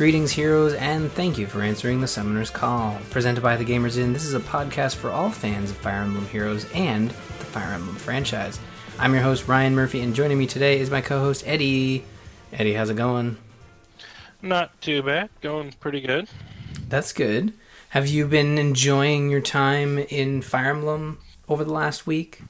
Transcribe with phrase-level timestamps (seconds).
[0.00, 2.96] Greetings, heroes, and thank you for answering the Summoner's Call.
[3.10, 6.26] Presented by The Gamers Inn, this is a podcast for all fans of Fire Emblem
[6.28, 8.58] Heroes and the Fire Emblem franchise.
[8.98, 12.02] I'm your host, Ryan Murphy, and joining me today is my co host, Eddie.
[12.50, 13.36] Eddie, how's it going?
[14.40, 15.28] Not too bad.
[15.42, 16.30] Going pretty good.
[16.88, 17.52] That's good.
[17.90, 22.40] Have you been enjoying your time in Fire Emblem over the last week?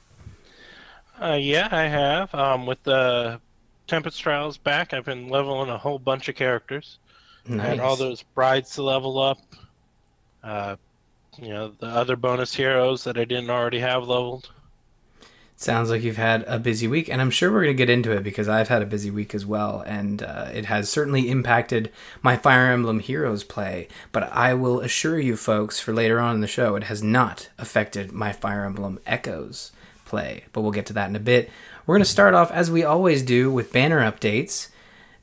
[1.21, 2.33] Uh, yeah, I have.
[2.33, 3.41] Um, with the
[3.87, 6.97] Tempest Trials back, I've been leveling a whole bunch of characters.
[7.45, 7.67] Nice.
[7.67, 9.39] Had all those brides to level up.
[10.43, 10.75] Uh,
[11.39, 14.49] you know, the other bonus heroes that I didn't already have leveled.
[15.55, 18.11] Sounds like you've had a busy week, and I'm sure we're going to get into
[18.11, 21.91] it because I've had a busy week as well, and uh, it has certainly impacted
[22.23, 23.87] my Fire Emblem Heroes play.
[24.11, 27.49] But I will assure you, folks, for later on in the show, it has not
[27.59, 29.71] affected my Fire Emblem Echoes
[30.03, 30.45] play.
[30.51, 31.51] But we'll get to that in a bit.
[31.85, 34.69] We're going to start off, as we always do, with banner updates.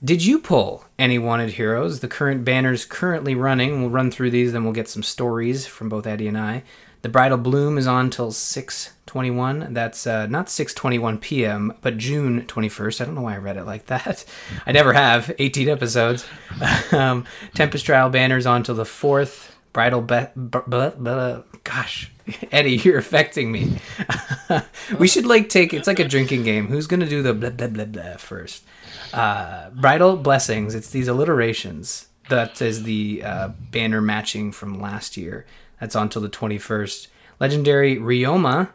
[0.02, 2.00] Did you pull any wanted heroes?
[2.00, 3.80] The current banners currently running.
[3.80, 6.62] We'll run through these, then we'll get some stories from both Eddie and I.
[7.02, 9.74] The Bridal Bloom is on till 6:21.
[9.74, 13.00] That's uh, not 6:21 p.m., but June 21st.
[13.00, 14.24] I don't know why I read it like that.
[14.66, 15.34] I never have.
[15.36, 16.24] 18 episodes.
[16.92, 17.24] um,
[17.54, 19.50] Tempest Trial banners on till the 4th.
[19.72, 22.10] Bridal be- b- b- b- gosh,
[22.52, 23.80] Eddie, you're affecting me.
[24.98, 26.68] we should like take it's like a drinking game.
[26.68, 28.64] Who's gonna do the blah blah blah blah first?
[29.12, 30.74] Uh, bridal blessings.
[30.74, 32.08] It's these alliterations.
[32.28, 35.46] That is the uh, banner matching from last year.
[35.80, 37.08] That's on till the 21st.
[37.40, 38.70] Legendary Ryoma.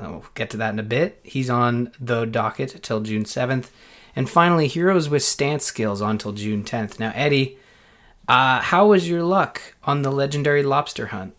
[0.00, 1.20] I'll get to that in a bit.
[1.22, 3.70] He's on the docket till June 7th.
[4.16, 7.00] And finally, Heroes with Stance Skills on till June 10th.
[7.00, 7.58] Now, Eddie,
[8.28, 11.34] uh, how was your luck on the Legendary Lobster Hunt?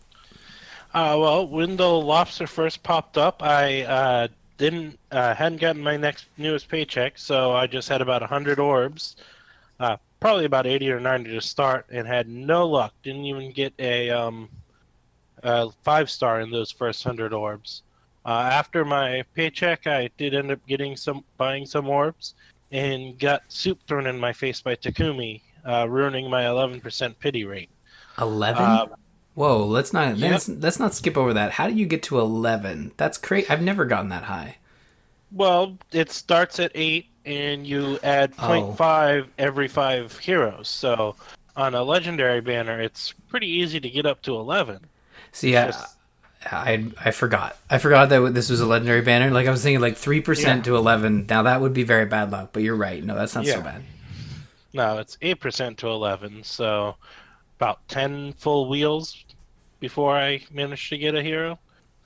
[0.94, 4.28] Uh, well, when the lobster first popped up, I uh,
[4.58, 9.16] didn't uh, hadn't gotten my next newest paycheck, so I just had about hundred orbs,
[9.80, 12.94] uh, probably about eighty or ninety to start, and had no luck.
[13.02, 14.48] Didn't even get a um,
[15.42, 17.82] uh, five star in those first hundred orbs.
[18.26, 22.34] Uh, after my paycheck, I did end up getting some, buying some orbs,
[22.72, 27.70] and got soup thrown in my face by Takumi, uh, ruining my 11% pity rate.
[28.18, 28.90] 11?
[29.36, 30.30] Whoa, let's not Yep.
[30.32, 31.52] let's, let's not skip over that.
[31.52, 32.92] How do you get to 11?
[32.96, 33.46] That's crazy.
[33.48, 34.56] I've never gotten that high.
[35.30, 38.48] Well, it starts at eight, and you add Oh.
[38.48, 40.68] 0.5 every five heroes.
[40.68, 41.16] So
[41.54, 44.80] on a legendary banner, it's pretty easy to get up to 11.
[45.32, 45.96] See, I, Just-
[46.50, 47.58] I I forgot.
[47.68, 49.30] I forgot that this was a legendary banner.
[49.30, 51.26] Like I was thinking, like three percent to eleven.
[51.28, 52.50] Now that would be very bad luck.
[52.52, 53.02] But you're right.
[53.04, 53.82] No, that's not so bad.
[54.72, 56.96] No, it's 8% to 11, so
[57.58, 59.24] about 10 full wheels
[59.80, 61.58] before I managed to get a hero,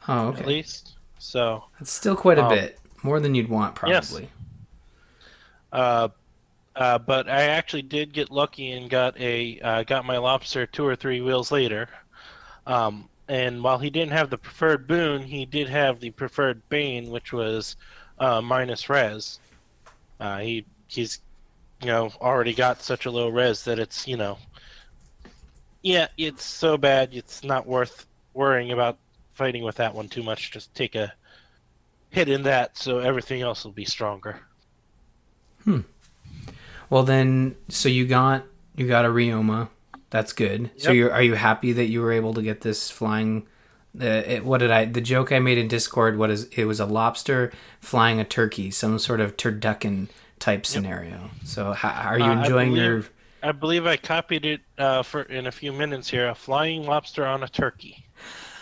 [0.09, 0.41] Oh, okay.
[0.41, 0.94] at least.
[1.19, 2.78] So, That's still quite a Um, bit.
[3.03, 3.94] More than you'd want, probably.
[3.94, 4.28] Yes.
[5.72, 6.09] uh,
[6.77, 10.87] uh, but I actually did get lucky and got a uh, got my lobster two
[10.87, 11.88] or three wheels later.
[12.67, 17.11] Um, and while he didn't have the preferred boon, he did have the preferred bane,
[17.11, 17.77] which was
[18.19, 19.41] uh, minus res.
[20.21, 21.21] Uh, he he's
[21.81, 24.38] you know already got such a low res that it's you know
[25.83, 28.99] yeah it's so bad it's not worth worrying about
[29.41, 30.51] fighting with that one too much.
[30.51, 31.15] Just take a
[32.11, 34.41] hit in that, so everything else will be stronger.
[35.65, 35.81] Hmm.
[36.91, 38.45] Well, then, so you got
[38.77, 39.69] you got a Ryoma.
[40.11, 40.71] That's good.
[40.77, 43.47] So you are you happy that you were able to get this flying?
[43.99, 44.85] Uh, it, what did I?
[44.85, 46.19] The joke I made in Discord.
[46.19, 46.45] What is?
[46.57, 50.09] It was a lobster flying a turkey, some sort of turducken
[50.39, 51.31] type scenario.
[51.45, 53.05] So, how, are you Uh, enjoying your?
[53.43, 56.28] I believe I copied it uh, for in a few minutes here.
[56.28, 58.06] A flying lobster on a turkey.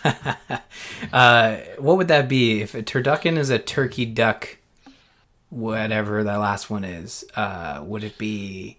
[1.13, 4.57] uh, what would that be if a turducken is a turkey duck?
[5.49, 8.77] Whatever that last one is, uh, would it be?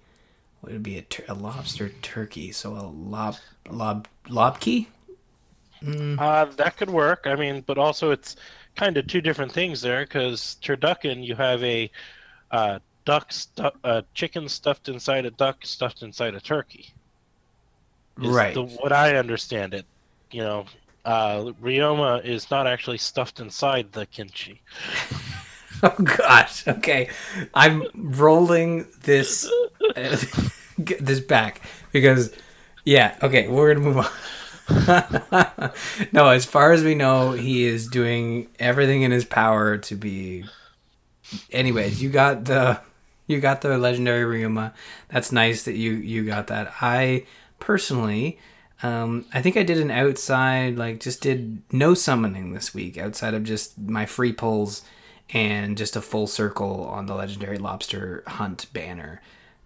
[0.62, 2.53] Would it be a, tur- a lobster turkey?
[2.53, 3.37] So a lob
[3.69, 4.87] lob lobkey?
[6.19, 7.22] Uh, that could work.
[7.27, 8.36] I mean, but also it's
[8.77, 11.91] kind of two different things there because turducken, you have a
[12.51, 12.78] uh,
[13.10, 16.95] duck, stu- uh, chicken stuffed inside a duck, stuffed inside a turkey.
[18.22, 18.54] is Right.
[18.54, 19.84] The, what I understand it,
[20.30, 20.65] you know,
[21.04, 24.59] uh, Ryoma is not actually stuffed inside the kinshi.
[25.83, 26.68] Oh gosh.
[26.68, 27.09] Okay,
[27.54, 29.51] I'm rolling this
[30.84, 32.34] get this back because
[32.84, 33.16] yeah.
[33.22, 33.97] Okay, we're gonna move
[34.68, 35.72] on.
[36.12, 40.45] no, as far as we know, he is doing everything in his power to be.
[41.51, 42.83] Anyways, you got the
[43.30, 44.72] you got the legendary Ryoma.
[45.09, 46.72] That's nice that you you got that.
[46.80, 47.27] I
[47.59, 48.38] personally.
[48.82, 53.34] Um, I think I did an outside, like, just did no summoning this week outside
[53.34, 54.82] of just my free pulls
[55.34, 59.21] and just a full circle on the legendary lobster hunt banner.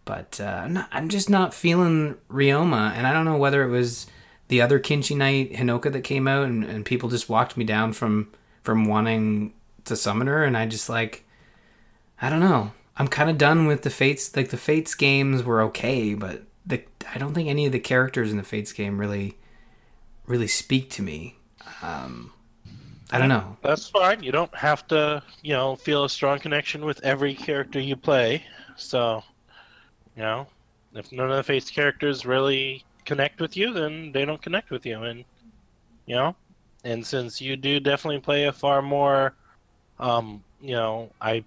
[0.04, 3.70] But uh, I'm, not, I'm just not feeling Ryoma, and I don't know whether it
[3.70, 4.06] was
[4.48, 7.92] the other Kinshi Knight Hinoka that came out, and, and people just walked me down
[7.92, 8.30] from
[8.62, 9.52] from wanting
[9.84, 11.24] to summon her, and I just like,
[12.20, 12.72] I don't know.
[12.96, 14.34] I'm kind of done with the Fates.
[14.36, 16.82] Like the Fates games were okay, but the
[17.12, 19.36] I don't think any of the characters in the Fates game really,
[20.26, 21.36] really speak to me.
[21.82, 22.32] Um,
[23.10, 23.56] I don't know.
[23.62, 24.22] That's fine.
[24.22, 28.44] You don't have to, you know, feel a strong connection with every character you play.
[28.76, 29.22] So,
[30.16, 30.46] you know,
[30.94, 34.86] if none of the Fates characters really connect with you, then they don't connect with
[34.86, 35.24] you, and
[36.06, 36.34] you know,
[36.84, 39.34] and since you do definitely play a far more,
[39.98, 41.44] um, you know, I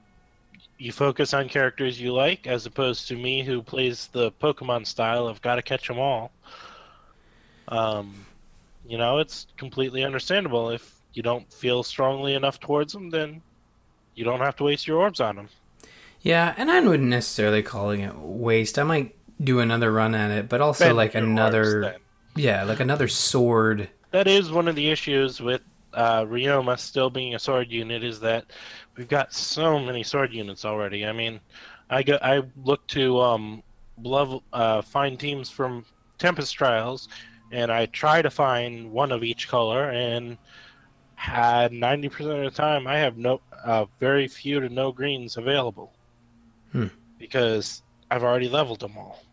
[0.77, 5.27] you focus on characters you like as opposed to me who plays the Pokemon style
[5.27, 6.31] of gotta catch them all.
[7.68, 8.25] Um,
[8.88, 13.42] you know, it's completely understandable if you don't feel strongly enough towards them, then
[14.15, 15.50] you don't have to waste your orbs on them.
[16.21, 18.80] Yeah, and I wouldn't necessarily calling it waste.
[18.80, 21.98] I might do another run at it, but also like another, orbs,
[22.36, 23.89] yeah, like another sword.
[24.12, 25.62] That is one of the issues with
[25.97, 28.45] uh, Ryoma still being a sword unit is that
[28.95, 31.05] we've got so many sword units already.
[31.05, 31.39] I mean,
[31.89, 33.63] I go, I look to um,
[34.01, 35.83] level, uh, find teams from
[36.19, 37.09] Tempest Trials,
[37.51, 40.38] and I try to find one of each color, and
[41.15, 45.38] had ninety percent of the time I have no, uh, very few to no greens
[45.38, 45.91] available,
[46.71, 46.88] hmm.
[47.17, 49.23] because I've already leveled them all.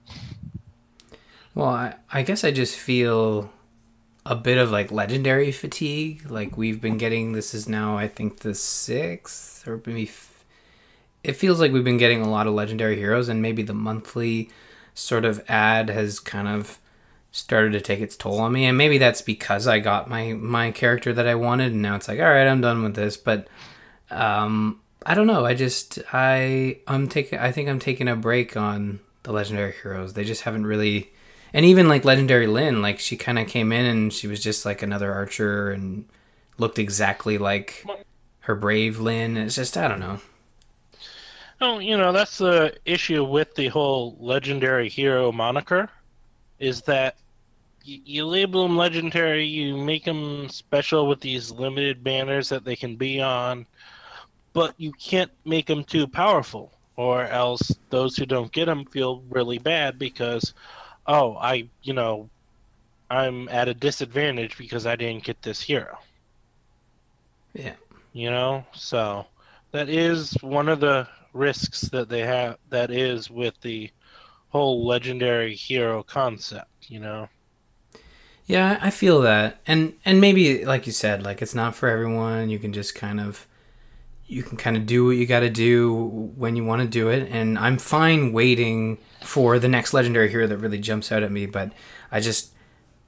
[1.55, 3.53] Well, I, I guess I just feel
[4.27, 6.31] a bit of like legendary fatigue.
[6.31, 10.45] Like we've been getting this is now I think the sixth or maybe f-
[11.23, 14.51] it feels like we've been getting a lot of legendary heroes, and maybe the monthly
[14.95, 16.79] sort of ad has kind of
[17.33, 20.71] started to take its toll on me, and maybe that's because I got my my
[20.71, 23.17] character that I wanted, and now it's like all right, I'm done with this.
[23.17, 23.49] But
[24.11, 25.45] um, I don't know.
[25.47, 30.13] I just I I'm taking I think I'm taking a break on the legendary heroes.
[30.13, 31.11] They just haven't really
[31.55, 34.67] and even like legendary Lyn, like she kind of came in and she was just
[34.67, 36.05] like another archer and
[36.59, 37.87] looked exactly like
[38.41, 39.37] her brave Lyn.
[39.37, 40.21] It's just I don't know.
[41.61, 45.89] Oh, you know that's the issue with the whole legendary hero moniker,
[46.59, 47.17] is that
[47.85, 52.75] you, you label them legendary, you make them special with these limited banners that they
[52.75, 53.65] can be on,
[54.53, 59.23] but you can't make them too powerful, or else those who don't get them feel
[59.31, 60.53] really bad because
[61.07, 62.29] oh, I, you know,
[63.11, 65.99] I'm at a disadvantage because I didn't get this hero.
[67.53, 67.75] Yeah.
[68.13, 69.27] You know, so
[69.73, 73.91] that is one of the risks that they have that is with the
[74.51, 77.29] whole legendary hero concept, you know.
[78.47, 79.61] Yeah, I feel that.
[79.67, 82.51] And and maybe like you said, like it's not for everyone.
[82.51, 83.47] You can just kind of
[84.27, 87.09] you can kind of do what you got to do when you want to do
[87.09, 91.31] it and i'm fine waiting for the next legendary hero that really jumps out at
[91.31, 91.73] me but
[92.11, 92.51] i just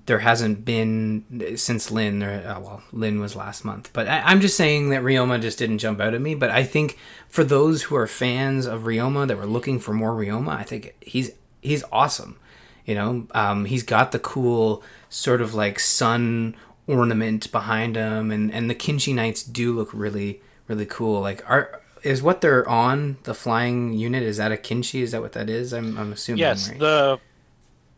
[0.06, 4.40] there hasn't been since Lyn or oh, well Lyn was last month but I, am
[4.40, 6.96] just saying that Ryoma just didn't jump out at me but I think
[7.28, 10.94] for those who are fans of Ryoma that were looking for more Ryoma I think
[11.00, 12.38] he's he's awesome
[12.84, 13.26] you know?
[13.32, 18.74] Um, he's got the cool sort of like sun ornament behind him and and the
[18.74, 21.20] Kinshi Knights do look really really cool.
[21.20, 24.22] Like, are is what they're on the flying unit?
[24.22, 25.02] Is that a kinshi?
[25.02, 25.72] Is that what that is?
[25.72, 26.40] I'm I'm assuming.
[26.40, 26.78] Yes, right?
[26.78, 27.20] the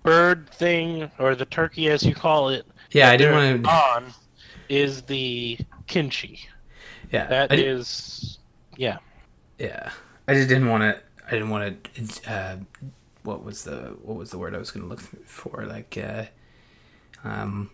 [0.02, 2.66] bird thing or the turkey, as you call it.
[2.90, 3.70] Yeah, I didn't want to.
[3.96, 4.14] On
[4.68, 6.40] is the kinshi.
[7.12, 8.38] Yeah, that is.
[8.76, 8.98] Yeah.
[9.58, 9.90] Yeah,
[10.26, 11.00] I just didn't want to.
[11.26, 12.30] I didn't want to.
[12.30, 12.56] Uh,
[13.24, 15.66] what was the what was the word I was going to look for?
[15.66, 16.26] Like, uh,
[17.24, 17.70] um,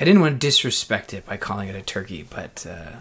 [0.00, 2.96] I didn't want to disrespect it by calling it a turkey, but uh,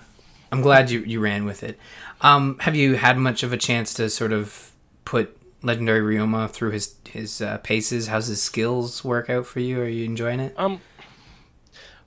[0.54, 1.80] I'm glad you, you ran with it.
[2.22, 4.72] Um, have you had much of a chance to sort of
[5.04, 8.06] put legendary Ryoma through his his uh, paces?
[8.06, 9.82] How's his skills work out for you?
[9.82, 10.54] Are you enjoying it?
[10.56, 10.80] Um,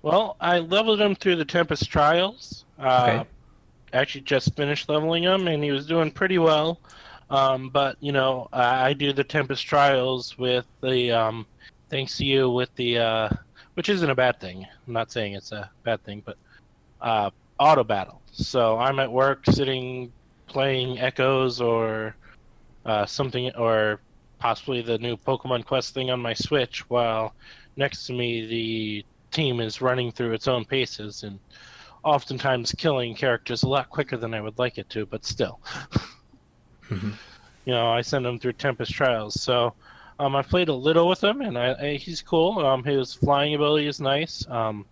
[0.02, 2.64] well, I leveled him through the Tempest Trials.
[2.78, 3.28] Uh, okay.
[3.92, 6.78] Actually, just finished leveling him, and he was doing pretty well.
[7.30, 11.46] Um, but you know, I, I do the Tempest Trials with the um,
[11.90, 13.28] thanks to you with the uh,
[13.74, 14.64] which isn't a bad thing.
[14.86, 16.36] I'm not saying it's a bad thing, but
[17.00, 18.22] uh, auto battle.
[18.36, 20.12] So I'm at work sitting
[20.46, 22.14] playing Echoes or
[22.84, 24.00] uh, something, or
[24.38, 27.34] possibly the new Pokemon Quest thing on my Switch, while
[27.76, 31.38] next to me the team is running through its own paces and
[32.04, 35.58] oftentimes killing characters a lot quicker than I would like it to, but still.
[36.88, 37.10] mm-hmm.
[37.64, 39.40] You know, I send them through Tempest Trials.
[39.40, 39.74] So
[40.20, 42.64] um, I played a little with him, and I, I, he's cool.
[42.64, 44.46] Um, his flying ability is nice.
[44.48, 44.84] Um,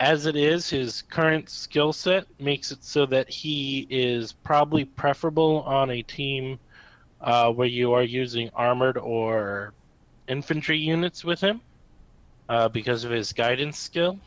[0.00, 5.62] as it is, his current skill set makes it so that he is probably preferable
[5.62, 6.58] on a team
[7.20, 9.72] uh, where you are using armored or
[10.28, 11.60] infantry units with him
[12.48, 14.18] uh, because of his guidance skill.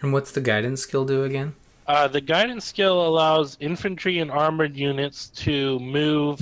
[0.00, 1.54] And what's the guidance skill do again?
[1.86, 6.40] Uh, the guidance skill allows infantry and armored units to move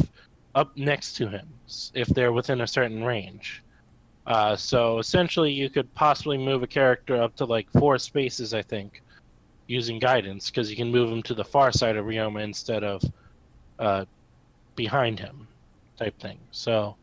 [0.55, 1.49] up next to him
[1.95, 3.63] if they're within a certain range.
[4.27, 8.63] Uh, so essentially, you could possibly move a character up to like four spaces, I
[8.63, 9.03] think,
[9.67, 13.03] using guidance, because you can move him to the far side of Ryoma instead of
[13.79, 14.05] uh,
[14.77, 15.49] behind him,
[15.99, 16.39] type thing.
[16.51, 16.97] So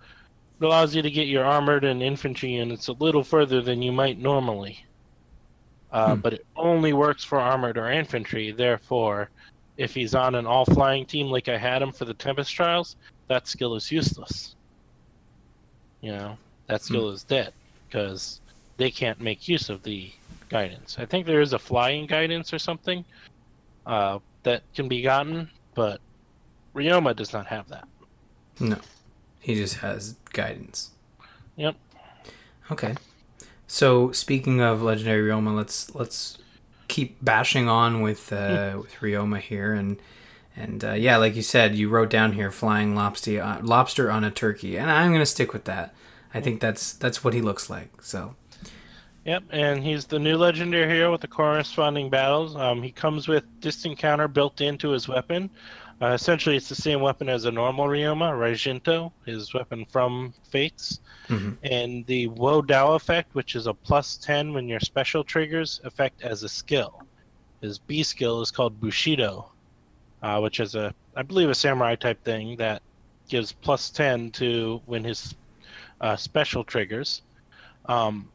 [0.59, 3.91] it allows you to get your armored and infantry units a little further than you
[3.91, 4.85] might normally.
[5.91, 6.21] Uh, hmm.
[6.21, 8.51] But it only works for armored or infantry.
[8.51, 9.29] Therefore,
[9.77, 12.95] if he's on an all flying team like I had him for the Tempest Trials,
[13.27, 14.55] that skill is useless.
[16.01, 17.15] You know, that skill hmm.
[17.15, 17.53] is dead
[17.87, 18.41] because
[18.77, 20.11] they can't make use of the
[20.49, 20.97] guidance.
[20.99, 23.03] I think there is a flying guidance or something
[23.85, 25.99] uh, that can be gotten, but
[26.75, 27.87] Ryoma does not have that.
[28.59, 28.77] No,
[29.39, 30.91] he just has guidance.
[31.55, 31.75] Yep.
[32.71, 32.95] Okay.
[33.67, 36.37] So speaking of legendary Ryoma, let's let's
[36.87, 38.79] keep bashing on with uh, hmm.
[38.79, 39.97] with Ryoma here, and
[40.55, 44.23] and uh, yeah, like you said, you wrote down here flying lobster uh, lobster on
[44.23, 45.93] a turkey, and I'm gonna stick with that.
[46.37, 48.01] I think that's that's what he looks like.
[48.01, 48.35] So.
[49.25, 52.55] Yep, and he's the new legendary hero with the corresponding battles.
[52.55, 55.49] Um, he comes with distant counter built into his weapon.
[56.01, 61.01] Uh, essentially, it's the same weapon as a normal Ryoma, Raijinto, his weapon from Fates.
[61.27, 61.53] Mm-hmm.
[61.63, 66.21] And the Wo Dao effect, which is a plus 10 when your special triggers effect
[66.21, 67.01] as a skill.
[67.61, 69.51] His B skill is called Bushido,
[70.21, 72.81] uh, which is a, I believe, a samurai type thing that
[73.27, 75.35] gives plus 10 to when his
[76.01, 77.21] uh, special triggers.
[77.85, 78.29] Um,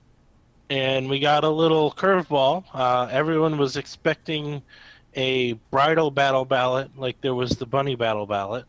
[0.71, 2.64] and we got a little curveball.
[2.73, 4.62] Uh, everyone was expecting
[5.14, 8.64] a bridal battle ballot like there was the bunny battle ballot,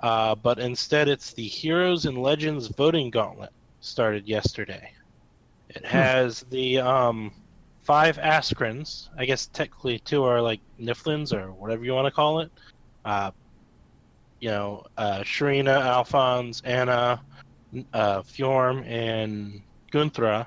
[0.00, 3.50] uh, but instead it's the Heroes and Legends voting gauntlet
[3.80, 4.92] started yesterday.
[5.70, 5.86] It hmm.
[5.86, 7.32] has the um,
[7.82, 9.08] five Askrins.
[9.18, 12.50] I guess technically two are like Niflins or whatever you want to call it.
[13.04, 13.32] Uh,
[14.40, 17.20] you know, uh, Sharina, Alphonse, Anna,
[17.92, 19.60] uh, Fjorm, and
[19.92, 20.46] Gunnthrá,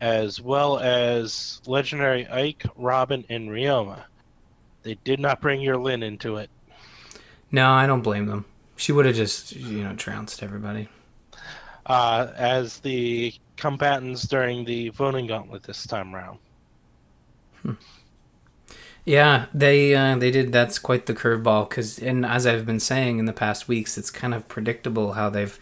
[0.00, 4.04] as well as legendary Ike, Robin, and Ryoma.
[4.82, 6.50] They did not bring your Lyn into it.
[7.52, 8.44] No, I don't blame them.
[8.76, 10.88] She would have just, you know, trounced everybody.
[11.84, 16.38] Uh, as the combatants during the voting gauntlet this time around.
[17.62, 17.72] Hmm.
[19.04, 20.52] Yeah, they uh, they did.
[20.52, 21.68] That's quite the curveball.
[21.68, 25.28] Because, and as I've been saying in the past weeks, it's kind of predictable how
[25.28, 25.58] they've,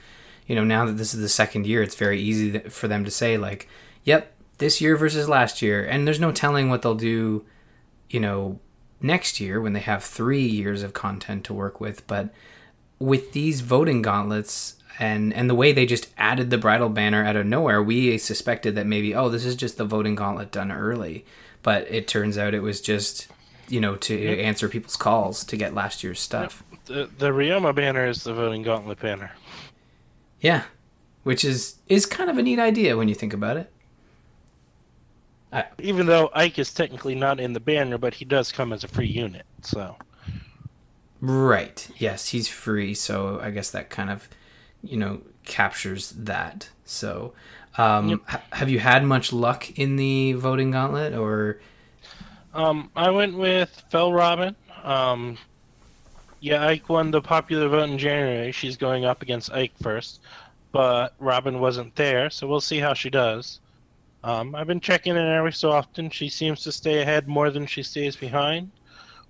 [0.49, 3.11] you know, now that this is the second year, it's very easy for them to
[3.11, 3.69] say like,
[4.05, 7.45] "Yep, this year versus last year," and there's no telling what they'll do,
[8.09, 8.59] you know,
[9.01, 12.07] next year when they have three years of content to work with.
[12.07, 12.31] But
[12.99, 17.37] with these voting gauntlets and and the way they just added the bridal banner out
[17.37, 21.27] of nowhere, we suspected that maybe oh this is just the voting gauntlet done early,
[21.63, 23.29] but it turns out it was just
[23.69, 24.39] you know to yep.
[24.39, 26.65] answer people's calls to get last year's stuff.
[26.71, 26.81] Yep.
[26.87, 29.31] The the Ryoma banner is the voting gauntlet banner.
[30.41, 30.65] Yeah,
[31.25, 33.73] which is is kind of a neat idea when you think about it.
[35.53, 38.85] I, Even though Ike is technically not in the banner, but he does come as
[38.85, 39.97] a free unit, so.
[41.21, 41.89] Right.
[41.97, 44.29] Yes, he's free, so I guess that kind of,
[44.83, 46.69] you know, captures that.
[46.85, 47.33] So,
[47.77, 48.21] um, yep.
[48.31, 51.61] h- have you had much luck in the voting gauntlet, or?
[52.55, 54.55] Um, I went with Fell Robin.
[54.85, 55.39] Um,
[56.41, 58.53] yeah, Ike won the popular vote in January.
[58.53, 60.21] She's going up against Ike first,
[60.73, 63.61] but Robin wasn't there, so we'll see how she does.
[64.25, 66.11] Um, I've been checking in every so often.
[66.11, 68.71] She seems to stay ahead more than she stays behind,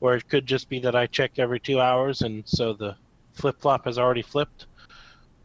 [0.00, 2.97] or it could just be that I check every two hours, and so the
[3.33, 4.67] flip flop has already flipped.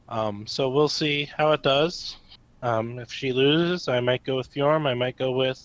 [0.09, 2.17] Um, so we'll see how it does.
[2.61, 4.85] Um, if she loses, I might go with Fjorm.
[4.85, 5.61] I might go with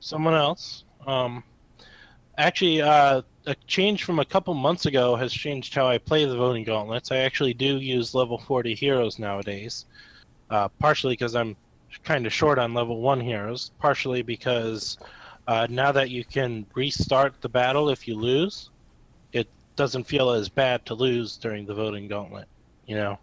[0.00, 0.84] someone else.
[1.06, 1.42] Um,
[2.38, 6.36] actually, uh, a change from a couple months ago has changed how I play the
[6.36, 7.10] voting gauntlets.
[7.10, 9.86] I actually do use level 40 heroes nowadays,
[10.50, 11.56] uh, partially because I'm
[12.04, 14.98] kind of short on level one heroes, partially because
[15.46, 18.70] uh, now that you can restart the battle if you lose,
[19.32, 22.46] it doesn't feel as bad to lose during the voting gauntlet.
[22.86, 23.18] You know,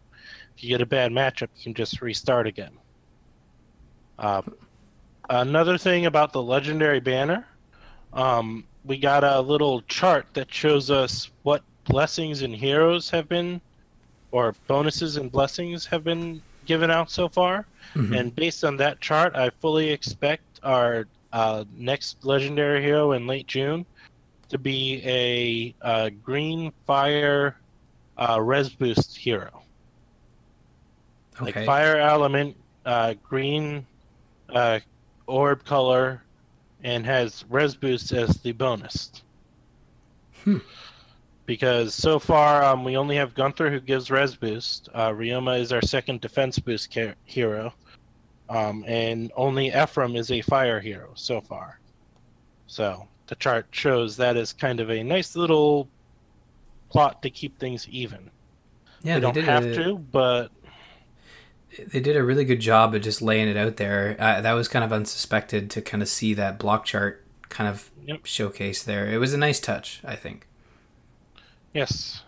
[0.55, 2.71] if you get a bad matchup, you can just restart again.
[4.17, 4.41] Uh,
[5.29, 7.45] another thing about the legendary banner,
[8.13, 13.61] um, we got a little chart that shows us what blessings and heroes have been,
[14.31, 17.65] or bonuses and blessings have been given out so far.
[17.95, 18.13] Mm-hmm.
[18.13, 23.47] And based on that chart, I fully expect our uh, next legendary hero in late
[23.47, 23.85] June
[24.49, 27.57] to be a, a green fire
[28.17, 29.61] uh, res boost hero.
[31.41, 33.85] Like fire element, uh, green,
[34.49, 34.79] uh,
[35.27, 36.21] orb color,
[36.85, 39.23] and has res boost as the bonus.
[40.43, 40.59] Hmm.
[41.47, 44.89] Because so far um, we only have Gunther who gives res boost.
[44.93, 47.73] Uh, Ryoma is our second defense boost ca- hero,
[48.49, 51.79] um, and only Ephraim is a fire hero so far.
[52.67, 55.89] So the chart shows that is kind of a nice little
[56.89, 58.29] plot to keep things even.
[59.01, 60.51] Yeah, they don't did have a, to, but
[61.77, 64.15] They did a really good job of just laying it out there.
[64.19, 67.91] Uh, that was kind of unsuspected to kind of see that block chart kind of
[68.05, 68.25] Yep.
[68.25, 69.07] showcase there.
[69.11, 70.47] It was a nice touch, I think.
[71.73, 72.21] Yes.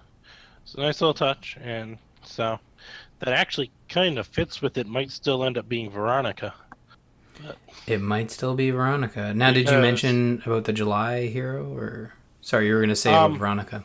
[0.63, 2.59] It's a nice little touch, and so
[3.19, 4.87] that actually kind of fits with it.
[4.87, 6.53] Might still end up being Veronica.
[7.85, 9.33] It might still be Veronica.
[9.33, 13.13] Now, did you mention about the July hero, or sorry, you were going to say
[13.13, 13.83] Um, about Veronica?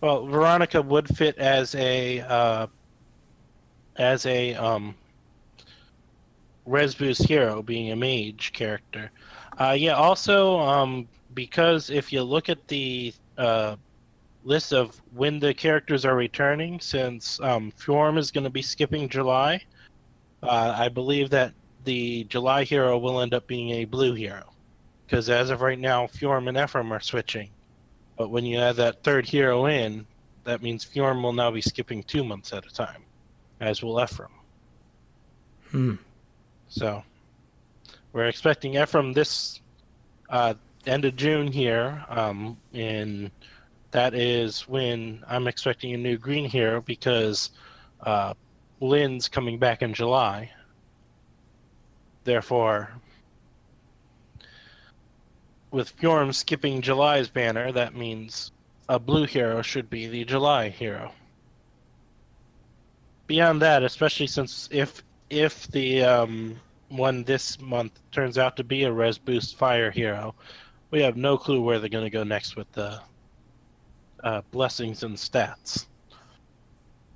[0.00, 2.66] Well, Veronica would fit as a uh,
[3.96, 4.94] as a um,
[6.66, 9.10] res boost hero, being a mage character.
[9.58, 9.92] Uh, yeah.
[9.92, 13.76] Also, um, because if you look at the uh,
[14.44, 19.08] list of when the characters are returning, since um, Fjorm is going to be skipping
[19.08, 19.60] July,
[20.42, 21.52] uh, I believe that
[21.84, 24.50] the July hero will end up being a blue hero.
[25.06, 27.50] Because as of right now, Fjorm and Ephraim are switching.
[28.16, 30.06] But when you add that third hero in,
[30.44, 33.02] that means Fjorm will now be skipping two months at a time,
[33.60, 34.30] as will Ephraim.
[35.70, 35.94] Hmm.
[36.68, 37.02] So
[38.12, 39.60] we're expecting Ephraim this
[40.28, 40.54] uh,
[40.86, 43.30] end of June here, um, and
[43.90, 47.50] that is when I'm expecting a new green hero because
[48.02, 48.34] uh,
[48.80, 50.50] Lyn's coming back in July.
[52.24, 52.90] Therefore,
[55.70, 58.52] with Fjorm skipping July's banner, that means
[58.88, 61.12] a blue hero should be the July hero.
[63.26, 68.84] Beyond that, especially since if if the um, one this month turns out to be
[68.84, 70.34] a res boost fire hero,
[70.90, 73.00] we have no clue where they're going to go next with the
[74.22, 75.86] uh, blessings and stats.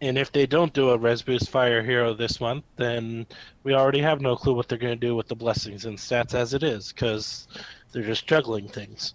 [0.00, 3.26] And if they don't do a res boost fire hero this month, then
[3.64, 6.34] we already have no clue what they're going to do with the blessings and stats
[6.34, 7.48] as it is, because
[7.92, 9.14] they're just juggling things.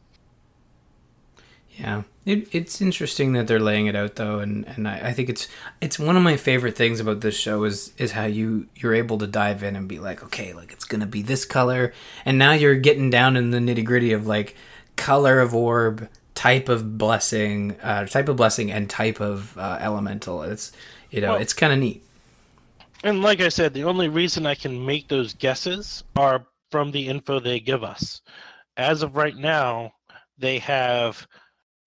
[1.77, 5.29] Yeah, it, it's interesting that they're laying it out though, and, and I, I think
[5.29, 5.47] it's
[5.81, 9.17] it's one of my favorite things about this show is is how you you're able
[9.17, 11.91] to dive in and be like, okay, like it's gonna be this color,
[12.25, 14.55] and now you're getting down in the nitty gritty of like
[14.95, 20.43] color of orb, type of blessing, uh, type of blessing, and type of uh, elemental.
[20.43, 20.71] It's
[21.09, 22.03] you know Well- it's kind of neat.
[23.03, 27.07] And like I said, the only reason I can make those guesses are from the
[27.09, 28.21] info they give us.
[28.77, 29.91] As of right now,
[30.38, 31.27] they have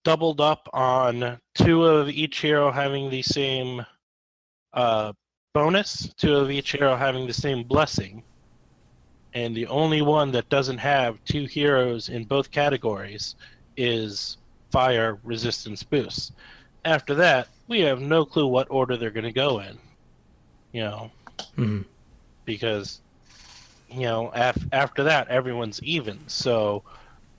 [0.07, 3.85] doubled up on two of each hero having the same
[4.71, 5.11] uh,
[5.53, 8.23] bonus, two of each hero having the same blessing.
[9.33, 13.35] And the only one that doesn't have two heroes in both categories
[13.75, 14.37] is
[14.71, 16.31] fire resistance boost.
[16.85, 19.77] After that, we have no clue what order they're going to go in.
[20.71, 21.11] You know,
[21.57, 21.83] Mhm.
[22.45, 23.01] because
[23.89, 26.17] you know af- after that everyone's even.
[26.29, 26.83] So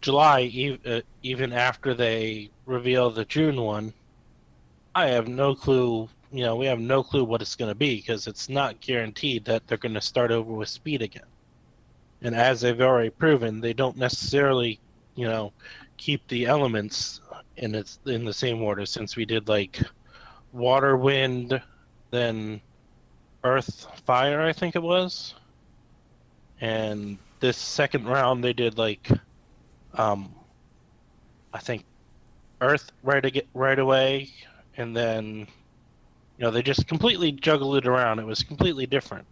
[0.00, 3.92] July, uh, even after they reveal the June one,
[4.94, 6.08] I have no clue.
[6.30, 9.44] You know, we have no clue what it's going to be because it's not guaranteed
[9.46, 11.22] that they're going to start over with speed again.
[12.22, 14.80] And as they've already proven, they don't necessarily,
[15.14, 15.52] you know,
[15.96, 17.20] keep the elements
[17.56, 18.87] in its in the same order.
[18.87, 19.80] Since we did like
[20.52, 21.61] water, wind,
[22.11, 22.61] then
[23.44, 25.34] earth, fire, I think it was.
[26.61, 29.08] And this second round, they did like,
[29.94, 30.35] um,
[31.53, 31.85] I think,
[32.61, 34.31] earth right ag- right away,
[34.77, 35.46] and then,
[36.37, 38.18] you know, they just completely juggled it around.
[38.18, 39.27] It was completely different.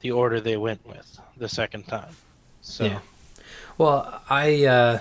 [0.00, 2.14] The order they went with the second time.
[2.60, 2.98] So Yeah.
[3.78, 4.98] Well, I uh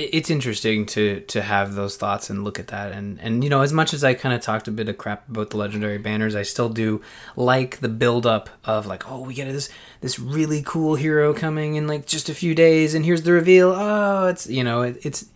[0.00, 2.92] it's interesting to to have those thoughts and look at that.
[2.92, 5.28] And and you know as much as I kind of talked a bit of crap
[5.28, 7.00] about the legendary banners I still do
[7.36, 9.68] like the build up of like oh we get this
[10.00, 13.72] this really cool hero coming in like just a few days and here's the reveal.
[13.72, 15.26] Oh it's you know it, it's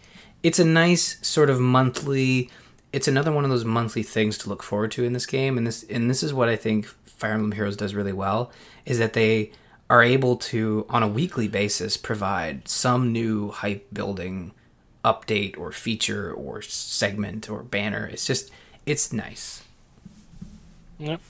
[0.42, 2.50] it's a nice sort of monthly
[2.94, 5.58] it's another one of those monthly things to look forward to in this game.
[5.58, 8.52] And this and this is what I think Fire Emblem Heroes does really well
[8.86, 9.50] is that they
[9.90, 14.52] are able to on a weekly basis provide some new hype building
[15.04, 18.06] update or feature or segment or banner.
[18.06, 18.50] It's just
[18.86, 19.62] it's nice.
[20.98, 21.20] Yep.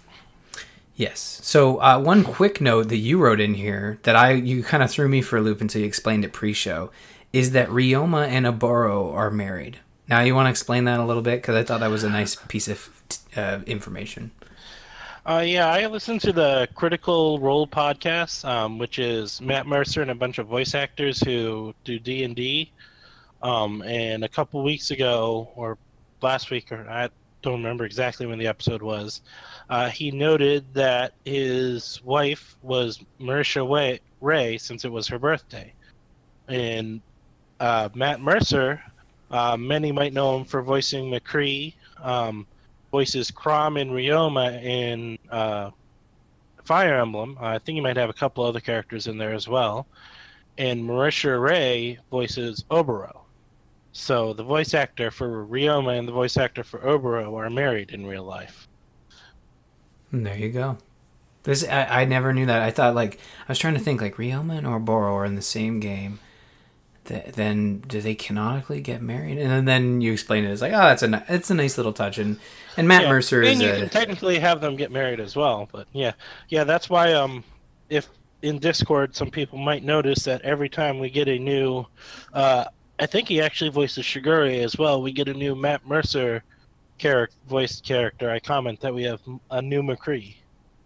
[0.94, 1.40] yes.
[1.42, 4.90] So uh, one quick note that you wrote in here that i you kind of
[4.90, 6.90] threw me for a loop until you explained it pre-show
[7.32, 9.78] is that Ryoma and Oboro are married.
[10.08, 11.42] Now you want to explain that a little bit?
[11.42, 12.88] Because i thought that was a nice piece of
[13.36, 14.30] uh, information
[15.26, 20.10] Uh, yeah, I listen to the Critical Role podcast, um, which is Matt Mercer and
[20.10, 22.70] a bunch of voice actors who do D and D.
[23.42, 25.78] Um, and a couple weeks ago, or
[26.20, 27.08] last week, or I
[27.40, 29.22] don't remember exactly when the episode was,
[29.70, 35.72] uh, he noted that his wife was Marisha Ray since it was her birthday,
[36.48, 37.00] and
[37.60, 38.82] uh, Matt Mercer,
[39.30, 41.72] uh, many might know him for voicing McCree.
[42.02, 42.46] Um,
[42.94, 45.72] voices Chrom and Ryoma in uh,
[46.62, 47.36] Fire Emblem.
[47.40, 49.88] I think he might have a couple other characters in there as well.
[50.58, 53.22] And Marisha Ray voices Oboro.
[53.90, 58.06] So the voice actor for Ryoma and the voice actor for Oboro are married in
[58.06, 58.68] real life.
[60.12, 60.78] There you go.
[61.42, 62.62] This I, I never knew that.
[62.62, 65.42] I thought like I was trying to think like Ryoma and Oboro are in the
[65.42, 66.20] same game.
[67.06, 69.38] Th- then do they canonically get married?
[69.38, 71.92] And then you explain it as like, oh, that's a ni- it's a nice little
[71.92, 72.18] touch.
[72.18, 72.38] And
[72.76, 75.68] and Matt Yeah, Mercer is you a can technically have them get married as well,
[75.70, 76.12] but yeah,
[76.48, 77.44] yeah, that's why um,
[77.90, 78.08] if
[78.42, 81.86] in Discord some people might notice that every time we get a new,
[82.32, 82.64] uh,
[82.98, 85.02] I think he actually voices Shigure as well.
[85.02, 86.42] We get a new Matt Mercer
[86.98, 88.30] character, voiced character.
[88.30, 90.36] I comment that we have a new McCree,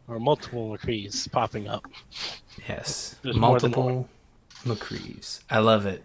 [0.09, 1.87] or multiple McCrees popping up.
[2.69, 4.09] Yes, There's multiple
[4.65, 5.41] McCrees.
[5.51, 6.05] I love it.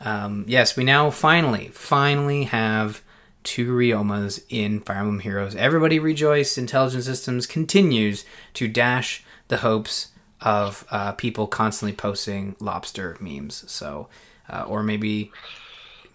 [0.00, 3.02] Um, yes, we now finally, finally have
[3.42, 5.54] two Ryomas in Fire Emblem Heroes.
[5.54, 6.58] Everybody rejoice!
[6.58, 10.08] Intelligent Systems continues to dash the hopes
[10.40, 13.64] of uh, people constantly posting lobster memes.
[13.70, 14.08] So,
[14.48, 15.30] uh, or maybe,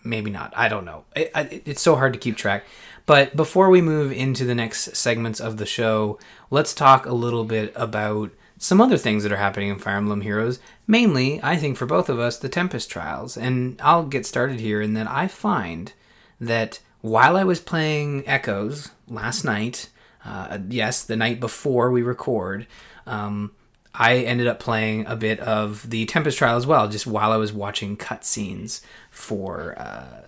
[0.04, 0.54] maybe not.
[0.56, 1.06] I don't know.
[1.16, 2.66] It, I, it's so hard to keep track.
[3.06, 6.20] But before we move into the next segments of the show,
[6.52, 10.22] let's talk a little bit about some other things that are happening in Fire Emblem
[10.22, 10.60] Heroes.
[10.86, 13.38] Mainly, I think for both of us, the Tempest Trials.
[13.38, 15.94] And I'll get started here in that I find
[16.42, 19.90] that while I was playing Echoes last night,
[20.26, 22.68] uh, yes, the night before we record,
[23.08, 23.52] um,
[23.96, 27.38] I ended up playing a bit of the Tempest Trial as well, just while I
[27.38, 30.28] was watching cutscenes for uh,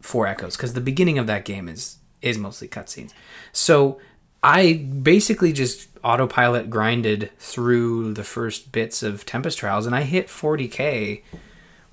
[0.00, 3.12] for Echoes, because the beginning of that game is is mostly cutscenes.
[3.52, 3.98] So
[4.42, 10.28] I basically just autopilot grinded through the first bits of Tempest Trials, and I hit
[10.28, 11.22] 40k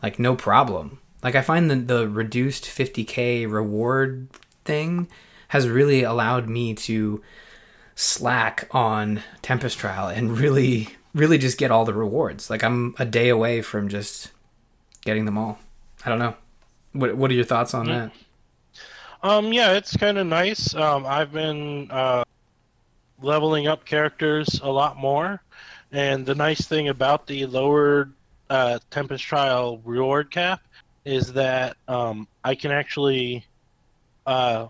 [0.02, 1.00] like no problem.
[1.22, 4.28] Like I find that the reduced 50k reward
[4.64, 5.08] thing
[5.50, 7.22] has really allowed me to
[7.96, 12.50] slack on Tempest Trial and really really just get all the rewards.
[12.50, 14.32] Like I'm a day away from just
[15.04, 15.60] getting them all.
[16.06, 16.36] I don't know.
[16.94, 18.12] What what are your thoughts on that?
[19.22, 20.74] Um, yeah, it's kind of nice.
[20.74, 22.24] Um, I've been uh,
[23.22, 25.42] leveling up characters a lot more,
[25.92, 28.14] and the nice thing about the lowered
[28.50, 30.62] uh, Tempest Trial reward cap
[31.06, 33.46] is that um, I can actually
[34.26, 34.68] uh,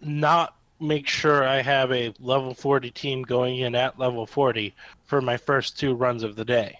[0.00, 5.20] not make sure I have a level 40 team going in at level 40 for
[5.20, 6.78] my first two runs of the day.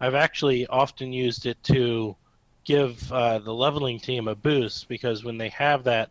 [0.00, 2.16] I've actually often used it to
[2.64, 6.10] give uh, the leveling team a boost because when they have that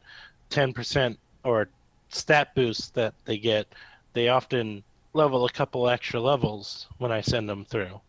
[0.52, 1.68] 10% or
[2.10, 3.68] stat boosts that they get,
[4.14, 8.00] they often level a couple extra levels when I send them through.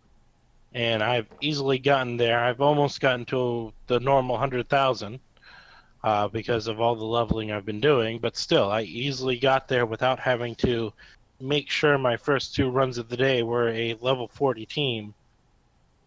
[0.75, 2.39] And I've easily gotten there.
[2.41, 5.21] I've almost gotten to the normal 100,000
[6.05, 9.87] uh, because of all the leveling I've been doing, but still, I easily got there
[9.87, 10.93] without having to
[11.41, 15.15] make sure my first two runs of the day were a level 40 team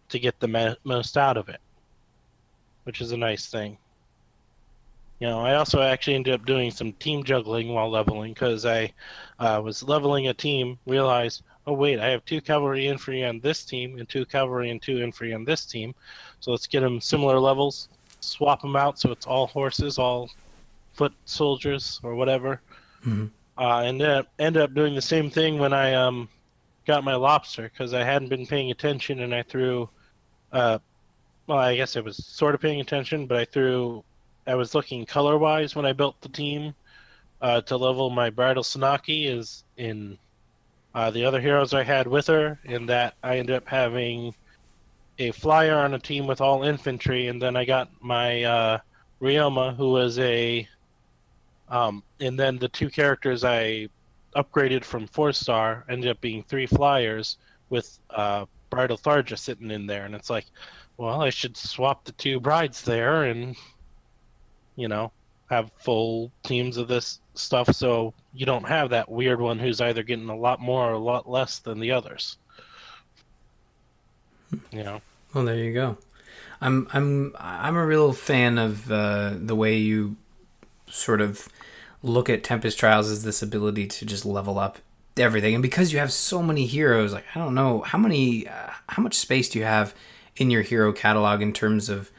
[0.08, 1.60] to get the most out of it
[2.84, 3.78] which is a nice thing.
[5.20, 8.92] You know, I also actually ended up doing some team juggling while leveling because I
[9.38, 13.64] uh, was leveling a team, realized, oh wait, I have two cavalry infantry on this
[13.64, 15.94] team and two cavalry and two infantry on this team,
[16.40, 20.30] so let's get them similar levels, swap them out so it's all horses, all
[20.94, 22.62] foot soldiers or whatever.
[23.04, 23.30] Mhm.
[23.58, 26.30] Uh, and then ended up doing the same thing when I um,
[26.86, 29.88] got my lobster because I hadn't been paying attention and I threw
[30.52, 30.78] uh,
[31.46, 34.04] well, I guess I was sort of paying attention, but I threw,
[34.50, 36.74] I was looking color wise when I built the team
[37.40, 40.18] uh, to level my bridal Sanaki is in
[40.92, 44.34] uh, the other heroes I had with her, in that I ended up having
[45.20, 48.78] a flyer on a team with all infantry, and then I got my uh,
[49.22, 50.68] Ryoma, who was a,
[51.68, 53.88] um, and then the two characters I
[54.34, 59.86] upgraded from four star ended up being three flyers with uh, bridal Tharja sitting in
[59.86, 60.46] there, and it's like,
[60.96, 63.54] well, I should swap the two brides there and,
[64.80, 65.12] you know,
[65.50, 70.02] have full teams of this stuff so you don't have that weird one who's either
[70.02, 72.38] getting a lot more or a lot less than the others.
[74.72, 75.00] You know?
[75.34, 75.98] Well, there you go.
[76.60, 80.16] I'm I'm I'm a real fan of uh, the way you
[80.88, 81.48] sort of
[82.02, 84.78] look at Tempest Trials as this ability to just level up
[85.16, 88.70] everything, and because you have so many heroes, like I don't know how many, uh,
[88.88, 89.94] how much space do you have
[90.36, 92.10] in your hero catalog in terms of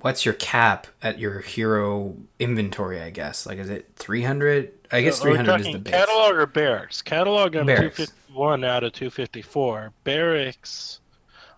[0.00, 3.00] what's your cap at your hero inventory?
[3.00, 4.72] I guess like is it three hundred?
[4.90, 5.92] I guess So three hundred is the base.
[5.92, 7.02] Catalog or barracks?
[7.02, 7.96] Catalog I'm Barracks.
[7.96, 9.92] 251 out of 254.
[10.04, 11.00] Barracks,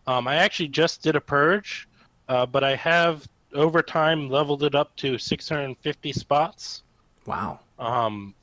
[0.06, 1.88] um, I actually just did a purge,
[2.28, 6.82] uh, but I have over time leveled it up to 650 spots.
[7.26, 7.60] Wow.
[7.78, 8.34] Um,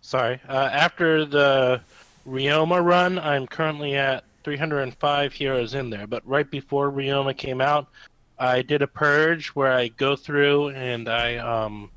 [0.00, 0.40] sorry.
[0.48, 1.80] Uh, after the
[2.26, 6.06] Ryoma run, I'm currently at 305 heroes in there.
[6.06, 7.88] But right before Ryoma came out,
[8.38, 11.90] I did a purge where I go through and I um,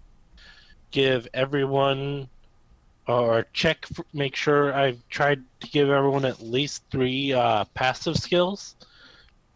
[0.91, 2.29] give everyone
[3.07, 8.75] or check, make sure I've tried to give everyone at least three uh, passive skills.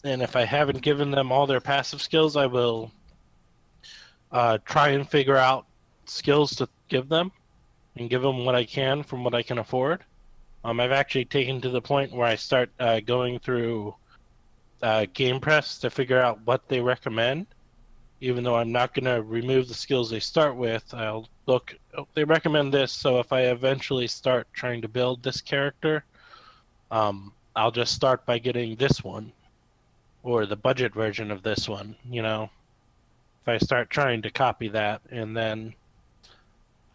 [0.04, 2.92] And if I haven't given them all their passive skills, I will
[4.32, 5.66] uh, try and figure out
[6.06, 7.32] skills to give them
[7.98, 10.04] and give them what I can from what I can afford.
[10.64, 13.96] Um, I've actually taken to the point where I start uh, going through
[14.82, 17.48] uh, GamePress to figure out what they recommend.
[18.20, 21.76] Even though I'm not going to remove the skills they start with, I'll look.
[21.98, 26.06] Oh, they recommend this, so if I eventually start trying to build this character,
[26.92, 29.32] um, I'll just start by getting this one
[30.22, 31.96] or the budget version of this one.
[32.08, 32.50] You know,
[33.42, 35.74] if I start trying to copy that, and then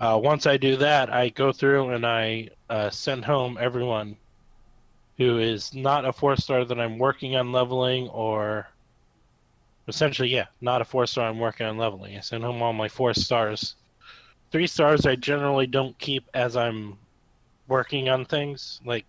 [0.01, 4.17] uh, once I do that, I go through and I uh, send home everyone
[5.17, 8.69] who is not a four star that I'm working on leveling, or
[9.89, 12.17] essentially, yeah, not a four star I'm working on leveling.
[12.17, 13.77] I send home all my four stars.
[14.53, 16.99] Three stars I generally don't keep as I'm
[17.69, 18.81] working on things.
[18.85, 19.07] Like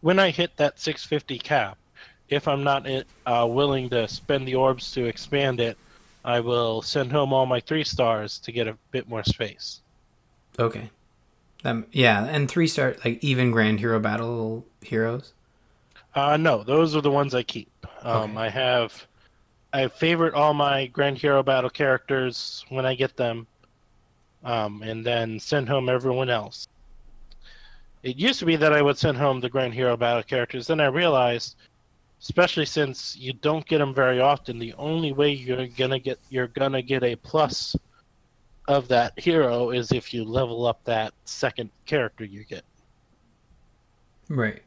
[0.00, 1.76] when I hit that 650 cap,
[2.28, 2.86] if I'm not
[3.26, 5.76] uh, willing to spend the orbs to expand it,
[6.24, 9.82] I will send home all my three stars to get a bit more space.
[10.58, 10.90] Okay.
[11.64, 15.32] Um, yeah, and three star like even Grand Hero Battle heroes.
[16.14, 17.70] Uh, no, those are the ones I keep.
[18.02, 18.46] Um, Okay.
[18.46, 19.06] I have,
[19.72, 23.46] I favorite all my Grand Hero Battle characters when I get them,
[24.44, 26.68] um, and then send home everyone else.
[28.02, 30.68] It used to be that I would send home the Grand Hero Battle characters.
[30.68, 31.56] Then I realized,
[32.22, 36.46] especially since you don't get them very often, the only way you're gonna get you're
[36.46, 37.74] gonna get a plus
[38.68, 42.64] of that hero is if you level up that second character you get.
[44.28, 44.62] Right.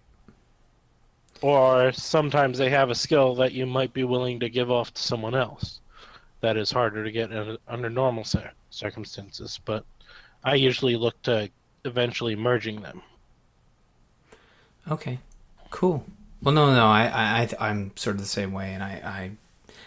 [1.41, 5.01] Or sometimes they have a skill that you might be willing to give off to
[5.01, 5.79] someone else.
[6.41, 8.25] That is harder to get in, under normal
[8.69, 9.83] circumstances, but
[10.43, 11.49] I usually look to
[11.85, 13.01] eventually merging them.
[14.89, 15.19] Okay.
[15.69, 16.05] Cool.
[16.41, 19.31] Well, no, no, I, I, I I'm sort of the same way, and I, I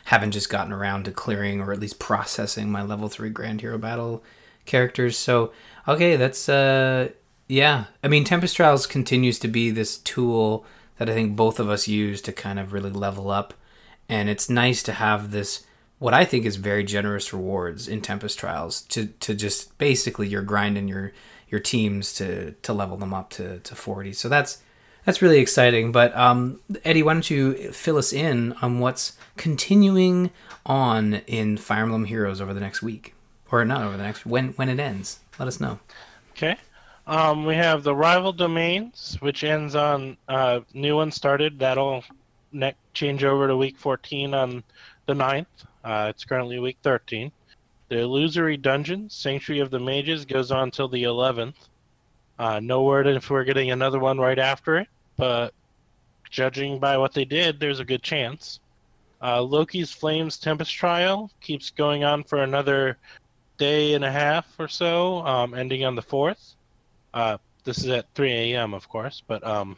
[0.05, 3.79] haven't just gotten around to clearing or at least processing my level three Grand Hero
[3.79, 4.23] Battle
[4.65, 5.17] characters.
[5.17, 5.53] So,
[5.87, 7.11] okay, that's uh,
[7.49, 7.85] yeah.
[8.03, 10.65] I mean, Tempest Trials continues to be this tool
[10.99, 13.55] that I think both of us use to kind of really level up,
[14.09, 15.65] and it's nice to have this
[15.99, 20.43] what I think is very generous rewards in Tempest Trials to to just basically you're
[20.43, 21.13] grinding your
[21.49, 24.13] your teams to to level them up to to 40.
[24.13, 24.63] So that's
[25.05, 25.93] that's really exciting.
[25.93, 30.31] But um, Eddie, why don't you fill us in on what's continuing
[30.67, 33.15] on in Fire Emblem Heroes over the next week,
[33.51, 35.21] or not over the next when when it ends?
[35.39, 35.79] Let us know.
[36.33, 36.57] Okay.
[37.07, 41.59] Um, we have the rival domains, which ends on uh, new one started.
[41.59, 42.05] That'll
[42.53, 44.63] ne- change over to week 14 on
[45.07, 45.47] the 9th.
[45.85, 47.33] Uh, it's currently week 13.
[47.89, 51.55] The illusory dungeon, Sanctuary of the Mages, goes on till the 11th.
[52.39, 55.53] Uh, no word if we're getting another one right after it, but
[56.31, 58.61] judging by what they did, there's a good chance.
[59.23, 62.99] Uh, Loki's Flames Tempest Trial keeps going on for another
[63.57, 66.55] day and a half or so, um, ending on the 4th.
[67.15, 69.77] Uh, this is at 3 a.m., of course, but um,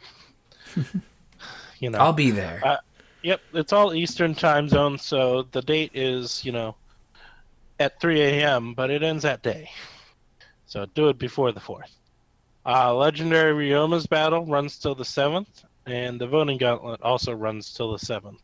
[1.79, 2.61] you know, I'll be there.
[2.63, 2.77] Uh,
[3.25, 6.75] Yep, it's all Eastern time zone, so the date is, you know,
[7.79, 9.67] at 3 a.m., but it ends that day.
[10.67, 11.89] So do it before the 4th.
[12.67, 17.93] Uh, Legendary Ryoma's battle runs till the 7th, and the Voting Gauntlet also runs till
[17.93, 18.37] the 7th.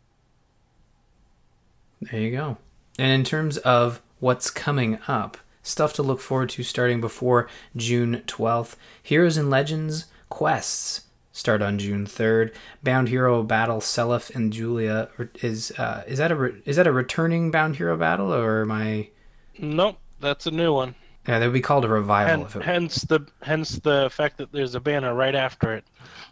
[2.02, 2.58] There you go.
[2.98, 8.24] And in terms of what's coming up, stuff to look forward to starting before June
[8.28, 12.54] 12th, Heroes and Legends quests start on June 3rd.
[12.84, 15.10] Bound Hero Battle Seliph and Julia
[15.42, 18.72] is uh, is that a re- is that a returning Bound Hero battle or am
[18.72, 19.10] I
[19.58, 20.96] Nope, that's a new one.
[21.28, 24.38] Yeah, that would be called a revival Hen- if it hence the hence the fact
[24.38, 25.84] that there's a banner right after it.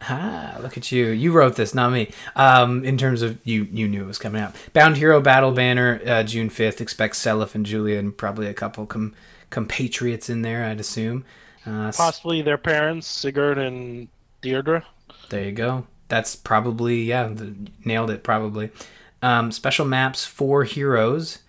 [0.01, 1.07] Ah, look at you.
[1.07, 2.11] You wrote this, not me.
[2.35, 4.55] Um, in terms of you, you knew it was coming out.
[4.73, 6.79] Bound Hero Battle Banner, uh, June fifth.
[6.81, 9.13] Expect Seliph and Julia and probably a couple com-
[9.49, 11.25] compatriots in there, I'd assume.
[11.65, 14.07] Uh, Possibly their parents, Sigurd and
[14.41, 14.85] Deirdre.
[15.29, 15.85] there you go.
[16.07, 17.53] That's probably yeah, the,
[17.85, 18.71] nailed it probably.
[19.21, 21.39] Um, special maps for heroes.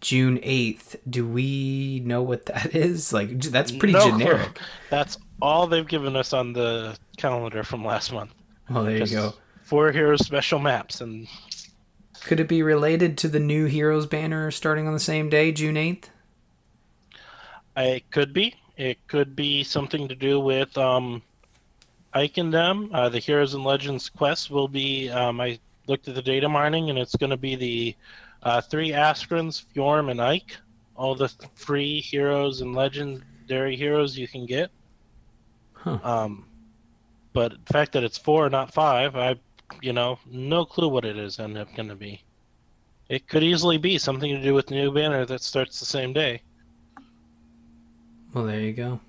[0.00, 0.96] June eighth.
[1.08, 3.12] Do we know what that is?
[3.12, 4.18] Like that's pretty No clue.
[4.18, 4.58] generic.
[4.90, 8.32] That's all they've given us on the calendar from last month.
[8.68, 9.34] Well, there Just you go.
[9.62, 11.26] Four heroes special maps, and
[12.24, 15.76] Could it be related to the new heroes banner starting on the same day, June
[15.76, 16.10] eighth?
[17.76, 18.54] it could be.
[18.76, 21.22] It could be something to do with um,
[22.14, 22.90] Ike and them.
[22.92, 25.08] Uh, the Heroes and Legends quest will be.
[25.10, 27.94] Um, I looked at the data mining, and it's going to be the
[28.42, 30.56] uh, three Askrans, Fjorm, and Ike.
[30.96, 34.70] All the th- free heroes and legendary heroes you can get.
[35.72, 35.98] Huh.
[36.02, 36.44] Um,
[37.32, 39.36] but the fact that it's four, not five, I,
[39.80, 42.22] you know, no clue what it is end up going to be.
[43.08, 46.12] It could easily be something to do with the new banner that starts the same
[46.12, 46.42] day.
[48.32, 49.00] Well, there you go.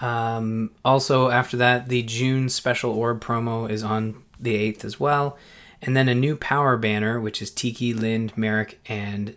[0.00, 5.36] Um, also, after that, the June special orb promo is on the 8th as well.
[5.82, 9.36] And then a new power banner, which is Tiki, Linde, Merric, and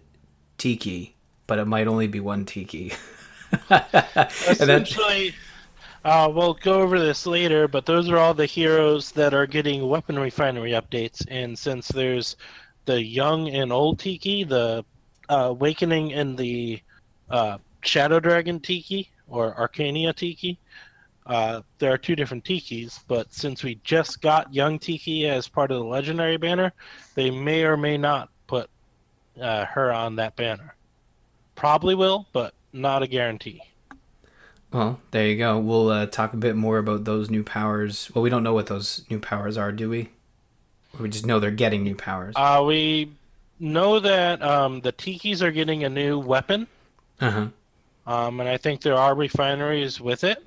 [0.58, 1.16] Tiki.
[1.48, 2.94] But it might only be one Tiki.
[4.48, 5.34] Essentially,
[6.06, 9.88] uh, we'll go over this later, but those are all the heroes that are getting
[9.88, 11.26] weapon refinery updates.
[11.30, 12.36] And since there's
[12.86, 14.86] the young and old Tiki, the
[15.30, 16.80] uh, Awakening and the
[17.30, 20.60] uh, Shadow Dragon Tiki, or Archanea Tiki,
[21.26, 25.72] uh, there are two different Tikis, but since we just got Young Tiki as part
[25.72, 26.72] of the Legendary banner,
[27.16, 28.70] they may or may not put
[29.42, 30.76] uh, her on that banner.
[31.56, 33.62] Probably will, but not a guarantee.
[34.72, 35.58] well, there you go.
[35.58, 38.12] We'll uh, talk a bit more about those new powers.
[38.14, 40.10] Well, we don't know what those new powers are, do we?
[41.00, 42.34] We just know they're getting new powers.
[42.38, 43.12] Uh, we
[43.60, 46.68] know that um, the Tikis are getting a new weapon,
[47.22, 47.48] Uh huh.
[48.14, 50.44] um, and I think there are refineries with it.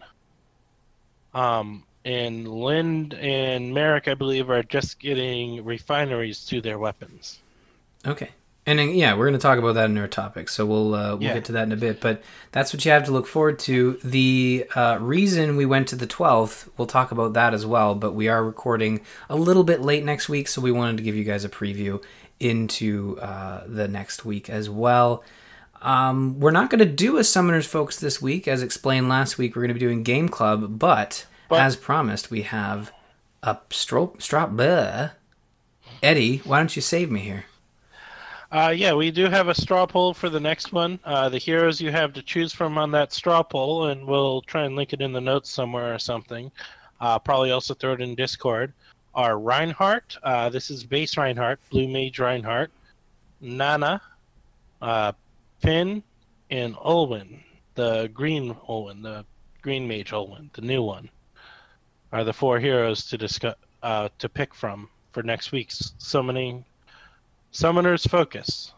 [1.39, 7.39] Um, and Linde and Merric, I believe, are just getting refineries to their weapons.
[8.07, 8.31] Okay.
[8.67, 11.15] And then, yeah, we're going to talk about that in our topic, so we'll uh,
[11.15, 11.35] we'll Yeah.
[11.35, 12.01] get to that in a bit.
[12.01, 12.23] But
[12.53, 13.99] that's what you have to look forward to.
[14.05, 17.95] The uh, reason we went to the twelfth, we'll talk about that as well.
[17.95, 21.17] But we are recording a little bit late next week, so we wanted to give
[21.17, 22.03] you guys a preview
[22.41, 25.25] into uh, the next week as well.
[25.83, 29.55] Um, we're not going to do a Summoners Focus this week, as explained last week.
[29.55, 32.93] We're going to be doing Game Club, but, But- as promised, we have
[33.43, 34.21] a strop.
[34.21, 34.51] Strop.
[34.51, 35.13] Bleh.
[36.03, 37.45] Eddie, why don't you save me here?
[38.51, 40.99] Uh, yeah, we do have a straw poll for the next one.
[41.05, 44.65] Uh, the heroes you have to choose from on that straw poll, and we'll try
[44.65, 46.51] and link it in the notes somewhere or something.
[47.01, 48.73] Uh, probably also throw it in Discord.
[49.15, 52.71] Are Reinhardt, uh, this is base Reinhardt, Blue Mage Reinhardt,
[53.41, 54.01] Nanna,
[54.81, 55.13] uh,
[55.59, 56.03] Finn,
[56.51, 57.41] and Olwen,
[57.75, 59.25] the green Olwen, the
[59.63, 61.11] green Mage Olwen, the new one,
[62.13, 66.65] are the four heroes to discuss uh, to pick from for next week's summoning
[67.51, 68.73] Summoner's Focus.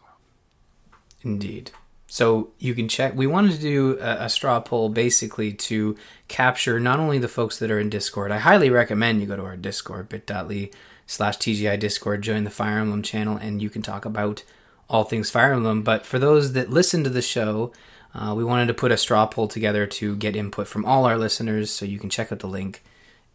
[1.23, 1.71] Indeed.
[2.07, 3.15] So you can check.
[3.15, 5.95] We wanted to do a, a straw poll basically to
[6.27, 8.31] capture not only the folks that are in Discord.
[8.31, 10.71] I highly recommend you go to our Discord, bit.ly
[11.05, 14.43] slash TGI Discord, join the Fire Emblem channel, and you can talk about
[14.91, 15.81] all things Fire Emblem.
[15.81, 17.71] But for those that listen to the show,
[18.13, 21.17] uh, we wanted to put a straw poll together to get input from all our
[21.17, 21.71] listeners.
[21.71, 22.83] So you can check out the link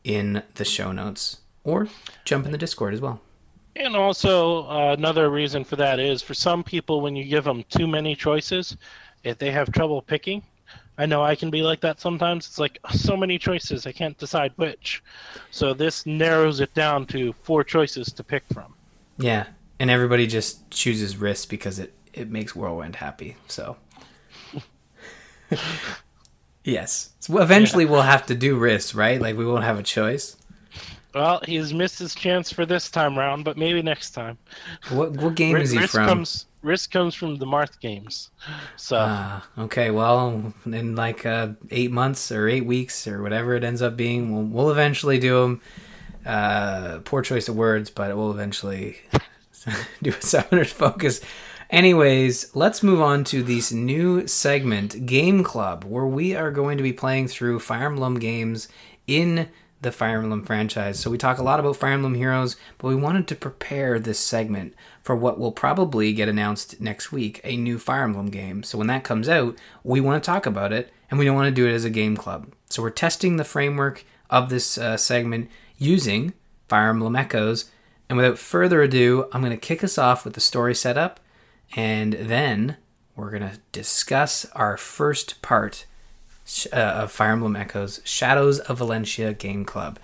[0.05, 1.89] in the show notes or
[2.25, 3.21] jump in the Discord as well.
[3.75, 7.65] And also, uh, another reason for that is for some people, when you give them
[7.69, 8.77] too many choices,
[9.25, 10.43] if they have trouble picking,
[10.99, 12.47] I know I can be like that sometimes.
[12.47, 15.03] It's like so many choices, I can't decide which.
[15.51, 18.75] So this narrows it down to four choices to pick from.
[19.19, 19.47] Yeah,
[19.79, 23.37] and everybody just chooses Risk because it it makes Whirlwind happy.
[23.49, 23.77] So,
[26.65, 29.21] yes, so eventually we'll have to do Risk, right?
[29.21, 30.37] Like we won't have a choice.
[31.15, 34.37] Well, he's missed his chance for this time round, but maybe next time.
[34.91, 36.07] What what game is he Risk from?
[36.07, 38.31] comes Risk comes from the Marth games.
[38.77, 39.91] So Ah, okay.
[39.91, 44.33] Well, in like uh, eight months or eight weeks or whatever it ends up being,
[44.35, 45.61] we'll, we'll eventually do them.
[46.27, 48.97] Uh, poor choice of words, but it will eventually
[50.03, 51.21] do a summoner's focus.
[51.69, 56.83] Anyways, let's move on to this new segment, Game Club, where we are going to
[56.83, 58.69] be playing through Fire Emblem games
[59.07, 59.49] in
[59.83, 60.99] the Fire Emblem franchise.
[60.99, 64.19] So we talk a lot about Fire Emblem Heroes, but we wanted to prepare this
[64.19, 68.63] segment for what will probably get announced next week, a new Fire Emblem game.
[68.63, 71.49] So when that comes out, we want to talk about it, and we don't want
[71.49, 72.53] to do it as a game club.
[72.71, 76.33] So we're testing the framework of this uh, segment using
[76.69, 77.71] Fire Emblem Echoes.
[78.09, 81.21] And without further ado, I'm going to kick us off with the story setup,
[81.75, 82.77] and then
[83.17, 85.87] we're going to discuss our first part
[86.73, 89.99] uh, of Fire Emblem Echoes Shadows of Valencia Game Club.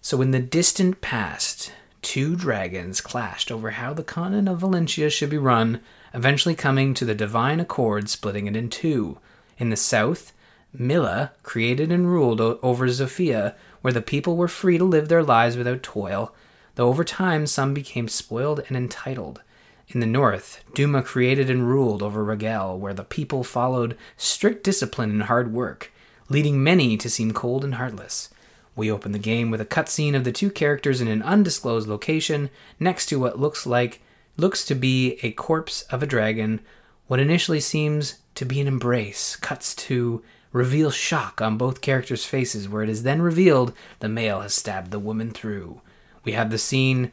[0.00, 1.72] So, in the distant past,
[2.02, 5.80] two dragons clashed over how the continent of Valencia should be run,
[6.14, 9.18] eventually coming to the divine accord, splitting it in two.
[9.58, 10.32] In the south,
[10.72, 15.56] Mila created and ruled over Zofia, where the people were free to live their lives
[15.56, 16.34] without toil,
[16.74, 19.42] though over time some became spoiled and entitled.
[19.88, 25.10] In the north, Duma created and ruled over Rigel, where the people followed strict discipline
[25.10, 25.92] and hard work,
[26.28, 28.30] leading many to seem cold and heartless.
[28.74, 32.48] We open the game with a cutscene of the two characters in an undisclosed location
[32.80, 34.00] next to what looks like
[34.38, 36.60] looks to be a corpse of a dragon.
[37.06, 42.68] What initially seems to be an embrace cuts to reveal shock on both characters' faces,
[42.68, 45.82] where it is then revealed the male has stabbed the woman through.
[46.24, 47.12] We have the scene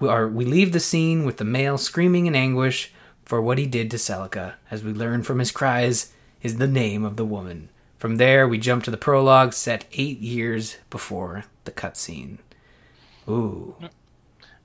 [0.00, 2.92] are, we leave the scene with the male screaming in anguish
[3.24, 7.04] for what he did to Celica, as we learn from his cries is the name
[7.04, 7.68] of the woman.
[7.98, 12.38] From there, we jump to the prologue set eight years before the cutscene.
[13.28, 13.76] Ooh.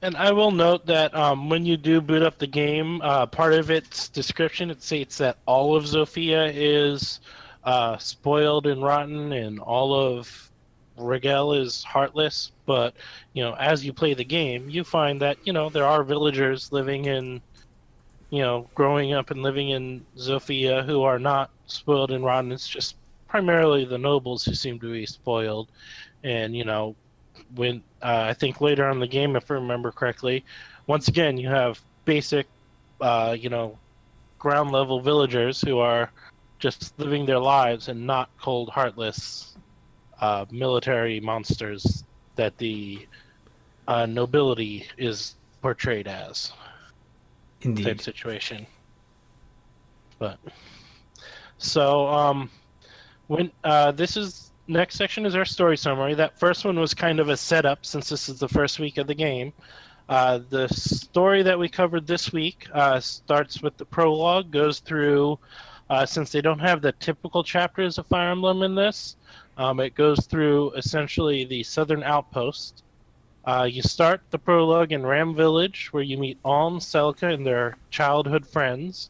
[0.02, 3.54] And I will note that um, when you do boot up the game, uh, part
[3.54, 7.22] of its description it states that all of Zofia is
[7.64, 10.52] uh, spoiled and rotten, and all of
[10.98, 12.96] Rigel is heartless, but
[13.34, 16.72] you know, as you play the game, you find that you know there are villagers
[16.72, 17.42] living in,
[18.30, 22.52] you know, growing up and living in Zofia who are not spoiled and rotten.
[22.52, 22.96] It's just
[23.28, 25.70] primarily the nobles who seem to be spoiled,
[26.24, 26.96] and you know,
[27.56, 30.46] when uh, I think later on the game, if I remember correctly,
[30.88, 32.48] once again you have basic,
[33.02, 33.78] uh, you know,
[34.40, 36.12] ground level villagers who are
[36.60, 39.58] just living their lives and not cold heartless
[40.22, 42.06] uh, military monsters
[42.36, 43.08] that the
[43.88, 46.52] uh, nobility is portrayed as.
[47.62, 47.86] Indeed.
[47.86, 48.66] Type situation.
[50.20, 50.38] But
[51.58, 52.50] so um,
[53.28, 56.14] when uh, this is next section is our story summary.
[56.14, 59.08] That first one was kind of a setup since this is the first week of
[59.08, 59.54] the game.
[60.10, 65.40] Uh, the story that we covered this week uh, starts with the prologue, goes through,
[65.90, 69.16] uh, since they don't have the typical chapters of Fire Emblem in this,
[69.58, 72.84] um, it goes through essentially the southern outpost.
[73.46, 77.78] Uh, you start the prologue in Ram Village, where you meet Alm, Celica, and their
[77.90, 79.10] childhood friends.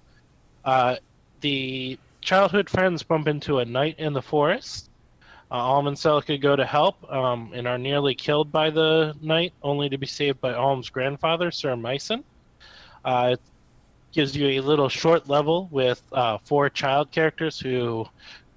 [0.66, 0.96] Uh,
[1.42, 4.90] the childhood friends bump into a knight in the forest.
[5.52, 9.54] Uh, Alm and Celica go to help um, and are nearly killed by the knight,
[9.62, 12.24] only to be saved by Alm's grandfather, Sir Mycen.
[13.06, 13.42] Uh, it
[14.12, 18.08] gives you a little short level with uh, four child characters who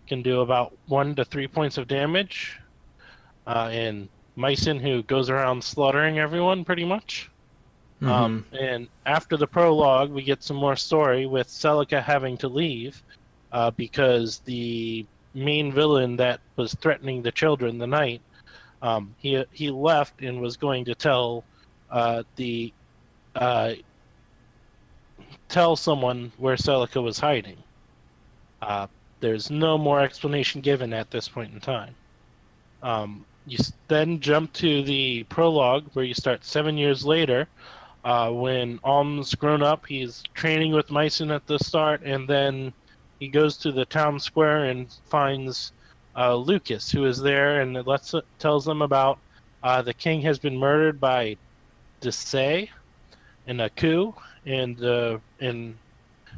[0.07, 2.59] can do about one to three points of damage.
[3.46, 7.30] Uh, and Mycen, who goes around slaughtering everyone pretty much.
[8.02, 8.12] Mm-hmm.
[8.12, 13.02] Um, and after the prologue, we get some more story with Celica having to leave
[13.52, 18.20] uh, because the main villain that was threatening the children the night,
[18.82, 21.44] um, he he left and was going to tell
[21.90, 22.72] uh, the
[23.34, 23.72] uh,
[25.48, 27.57] tell someone where Celica was hiding.
[29.21, 31.95] There's no more explanation given at this point in time.
[32.83, 33.59] Um, you
[33.89, 37.49] then jump to the prologue where you start seven years later
[38.05, 39.87] uh, when Alm's grown up.
[39.87, 42.73] He's training with Mycen at the start, and then
[43.21, 45.73] he goes to the town square and finds
[46.17, 49.19] uh, Lucas, who is there, and lets, tells them about
[49.62, 51.37] uh, the king has been murdered by
[52.01, 52.69] Desaix
[53.47, 54.14] in a coup,
[54.45, 55.77] and uh, and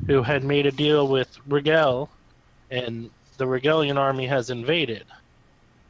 [0.06, 2.08] who had made a deal with Rigel
[2.70, 5.04] and the Rigelian army has invaded.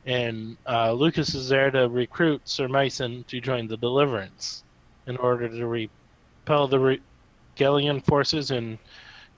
[0.07, 4.65] And uh, Lucas is there to recruit Sir Mycen to join the Deliverance
[5.07, 6.99] in order to repel the
[7.59, 8.79] Rigelian forces and,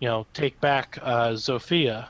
[0.00, 2.06] you know, take back uh, Zofia.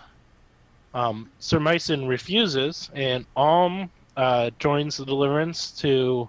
[0.93, 6.29] Um, Sir Mycen refuses, and Alm uh, joins the Deliverance to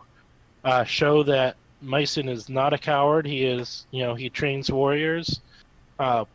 [0.64, 3.26] uh, show that Mycen is not a coward.
[3.26, 5.42] He is, you know, he trains warriors.
[6.00, 6.26] Uh,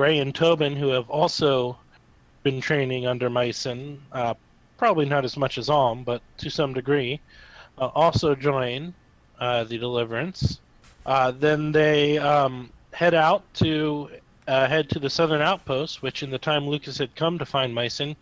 [0.00, 1.76] Gray and Tobin, who have also
[2.42, 4.32] been training under Mycen, uh,
[4.78, 7.20] probably not as much as Alm, but to some degree,
[7.76, 8.94] uh, also join
[9.40, 10.60] uh, the Deliverance.
[11.04, 14.08] Uh, then they um, head out to
[14.48, 17.74] uh, head to the southern outpost, which in the time Lucas had come to find
[17.74, 18.16] Mycen,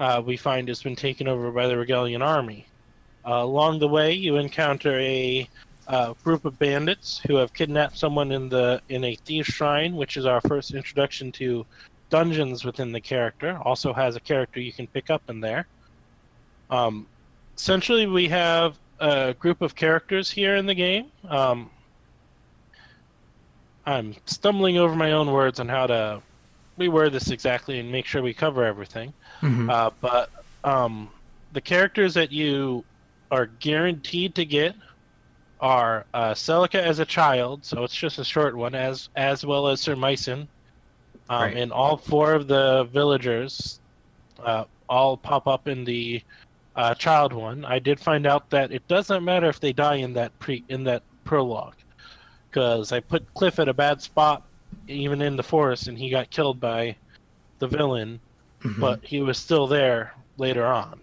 [0.00, 2.66] uh, we find has been taken over by the Rigelian army.
[3.24, 5.48] along the way, you encounter a
[5.88, 10.16] uh, group of bandits who have kidnapped someone in the in a thief shrine, which
[10.16, 11.64] is our first introduction to
[12.10, 13.58] dungeons within the character.
[13.62, 15.66] Also has a character you can pick up in there.
[16.70, 17.06] Um,
[17.56, 21.06] essentially, we have a group of characters here in the game.
[21.28, 21.70] Um,
[23.86, 26.22] I'm stumbling over my own words on how to
[26.78, 29.14] reword this exactly and make sure we cover everything.
[29.40, 29.70] Mhm.
[29.70, 30.30] Uh, but
[30.64, 31.08] um,
[31.54, 32.84] the characters that you
[33.30, 34.74] are guaranteed to get
[35.60, 39.68] are uh, Celica as a child, so it's just a short one, as as well
[39.68, 40.46] as Sir Mycen.
[41.30, 41.56] Um, Right.
[41.56, 43.80] And all four of the villagers
[44.42, 46.22] uh, all pop up in the
[46.76, 47.64] uh, child one.
[47.64, 50.84] I did find out that it doesn't matter if they die in that pre in
[50.84, 51.74] that prologue,
[52.50, 54.42] because I put Cliff at a bad spot,
[54.86, 56.96] even in the forest, and he got killed by
[57.58, 58.20] the villain
[58.60, 58.80] Mhm.
[58.80, 61.00] but he was still there later on.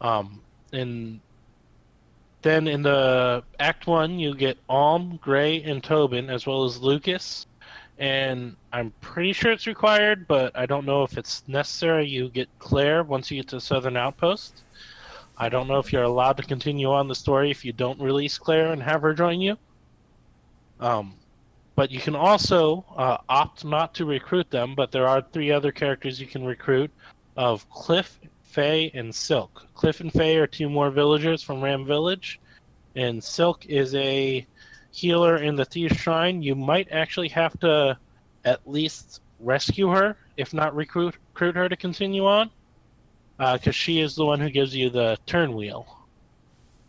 [0.00, 0.40] Um,
[0.72, 1.20] and
[2.42, 7.46] then in the Act One, you get Alm, Gray, and Tobin, as well as Lucas.
[7.98, 12.06] And I'm pretty sure it's required, but I don't know if it's necessary.
[12.06, 14.64] You get Claire once you get to Southern Outpost.
[15.36, 18.38] I don't know if you're allowed to continue on the story if you don't release
[18.38, 19.58] Claire and have her join you.
[20.80, 21.14] Um,
[21.74, 24.74] but you can also uh, opt not to recruit them.
[24.74, 26.90] But there are three other characters you can recruit:
[27.36, 28.18] of Cliff,
[28.50, 29.66] Faye, and Silk.
[29.74, 32.40] Cliff and Faye are two more villagers from Ram Village,
[32.96, 34.46] and Silk is a
[34.90, 36.42] healer in the Thieves Shrine.
[36.42, 37.96] You might actually have to
[38.44, 42.50] at least rescue her, if not recruit recruit her to continue on,
[43.38, 45.86] because she is the one who gives you the turn wheel.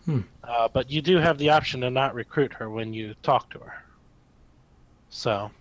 [0.05, 0.21] Hmm.
[0.43, 3.59] Uh, but you do have the option to not recruit her when you talk to
[3.59, 3.83] her.
[5.09, 5.51] So,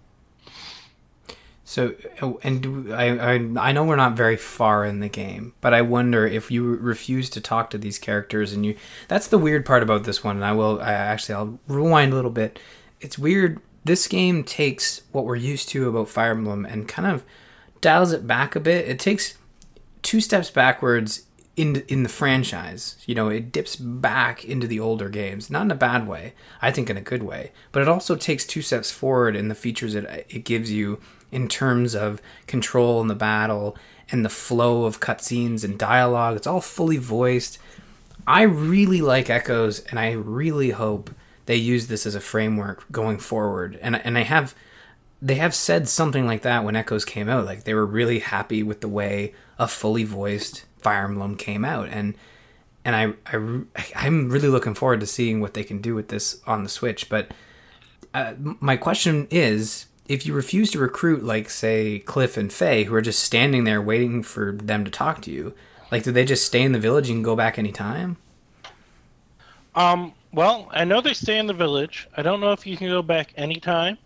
[1.71, 3.35] So, uh, and I, I
[3.69, 7.31] I know we're not very far in the game, but I wonder if you refuse
[7.31, 8.75] to talk to these characters and you.
[9.07, 10.81] That's the weird part about this one, and I will.
[10.81, 12.59] I actually I'll rewind a little bit.
[13.01, 13.61] It's weird.
[13.85, 17.23] This game takes what we're used to about Fire Emblem and kind of
[17.81, 18.89] dials it back a bit.
[18.89, 19.39] It takes
[20.03, 22.97] two steps backwards in in the franchise.
[23.07, 26.35] You know, it dips back into the older games, not in a bad way.
[26.61, 27.53] I think in a good way.
[27.71, 30.99] But it also takes two steps forward in the features it it gives you
[31.33, 33.77] in terms of control in the battle
[34.11, 36.37] and the flow of cutscenes and dialogue.
[36.37, 37.59] It's all fully voiced.
[38.27, 41.11] I really like Echoes, and I really hope
[41.47, 43.79] they use this as a framework going forward.
[43.83, 44.55] And and I have
[45.23, 47.45] they have said something like that when Echoes came out.
[47.45, 51.89] Like they were really happy with the way a fully voiced Fire Emblem came out,
[51.89, 52.15] and
[52.85, 56.41] and I I I'm really looking forward to seeing what they can do with this
[56.47, 57.09] on the Switch.
[57.09, 57.33] But
[58.15, 62.95] uh, my question is, if you refuse to recruit, like say Cliff and Faye, who
[62.97, 65.55] are just standing there waiting for them to talk to you,
[65.93, 68.17] like do they just stay in the village and go back anytime?
[69.77, 72.09] um, well, I know they stay in the village.
[72.17, 73.99] I don't know if you can go back anytime.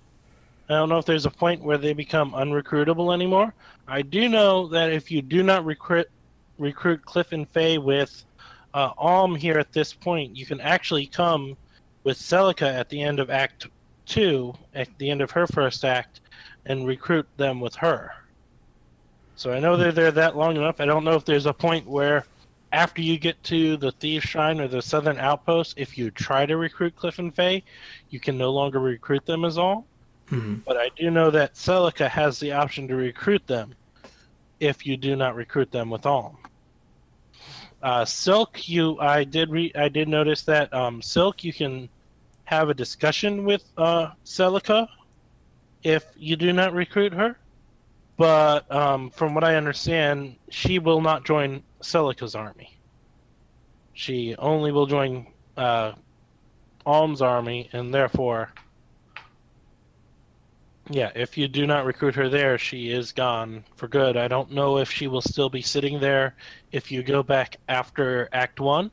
[0.68, 3.54] I don't know if there's a point where they become unrecruitable anymore.
[3.88, 6.08] I do know that if you do not recruit
[6.58, 8.24] recruit Cliff and Faye with
[8.74, 11.56] uh, Alm here at this point, you can actually come
[12.04, 13.68] with Celica at the end of Act
[14.06, 16.20] Two, at the end of her first act,
[16.66, 18.12] and recruit them with her.
[19.36, 20.80] So I know they're there that long enough.
[20.80, 22.24] I don't know if there's a point where,
[22.72, 26.56] after you get to the Thieves Shrine or the Southern Outpost, if you try to
[26.56, 27.64] recruit Cliff and Faye,
[28.10, 29.84] you can no longer recruit them as Alm.
[30.28, 30.54] Hmm.
[30.66, 33.74] But I do know that Celica has the option to recruit them
[34.60, 36.36] if you do not recruit them with Alm.
[37.82, 41.88] Uh, Silk, you, I did re, I did notice that um, Silk, you can
[42.44, 44.86] have a discussion with uh, Celica
[45.82, 47.36] if you do not recruit her.
[48.16, 52.78] But um, from what I understand, she will not join Celica's army.
[53.92, 55.26] She only will join
[55.56, 55.92] uh,
[56.86, 58.52] Alm's army, and therefore
[60.90, 64.16] yeah, if you do not recruit her there, she is gone for good.
[64.16, 66.34] I don't know if she will still be sitting there
[66.72, 68.90] if you go back after Act 1.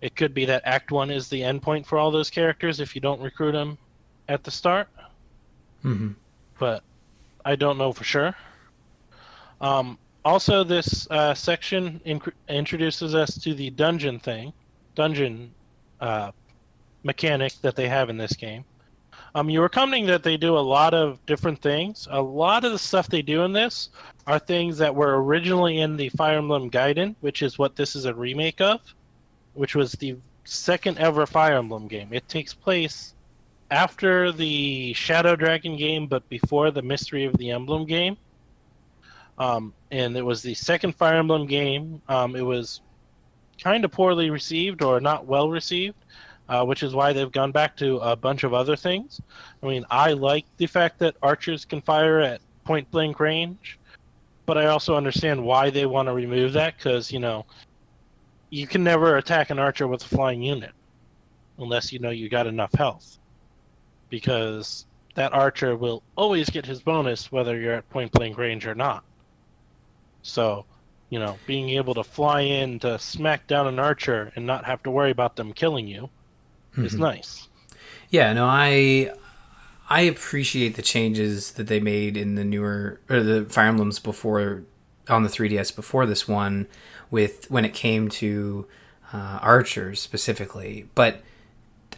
[0.00, 3.00] It could be that Act 1 is the endpoint for all those characters if you
[3.00, 3.78] don't recruit them
[4.28, 4.88] at the start,
[5.82, 6.12] hmm
[6.58, 6.82] but
[7.44, 8.34] I don't know for sure.
[9.60, 14.52] Um, also, this uh, section inc- introduces us to the dungeon thing,
[14.94, 15.52] dungeon
[16.00, 16.32] uh,
[17.04, 18.64] mechanic that they have in this game.
[19.34, 22.08] Um, you were commenting that they do a lot of different things.
[22.10, 23.90] A lot of the stuff they do in this
[24.26, 28.06] are things that were originally in the Fire Emblem Gaiden, which is what this is
[28.06, 28.80] a remake of,
[29.56, 32.08] which was the second ever Fire Emblem game.
[32.12, 33.14] It takes place
[33.70, 38.16] after the Shadow Dragon game, but before the Mystery of the Emblem game.
[39.38, 42.00] Um, and it was the second Fire Emblem game.
[42.08, 42.80] Um, it was
[43.62, 45.96] kind of poorly received or not well received
[46.48, 49.20] uh, which is why they've gone back to a bunch of other things.
[49.62, 53.78] I mean, I like the fact that archers can fire at point blank range,
[54.46, 57.46] but I also understand why they want to remove that because, you know,
[58.50, 60.72] you can never attack an archer with a flying unit
[61.58, 63.18] unless you know you got enough health.
[64.08, 68.74] Because that archer will always get his bonus whether you're at point blank range or
[68.74, 69.02] not.
[70.22, 70.64] So,
[71.10, 74.82] you know, being able to fly in to smack down an archer and not have
[74.84, 76.08] to worry about them killing you
[76.76, 76.98] is Mhm.
[76.98, 77.48] nice.
[78.10, 79.12] Yeah, no, I
[79.88, 84.64] I appreciate the changes that they made in the newer or the Fire Emblems before
[85.08, 86.66] on the 3DS before this one
[87.10, 88.66] with when it came to
[89.12, 90.88] uh, archers specifically.
[90.94, 91.22] But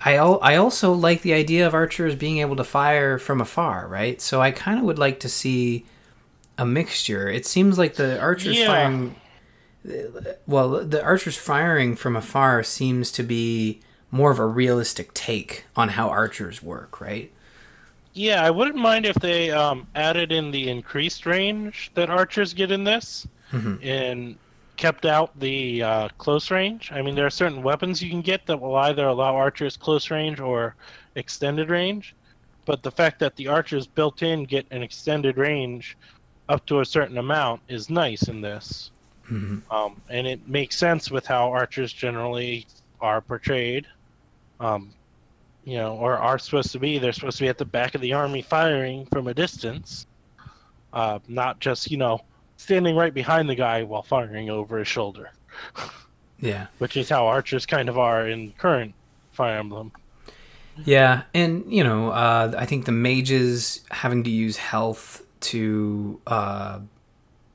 [0.04, 3.88] I al- I also like the idea of archers being able to fire from afar,
[3.88, 4.20] right?
[4.20, 5.86] So I kind of would like to see
[6.58, 7.28] a mixture.
[7.28, 8.66] It seems like the archers Yeah.
[8.66, 9.14] firing
[10.46, 13.80] well, the archers firing from afar seems to be
[14.10, 17.32] more of a realistic take on how archers work, right?
[18.18, 22.72] Yeah, I wouldn't mind if they um, added in the increased range that archers get
[22.72, 23.78] in this Mhm.
[23.84, 24.36] and
[24.76, 26.90] kept out the uh, close range.
[26.90, 30.10] I mean, there are certain weapons you can get that will either allow archers close
[30.10, 30.74] range or
[31.14, 32.16] extended range.
[32.64, 35.96] But the fact that the archers built in get an extended range
[36.48, 38.90] up to a certain amount is nice in this.
[39.30, 39.62] Mhm.
[39.70, 42.66] Um, and it makes sense with how archers generally
[43.00, 43.86] are portrayed.
[44.58, 44.92] Um,
[45.68, 46.98] you know, or are supposed to be.
[46.98, 50.06] They're supposed to be at the back of the army firing from a distance,
[50.94, 52.20] uh, not just, you know,
[52.56, 55.30] standing right behind the guy while firing over his shoulder,
[56.40, 56.68] Yeah.
[56.78, 58.94] which is how archers kind of are in current
[59.32, 59.92] Fire Emblem.
[60.86, 66.78] Yeah, and you know, uh, I think the mages having to use health to uh,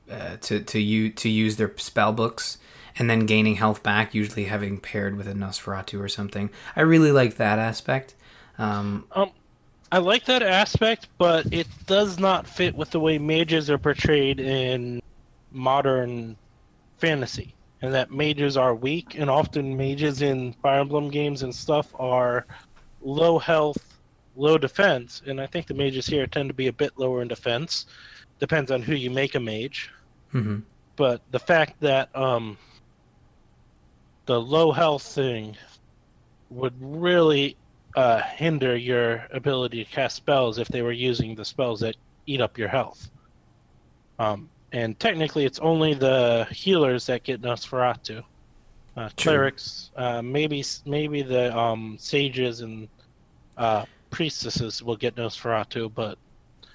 [0.08, 2.58] uh, to to you to use their spell books
[2.98, 6.50] and then gaining health back, usually having paired with a Nosferatu or something.
[6.76, 8.14] I really like that aspect.
[8.58, 9.30] Um, Um,
[9.92, 14.40] I like that aspect, but it does not fit with the way mages are portrayed
[14.40, 15.00] in
[15.52, 16.36] modern
[16.98, 17.54] fantasy.
[17.82, 22.46] And that mages are weak, and often mages in Fire Emblem games and stuff are
[23.02, 23.98] low health,
[24.36, 25.22] low defense.
[25.26, 27.86] And I think the mages here tend to be a bit lower in defense.
[28.40, 29.90] Depends on who you make a mage.
[30.32, 30.62] mhm.
[30.96, 32.56] But the fact that um,
[34.26, 35.56] the low health thing
[36.50, 37.56] would really
[37.96, 41.96] uh, hinder your ability to cast spells if they were using the spells that
[42.26, 43.10] eat up your health.
[44.18, 48.22] Um, and technically, it's only the healers that get Nosferatu.
[48.96, 52.88] Uh, clerics, uh, maybe maybe the um, sages and
[53.56, 56.16] uh, priestesses will get Nosferatu, but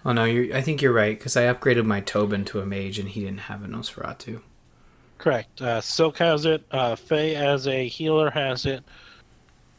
[0.05, 3.09] Oh no, I think you're right because I upgraded my Tobin to a mage and
[3.09, 4.41] he didn't have a Nosferatu.
[5.19, 5.61] Correct.
[5.61, 6.63] Uh, Silk has it.
[6.71, 8.83] Uh, Faye as a healer has it.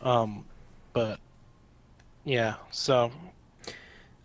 [0.01, 0.45] Um,
[0.93, 1.19] but
[2.25, 2.55] yeah.
[2.71, 3.11] So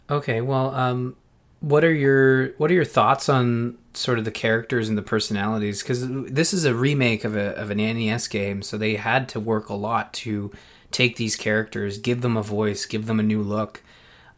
[0.10, 1.16] Okay, well, um,
[1.62, 5.82] what are your what are your thoughts on sort of the characters and the personalities?
[5.82, 9.40] Because this is a remake of a of an NES game, so they had to
[9.40, 10.52] work a lot to
[10.92, 13.82] take these characters, give them a voice, give them a new look.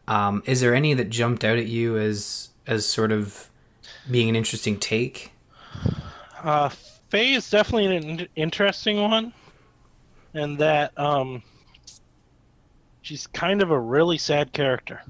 [0.06, 3.50] Um, is there any that jumped out at you as as sort of
[4.10, 5.32] being an interesting take?
[6.42, 6.68] Uh,
[7.10, 9.32] Faye is definitely an interesting one,
[10.34, 11.42] and that um,
[13.02, 15.02] she's kind of a really sad character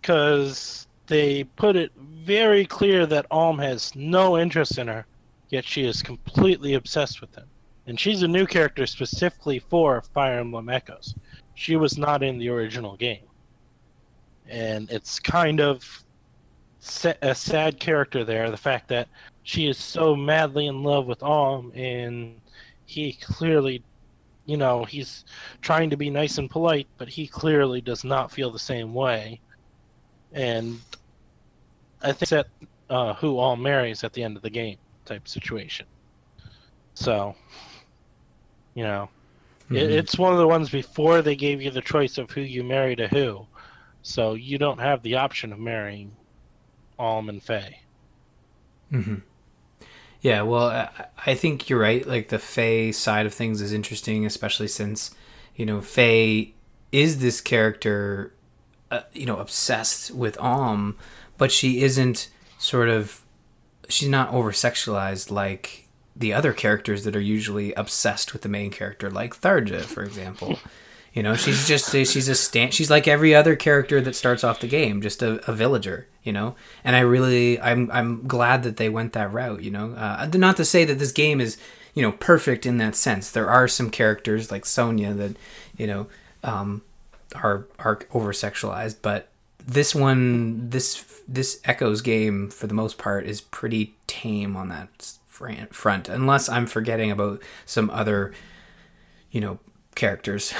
[0.00, 5.06] because they put it very clear that Alm has no interest in her,
[5.48, 7.46] yet she is completely obsessed with him.
[7.86, 11.14] And she's a new character specifically for Fire Emblem Echoes.
[11.54, 13.26] She was not in the original game.
[14.48, 16.04] And it's kind of
[17.22, 19.08] a sad character there, the fact that
[19.44, 22.42] she is so madly in love with Alm, and
[22.86, 23.84] he clearly,
[24.46, 25.24] you know, he's
[25.62, 29.42] trying to be nice and polite, but he clearly does not feel the same way
[30.32, 30.86] and
[32.02, 32.46] I think that
[32.90, 35.86] uh, who all marries at the end of the game type situation.
[36.94, 37.36] So,
[38.74, 39.10] you know,
[39.72, 39.90] it, Mhm.
[39.90, 42.96] it's one of the ones before they gave you the choice of who you marry
[42.96, 43.48] to who,
[44.02, 46.18] so you don't have the option of marrying
[46.98, 47.80] Alm and Faye.
[48.90, 49.24] hmm
[50.24, 50.88] Yeah, well,
[51.26, 52.06] I, think you're right.
[52.08, 55.14] Like the Faye side of things is interesting, especially since
[55.54, 56.54] you know Faye
[56.90, 58.32] is this character,
[58.90, 60.96] uh, you know, obsessed with Alm,
[61.36, 63.20] but she isn't sort of
[63.90, 68.70] she's not over sexualized like the other characters that are usually obsessed with the main
[68.70, 70.58] character, like Tharja, for example.
[71.14, 72.74] You know, she's just she's a stand.
[72.74, 76.08] She's like every other character that starts off the game, just a, a villager.
[76.24, 79.62] You know, and I really, I'm I'm glad that they went that route.
[79.62, 81.56] You know, uh, not to say that this game is
[81.94, 83.30] you know perfect in that sense.
[83.30, 85.36] There are some characters like Sonya that
[85.76, 86.08] you know
[86.42, 86.82] um,
[87.36, 89.28] are are over sexualized, but
[89.64, 95.12] this one, this this Echoes game for the most part is pretty tame on that
[95.70, 98.32] front, unless I'm forgetting about some other
[99.30, 99.60] you know
[99.94, 100.52] characters.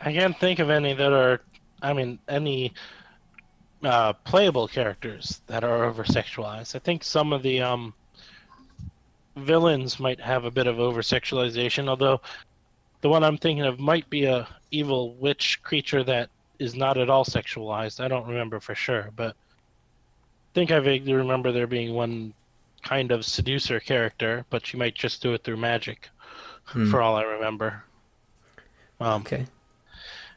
[0.00, 1.40] I can't think of any that are
[1.82, 2.72] I mean, any
[3.82, 6.74] uh, playable characters that are over sexualized.
[6.74, 7.92] I think some of the um,
[9.36, 12.20] villains might have a bit of over sexualization, although
[13.02, 17.10] the one I'm thinking of might be a evil witch creature that is not at
[17.10, 18.00] all sexualized.
[18.02, 22.32] I don't remember for sure, but I think I vaguely remember there being one
[22.82, 26.08] kind of seducer character, but she might just do it through magic,
[26.66, 26.90] Hmm.
[26.90, 27.84] for all I remember.
[29.00, 29.46] Um, Okay.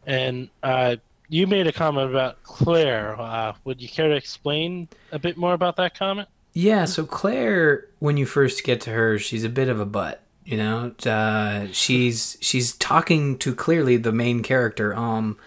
[0.05, 0.95] and uh,
[1.29, 3.19] you made a comment about Claire.
[3.19, 6.27] Uh, would you care to explain a bit more about that comment?
[6.53, 10.21] Yeah, so Claire, when you first get to her, she's a bit of a butt.
[10.45, 15.37] You know, uh, she's she's talking to clearly the main character, um,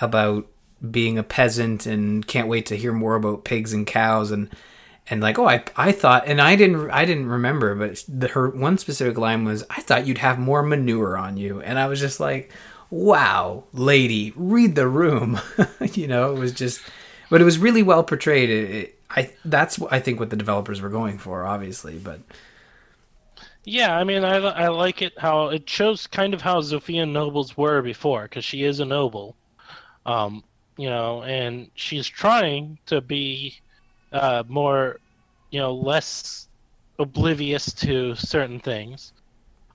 [0.00, 0.46] about
[0.90, 4.50] being a peasant and can't wait to hear more about pigs and cows and
[5.08, 8.48] and like oh I I thought and I didn't I didn't remember but the, her
[8.50, 11.60] one specific line was I thought you'd have more manure on you.
[11.60, 12.52] And I was just like
[12.90, 15.40] wow lady read the room.
[15.94, 16.82] You know it was just
[17.30, 18.50] but it was really well portrayed.
[18.50, 22.20] It, it, I that's I think what the developers were going for obviously but
[23.64, 27.56] Yeah, I mean, I, I like it how it shows kind of how Zofia nobles
[27.56, 29.36] were before, because she is a noble,
[30.06, 30.44] um,
[30.78, 33.61] you know, and she's trying to be
[34.12, 34.98] uh, more,
[35.50, 36.48] you know, less
[36.98, 39.12] oblivious to certain things.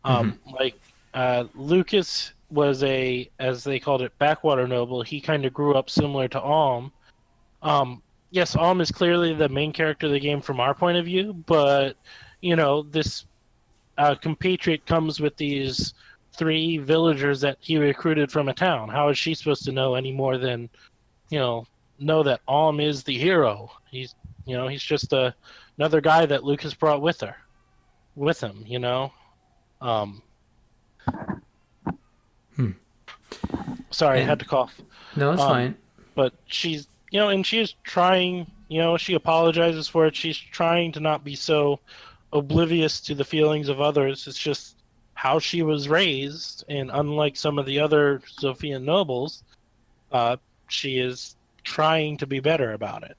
[0.04, 0.80] Um, Like
[1.14, 5.02] uh, Lucas was a, as they called it, backwater noble.
[5.02, 6.92] He kind of grew up similar to Alm.
[7.62, 11.06] Um, yes, Alm is clearly the main character of the game from our point of
[11.06, 11.98] view, but
[12.42, 13.26] you know this
[13.98, 15.94] uh, compatriot comes with these
[16.34, 18.90] three villagers that he recruited from a town.
[18.90, 20.70] How is she supposed to know any more than,
[21.30, 21.66] you know,
[22.00, 23.72] know that Alm is the hero?
[23.90, 24.14] He's,
[24.48, 25.36] you know, he's just a,
[25.78, 27.36] another guy that Lucas brought with her,
[28.16, 28.64] with him.
[28.66, 29.14] You know,
[29.82, 30.22] um.
[32.56, 32.72] Hmm.
[33.92, 34.82] Sorry, I had to cough
[35.16, 35.78] no it's Um, fine
[36.16, 40.92] but she's you know and she's trying you know she apologizes for it she's trying
[40.92, 41.80] to not be so
[42.34, 44.76] oblivious to the feelings of others it's just
[45.14, 49.44] how she was raised and unlike some of the other Zofia nobles
[50.12, 50.38] uh,
[50.68, 53.18] she is trying to be better about it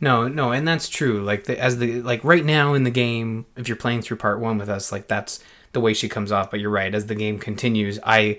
[0.00, 1.22] No, no, and that's true.
[1.22, 4.40] Like the, as the like right now in the game, if you're playing through part
[4.40, 5.42] one with us, like that's
[5.72, 6.50] the way she comes off.
[6.50, 6.94] But you're right.
[6.94, 8.38] As the game continues, I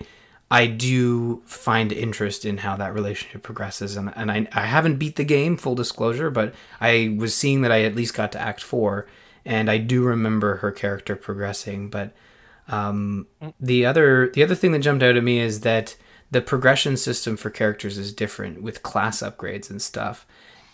[0.52, 5.16] I do find interest in how that relationship progresses, and and I I haven't beat
[5.16, 8.62] the game full disclosure, but I was seeing that I at least got to Act
[8.62, 9.08] Four,
[9.46, 11.90] and I do remember her character progressing.
[11.90, 12.12] But
[12.68, 13.28] um,
[13.60, 15.96] the other the other thing that jumped out at me is that
[16.34, 20.26] the progression system for characters is different with class upgrades and stuff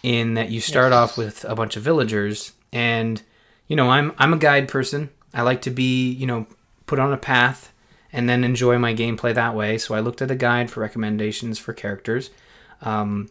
[0.01, 3.21] in that you start off with a bunch of villagers and
[3.67, 5.09] you know I'm I'm a guide person.
[5.33, 6.47] I like to be, you know,
[6.87, 7.71] put on a path
[8.11, 9.77] and then enjoy my gameplay that way.
[9.77, 12.31] So I looked at a guide for recommendations for characters.
[12.81, 13.29] Um,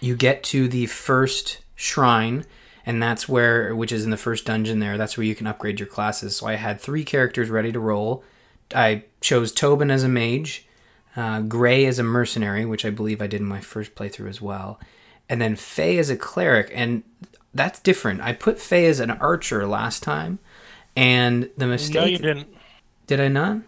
[0.00, 2.44] you get to the first shrine
[2.86, 4.96] and that's where which is in the first dungeon there.
[4.96, 6.34] That's where you can upgrade your classes.
[6.34, 8.24] So I had 3 characters ready to roll.
[8.74, 10.66] I chose Tobin as a mage,
[11.16, 14.40] uh, Gray is a mercenary, which I believe I did in my first playthrough as
[14.40, 14.80] well,
[15.28, 17.02] and then Faye is a cleric, and
[17.54, 18.20] that's different.
[18.20, 20.38] I put Faye as an archer last time,
[20.96, 22.48] and the mistake no you didn't
[23.06, 23.58] did I not?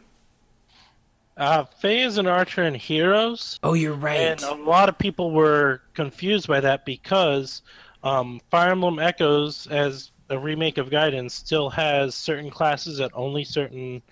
[1.37, 4.21] uh, faye is an archer in heroes Oh, you're right.
[4.21, 7.63] And a lot of people were confused by that because
[8.05, 13.45] um, Fire Emblem Echoes, as a remake of Gaiden, still has certain classes that only
[13.45, 14.03] certain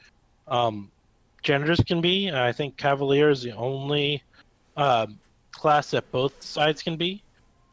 [0.48, 0.90] um,
[1.42, 2.30] genders can be.
[2.30, 4.22] I think Cavalier is the only
[4.76, 5.18] um,
[5.50, 7.22] class that both sides can be.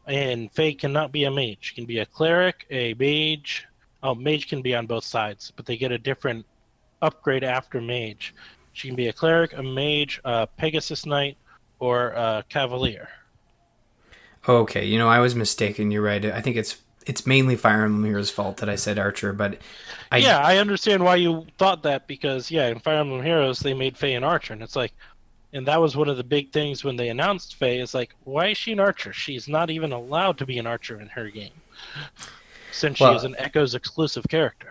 [0.06, 1.58] And Faye cannot be a mage.
[1.60, 3.66] She can be a cleric, a mage.
[4.02, 6.44] Oh, mage can be on both sides, but they get a different
[7.02, 8.34] upgrade after mage.
[8.72, 11.36] She can be a cleric, a mage, a Pegasus Knight,
[11.78, 13.08] or a Cavalier.
[14.48, 15.90] okay, you know I was mistaken.
[15.90, 16.24] You're right.
[16.24, 19.58] I think it's it's mainly Fire Emblem Heroes' fault that I said archer, but
[20.12, 23.74] I yeah, I understand why you thought that because yeah, in Fire Emblem Heroes they
[23.74, 24.92] made Faye an archer, and it's like,
[25.52, 27.80] and that was one of the big things when they announced Faye.
[27.80, 29.12] Is like, why is she an archer?
[29.12, 31.52] She's not even allowed to be an archer in her game,
[32.72, 34.68] since she Well- is an Echoes exclusive character.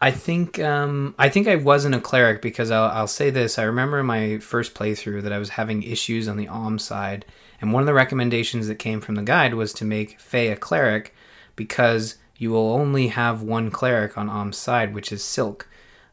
[0.00, 3.58] I think um, I think I wasn't a cleric because I'll, I'll say this.
[3.58, 7.24] I remember in my first playthrough that I was having issues on the Alm side,
[7.58, 10.56] and one of the recommendations that came from the guide was to make Faye a
[10.56, 11.14] cleric
[11.56, 15.68] because you will only have one cleric on Alm's side, which is Silk.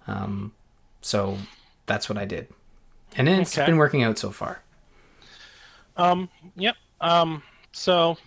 [0.07, 0.53] Um,
[1.01, 1.37] so
[1.85, 2.47] that's what I did,
[3.15, 3.65] and it's Okay.
[3.65, 4.61] been working out so far.
[5.97, 6.75] Um, yep.
[7.01, 8.17] Um, so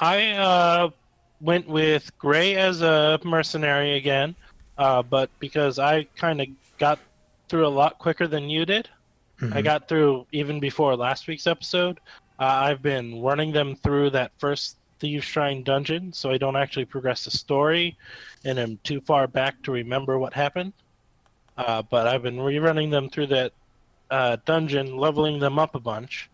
[0.00, 0.90] I uh,
[1.40, 4.34] went with Gray as a mercenary again,
[4.78, 6.48] uh, but because I kind of
[6.78, 6.98] got
[7.48, 8.88] through a lot quicker than you did,
[9.52, 12.00] I got through even before last week's episode.
[12.38, 16.84] Uh, I've been running them through that first Thieves Shrine dungeon, so I don't actually
[16.84, 17.96] progress the story,
[18.44, 20.72] and I'm too far back to remember what happened.
[21.58, 23.52] Uh, but I've been rerunning them through that
[24.10, 26.28] uh, dungeon, leveling them up a bunch.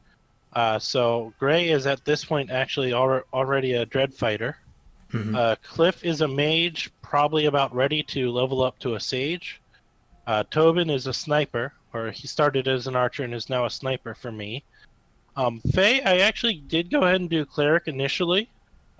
[0.52, 4.58] Uh, so Gray is at this point actually al- already a dread fighter.
[5.12, 5.36] Mhm.
[5.36, 9.60] Uh, Cliff is a mage, probably about ready to level up to a sage.
[10.26, 13.70] Uh, Tobin is a sniper, or he started as an archer and is now a
[13.70, 14.64] sniper for me.
[15.36, 18.50] Um, Faye, I actually did go ahead and do cleric initially,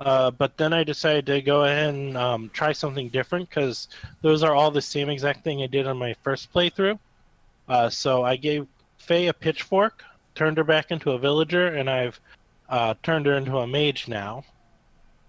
[0.05, 3.89] uh, but then I decided to go ahead and um, try something different because
[4.21, 6.99] those are all the same exact thing I did on my first playthrough.
[7.69, 8.67] Uh, so I gave
[8.99, 10.03] Faye a pitchfork,
[10.35, 12.21] turned her back into a villager, and I've
[12.69, 14.45] uh, turned her into a mage now.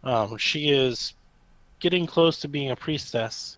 [0.04, 1.14] Um, she is
[1.80, 3.58] getting close to being a priestess.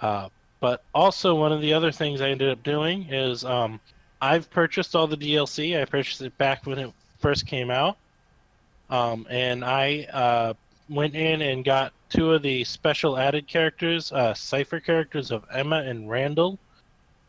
[0.00, 0.28] Uh,
[0.60, 3.78] but also, one of the other things I ended up doing is um,
[4.20, 5.80] I've purchased all the DLC.
[5.80, 7.96] I purchased it back when it first came out.
[8.90, 10.54] Um, and I uh,
[10.88, 15.82] went in and got two of the special added characters, uh, cipher characters of Emma
[15.82, 16.58] and Randall,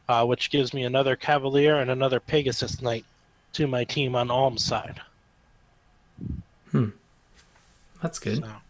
[0.09, 3.05] uh, which gives me another Cavalier and another Pegasus Knight
[3.53, 5.01] to my team on Alm's side.
[6.71, 6.89] Hmm,
[8.01, 8.43] That's good.
[8.43, 8.61] So,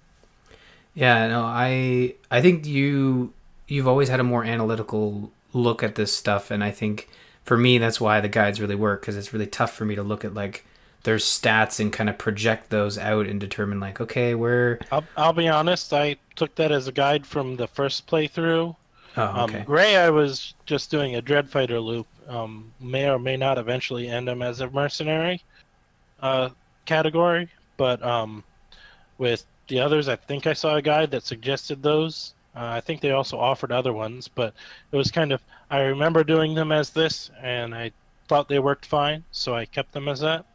[0.93, 3.33] Yeah, no, I I think you
[3.67, 7.09] you've always had a more analytical look at this stuff, and I think
[7.43, 10.03] for me that's why the guides really work because it's really tough for me to
[10.03, 10.65] look at like
[11.07, 15.31] their stats and kind of project those out and determine like okay where I'll, I'll
[15.31, 18.75] be honest, I took that as a guide from the first playthrough.
[19.15, 22.07] oh Um, okay Gray, I was just doing a Dreadfighter loop.
[22.27, 25.41] Um, may or may not eventually end him as a mercenary
[26.21, 26.49] uh,
[26.85, 27.47] category,
[27.77, 28.43] but um,
[29.17, 32.33] with the others, I think I saw a guide that suggested those.
[32.53, 34.53] Uh, I think they also offered other ones, but
[34.91, 35.41] it was kind of.
[35.69, 37.91] I remember doing them as this, and I
[38.27, 40.45] thought they worked fine, so I kept them as that.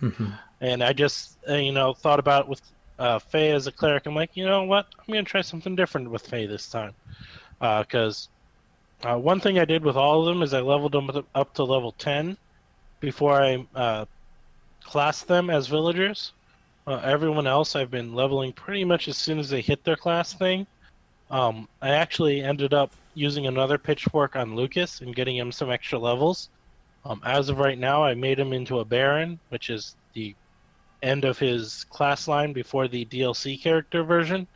[0.00, 0.38] Mhm.
[0.60, 2.60] And I just, uh, you know, thought about with
[2.98, 4.06] uh, Faye as a cleric.
[4.06, 4.86] I'm like, you know what?
[4.98, 6.94] I'm gonna try something different with Faye this time,
[7.58, 8.28] because
[9.02, 11.54] uh, one thing I did with all of them is I leveled them up- up
[11.54, 12.36] to level 10
[13.00, 14.04] before I uh,
[14.84, 16.32] classed them as villagers.
[16.86, 20.34] Uh, everyone else I've been leveling pretty much as soon as they hit their class
[20.34, 20.66] thing.
[21.30, 25.98] Um, I actually ended up using another pitchfork on Lucas and getting him some extra
[25.98, 26.50] levels.
[27.04, 30.34] Um, as of right now, I made him into a Baron, which is the
[31.02, 34.46] end of his class line before the DLC character version,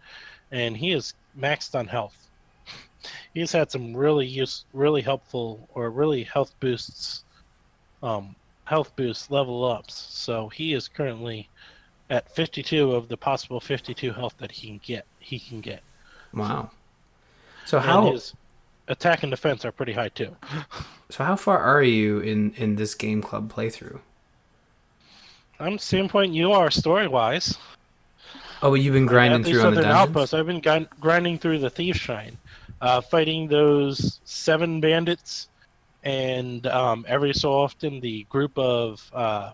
[0.53, 2.29] and he is maxed on health.
[3.35, 7.25] He's had some really use, really helpful or really health boosts,
[8.03, 9.95] um, health boosts level ups.
[9.95, 11.49] So he is currently
[12.11, 15.07] at 52 of the possible 52 health that he can get.
[15.19, 15.83] He can get.
[16.35, 16.71] wow
[17.65, 18.35] so how his
[18.89, 20.35] attack and defense are pretty high too.
[21.11, 24.01] so how far are you in in this game club playthrough
[25.61, 27.59] I'm same point you are story wise.
[28.63, 31.71] oh but you've been grinding through on the Outpost, I've been grin- grinding through the
[31.71, 32.37] Thief Shrine,
[32.81, 35.49] uh, fighting those seven bandits,
[36.03, 39.53] and um, every so often the group of uh,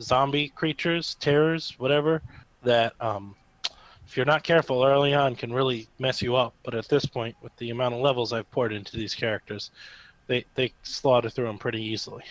[0.00, 2.22] zombie creatures, terrors, whatever,
[2.62, 3.34] that um,
[4.08, 6.54] if you're not careful early on can really mess you up.
[6.64, 9.70] But at this point, with the amount of levels I've poured into these characters,
[10.26, 12.24] they they slaughter through them pretty easily.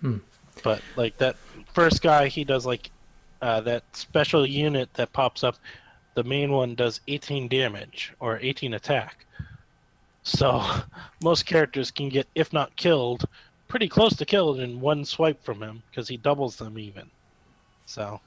[0.00, 0.18] Hmm.
[0.62, 1.36] But like that
[1.74, 2.90] first guy, he does like
[3.42, 5.56] uh, that special unit that pops up.
[6.14, 9.26] The main one does 18 damage or 18 attack.
[10.22, 10.64] So
[11.22, 13.26] most characters can get, if not killed,
[13.68, 17.10] pretty close to killed in one swipe from him because he doubles them even.
[17.84, 18.20] So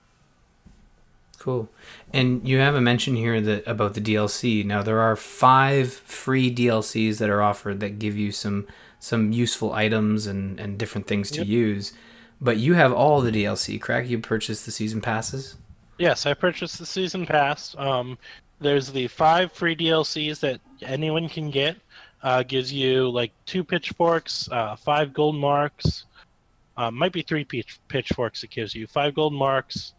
[1.43, 1.67] Cool.
[2.13, 4.63] And you have a mention here that about the DLC.
[4.65, 8.65] Now there are five free DLCs that are offered that give you some
[8.99, 11.47] some useful items and and different things to Yep.
[11.47, 11.93] use.
[12.39, 14.07] But you have all the DLC, correct?
[14.07, 15.57] You purchased the season passes.
[15.99, 17.75] yes, I purchased the season pass.
[17.77, 18.17] Um,
[18.61, 21.75] there's the five free DLCs that anyone can get.
[22.21, 26.05] Uh, gives you like two pitchforks, uh, five gold marks.
[26.77, 28.43] Uh, might be three pitch- pitchforks.
[28.45, 29.93] It gives you five gold marks,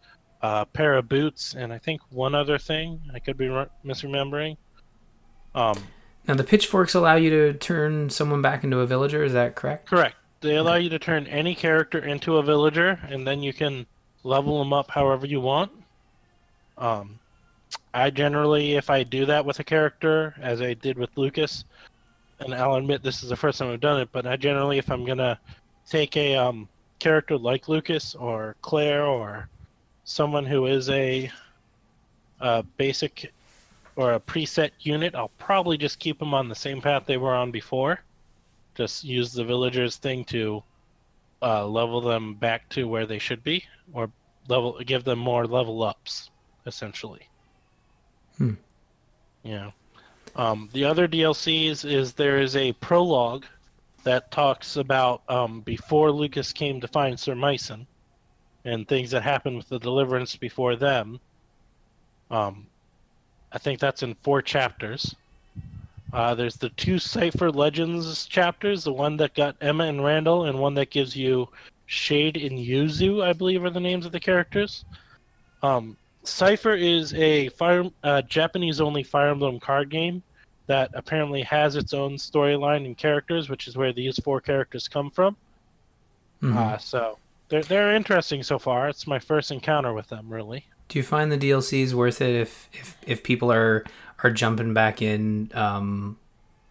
[0.45, 3.01] a pair of boots, and I think one other thing.
[3.15, 4.59] I could be re- misremembering.
[5.55, 5.83] Um,
[6.29, 9.25] Now the pitchforks allow you to turn someone back into a villager.
[9.25, 9.87] Is that correct?
[9.89, 10.17] Correct.
[10.43, 13.87] They allow you to turn any character into a villager, and then you can
[14.23, 15.73] level them up however you want.
[16.77, 17.19] Um,
[17.95, 21.65] I generally, if I do that with a character, as I did with Lucas,
[22.41, 24.91] and I'll admit this is the first time I've done it, but I generally, if
[24.91, 25.41] I'm gonna
[25.89, 26.69] take a um,
[26.99, 29.49] character like Lucas or Claire or
[30.05, 31.31] someone who is a,
[32.41, 33.33] a basic
[33.97, 37.35] or a preset unit, I'll probably just keep them on the same path they were
[37.35, 38.01] on before
[38.75, 40.63] Just use the villagers thing to
[41.43, 44.11] uh, level them back to where they should be, or
[44.49, 46.31] level give them more level ups,
[46.67, 47.29] essentially.
[48.39, 48.55] Hmm.
[49.43, 49.71] Yeah.
[50.37, 53.45] Um, the other DLCs is there is a prologue
[54.03, 57.87] that talks about um, before Lucas came to find Sir Mycen
[58.65, 61.21] and things that happened with the Deliverance before them.
[62.31, 62.67] Um,
[63.53, 65.15] I think that's in four chapters.
[66.13, 70.59] Uh, there's the two Cipher Legends chapters, the one that got Emma and Randall, and
[70.59, 71.49] one that gives you
[71.87, 74.85] Shade and Yuzu, I believe are the names of the characters.
[75.63, 80.23] Um, Cipher is a fire, uh, Japanese-only Fire Emblem card game
[80.67, 85.11] that apparently has its own storyline and characters, which is where these four characters come
[85.11, 85.37] from.
[86.43, 86.57] Mhm.
[86.57, 87.19] Uh, so
[87.49, 88.89] they're they're interesting so far.
[88.89, 90.67] It's my first encounter with them, really.
[90.89, 93.85] Do you find the DLCs worth it if if if people are
[94.23, 96.19] are jumping back in um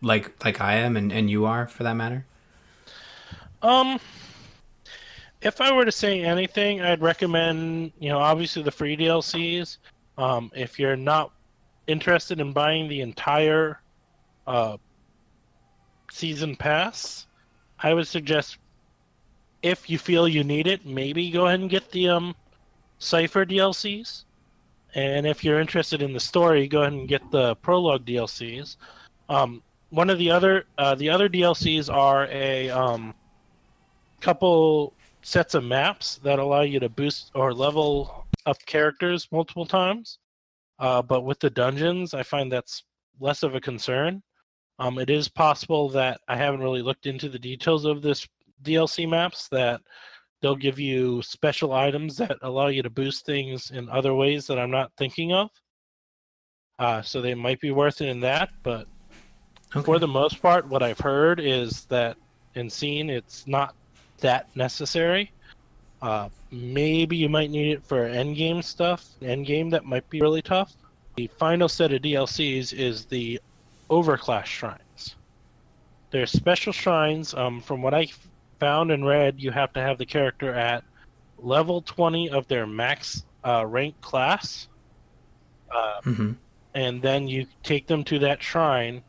[0.02, 2.26] like like I am and, and you are for that matter?
[3.62, 4.00] Um,
[5.42, 9.78] if I were to say anything, I'd recommend you know obviously the free DLCs.
[10.18, 11.32] Um, if you're not
[11.88, 13.82] interested in buying the entire
[14.46, 14.78] uh,
[16.12, 17.26] season pass,
[17.80, 18.58] I would suggest
[19.64, 22.36] if you feel you need it, maybe go ahead and get the um,
[23.00, 24.26] Cipher DLCs.
[24.94, 28.76] And if you're interested in the story, go ahead and get the prologue DLCs.
[29.30, 33.14] Um, one of the other uh, the other DLCs are a um,
[34.22, 40.20] couple sets of maps that allow you to boost or level up characters multiple times.
[40.80, 42.84] Uh, but with the dungeons, I find that's
[43.20, 44.22] less of a concern.
[44.80, 48.28] Um, it is possible that I haven't really looked into the details of this
[48.64, 49.82] DLC maps that
[50.42, 54.60] they'll give you special items that allow you to boost things in other ways that
[54.60, 55.50] I'm not thinking of.
[56.80, 58.88] Uh, so they might be worth it in that, but
[59.84, 62.18] for the most part, what I've heard is that
[62.56, 63.76] and seen it's not
[64.20, 65.32] that necessary.
[66.02, 69.06] Uh, maybe you might need it for endgame stuff.
[69.22, 70.76] Endgame that might be really tough.
[71.16, 73.40] The final set of DLCs is the
[73.90, 75.16] Overclass shrines.
[76.12, 77.34] They're special shrines.
[77.34, 78.08] Um, from what I
[78.60, 80.84] found and read, you have to have the character at
[81.38, 84.68] level 20 of their max uh, rank class.
[85.74, 86.32] Uh, hmm
[86.76, 89.04] and then you take them to that shrine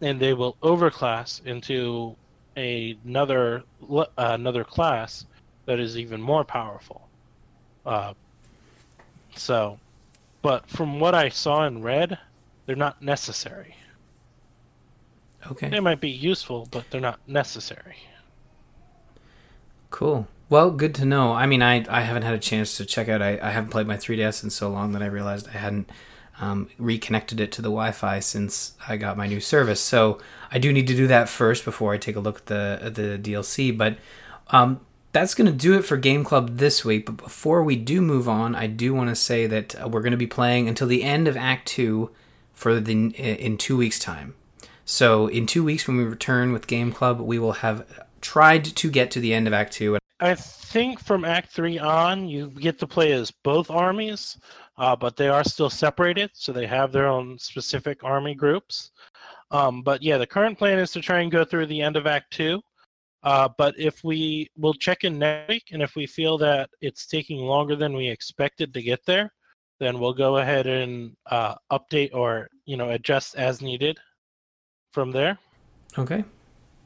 [0.00, 2.14] and they will overclass into
[2.56, 5.26] a- another uh, another class
[5.66, 7.08] that is even more powerful
[7.84, 8.12] uh,
[9.34, 9.76] so
[10.42, 12.16] but from what i saw and read
[12.66, 13.74] they're not necessary
[15.50, 15.68] Okay.
[15.68, 17.96] they might be useful but they're not necessary
[19.90, 20.26] Cool.
[20.50, 21.32] Well, good to know.
[21.32, 23.20] I mean, I I haven't had a chance to check out.
[23.20, 25.90] I, I haven't played my 3DS in so long that I realized I hadn't
[26.40, 29.80] um, reconnected it to the Wi-Fi since I got my new service.
[29.80, 30.20] So
[30.50, 33.18] I do need to do that first before I take a look at the the
[33.18, 33.76] DLC.
[33.76, 33.98] But
[34.48, 34.80] um,
[35.12, 37.06] that's going to do it for Game Club this week.
[37.06, 40.12] But before we do move on, I do want to say that uh, we're going
[40.12, 42.10] to be playing until the end of Act Two
[42.54, 44.34] for the in two weeks' time.
[44.84, 47.84] So in two weeks, when we return with Game Club, we will have
[48.20, 49.98] tried to get to the end of Act Two.
[50.20, 54.36] i think from act 3 on you get to play as both armies
[54.78, 58.90] uh, but they are still separated so they have their own specific army groups
[59.50, 62.06] Um, but yeah, the current plan is to try and go through the end of
[62.06, 62.60] Act Two.
[63.22, 67.06] Uh, but if we will check in next week, and if we feel that it's
[67.06, 69.32] taking longer than we expected to get there,
[69.80, 73.98] then we'll go ahead and uh, update or you know adjust as needed
[74.92, 75.38] from there.
[75.98, 76.24] Okay.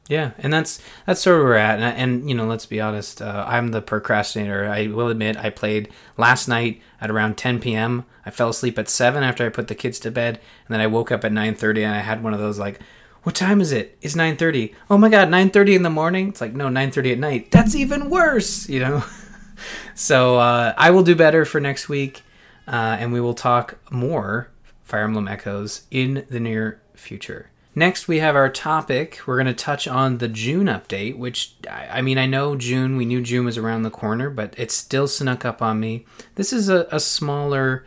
[0.09, 3.21] Yeah, and that's that's where we're at, and, and you know, let's be honest.
[3.21, 4.67] Uh, I'm the procrastinator.
[4.67, 8.05] I will admit, I played last night at around 10 p.m.
[8.25, 10.87] I fell asleep at seven after I put the kids to bed, and then I
[10.87, 12.81] woke up at 9:30, and I had one of those like,
[13.23, 13.97] "What time is it?
[14.01, 14.73] It's 9:30.
[14.89, 17.51] Oh my god, 9:30 in the morning." It's like no, 9:30 at night.
[17.51, 19.05] That's even worse, you know.
[19.95, 22.23] so uh, I will do better for next week,
[22.67, 24.49] uh, and we will talk more
[24.83, 27.51] Fire Emblem Echoes in the near future.
[27.75, 29.21] Next, we have our topic.
[29.25, 33.05] We're going to touch on the June update, which, I mean, I know June, we
[33.05, 36.05] knew June was around the corner, but it still snuck up on me.
[36.35, 37.85] This is a, a smaller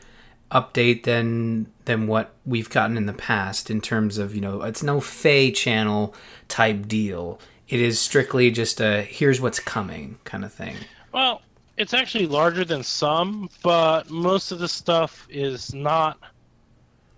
[0.50, 4.82] update than than what we've gotten in the past in terms of, you know, it's
[4.82, 6.14] no Feh channel
[6.48, 7.40] type deal.
[7.68, 10.76] It is strictly just a here's what's coming kind of thing.
[11.12, 11.42] Well,
[11.76, 16.18] it's actually larger than some, but most of the stuff is not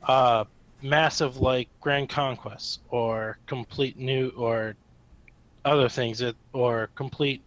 [0.02, 0.44] uh,
[0.82, 4.74] massive like Grand conquests or complete new or
[5.64, 7.42] other things that or complete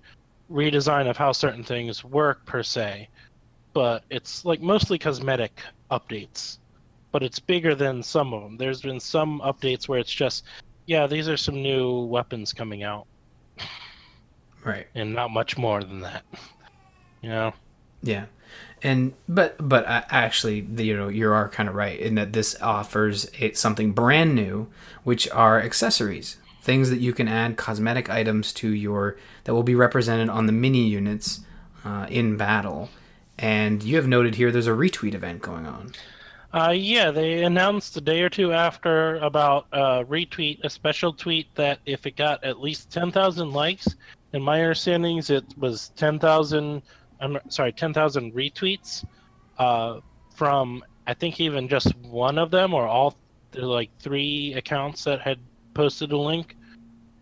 [0.52, 3.08] redesign of how certain things work per se.
[3.74, 5.62] But it's like mostly cosmetic
[5.92, 6.58] updates.
[7.12, 8.58] But it's bigger than some of them.
[8.58, 10.44] There's been some updates where it's just
[10.88, 13.06] yeah, these are some new weapons coming out,
[14.66, 14.88] Right.
[14.96, 16.24] and not much more than that.
[17.22, 17.54] You know,
[18.02, 18.26] Yeah,
[18.84, 22.60] and but but I, actually, you know, you are kind of right in that this
[22.62, 24.68] offers it something brand new,
[25.04, 29.76] which are accessories, things that you can add cosmetic items to your that will be
[29.76, 31.42] represented on the mini units
[31.86, 32.90] uh, in battle.
[33.38, 35.94] And you have noted here there's a retweet event going on.
[36.54, 41.48] Uh, yeah, they announced a day or two after about uh, retweet a special tweet
[41.56, 43.96] that if it got at least ten thousand likes,
[44.34, 46.82] in my understandings, it was ten thousand.
[47.22, 49.06] I'm sorry, ten thousand retweets
[49.58, 50.00] uh,
[50.34, 53.16] from I think even just one of them or all
[53.54, 55.40] like three accounts that had
[55.74, 56.56] posted a link.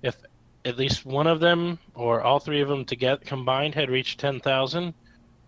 [0.01, 0.17] If
[0.65, 4.39] at least one of them or all three of them together combined had reached ten
[4.39, 4.93] thousand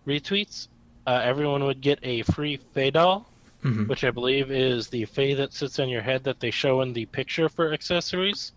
[0.06, 0.68] retweets,
[1.06, 3.26] uh, everyone would get a free Feh doll
[3.62, 3.86] Mhm.
[3.86, 6.92] which I believe is the Feh that sits on your head that they show in
[6.92, 8.52] the picture for accessories.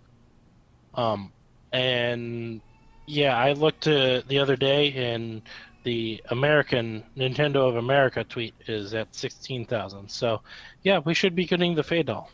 [0.96, 1.32] Um,
[1.72, 2.60] and
[3.06, 5.44] yeah, I looked uh, the other day, and
[5.86, 10.10] the American Nintendo of America tweet is at sixteen thousand.
[10.12, 10.42] So,
[10.84, 12.30] yeah, we should be getting the Feh doll.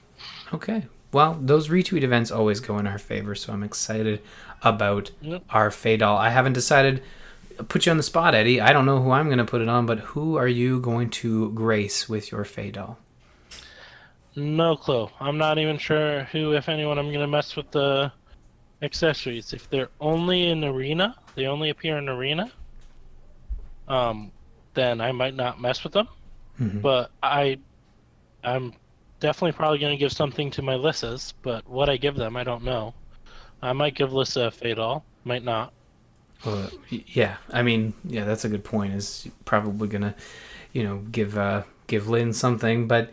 [0.52, 0.88] Okay.
[1.14, 4.22] Well, those retweet events always go in our favor, so I'm excited
[4.64, 5.44] about Yep.
[5.52, 6.18] our Feh doll.
[6.18, 7.04] I haven't decided.
[7.68, 8.60] Put you on the spot, Eddie.
[8.60, 11.12] I don't know who I'm going to put it on, but who are you going
[11.22, 12.98] to grace with your Feh doll?
[14.36, 15.10] No clue.
[15.20, 18.12] I'm not even sure who, if anyone, I'm gonna mess with the
[18.82, 19.52] accessories.
[19.54, 22.50] If they're only in arena, they only appear in arena.
[23.92, 24.32] Um,
[24.74, 26.08] then I might not mess with them.
[26.60, 26.82] Mhm.
[26.82, 27.58] But I,
[28.44, 28.74] I'm
[29.20, 31.34] definitely probably gonna give something to my Lissas.
[31.42, 32.94] But what I give them, I don't know.
[33.62, 35.04] I might give Lissa a Fatal.
[35.24, 35.74] Might not.
[36.46, 38.94] Well, yeah, I mean, yeah, that's a good point.
[38.94, 40.16] Is probably gonna,
[40.74, 43.12] you know, give uh, give Lyn something, but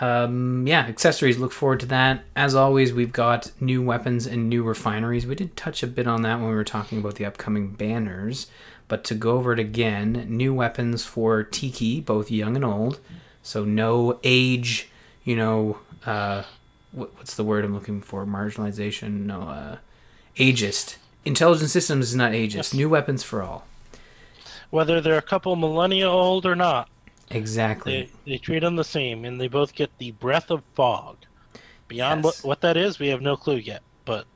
[0.00, 1.38] um, yeah, accessories.
[1.38, 2.24] Look forward to that.
[2.34, 5.26] As always, we've got new weapons and new refineries.
[5.26, 8.48] We did touch a bit on that when we were talking about the upcoming banners,
[8.88, 13.00] but to go over it again, new weapons for Tiki, both young and old.
[13.42, 14.88] So no age,
[15.24, 16.44] you know, uh,
[16.92, 18.24] what, what's the word I'm looking for?
[18.24, 19.26] Marginalization.
[19.26, 19.76] No, uh,
[20.36, 20.96] ageist.
[21.24, 22.54] Intelligent systems is not ageist.
[22.54, 22.74] Yes.
[22.74, 23.66] New weapons for all.
[24.70, 26.88] Whether they're a couple millennia old or not,
[27.30, 28.10] Exactly.
[28.24, 31.16] they they treat them the same, and they both get the Breath of Fog.
[31.88, 32.24] Beyond Yes.
[32.42, 33.82] what what that is, we have no clue yet.
[34.04, 34.26] But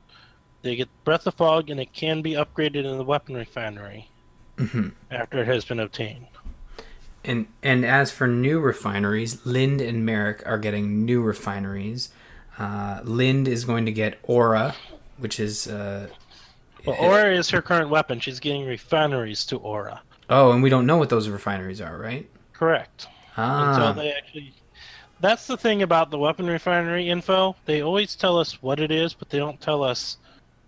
[0.61, 4.09] they get Breath of Fog, and it can be upgraded in the weapon refinery
[4.57, 6.27] hmm after it has been obtained.
[7.23, 12.09] And and as for new refineries, Linde and Merric are getting new refineries.
[12.57, 14.75] Uh, Linde is going to get Aura,
[15.17, 16.07] which is uh,
[16.85, 18.19] Well, Aura is her current weapon.
[18.19, 20.01] She's getting refineries to Aura.
[20.29, 22.27] oh, and we don't know what those refineries are, right?
[22.53, 23.07] Correct.
[23.37, 24.53] Ah, Until they actually.
[25.19, 27.55] That's the thing about the weapon refinery info.
[27.65, 30.17] They always tell us what it is, but they don't tell us,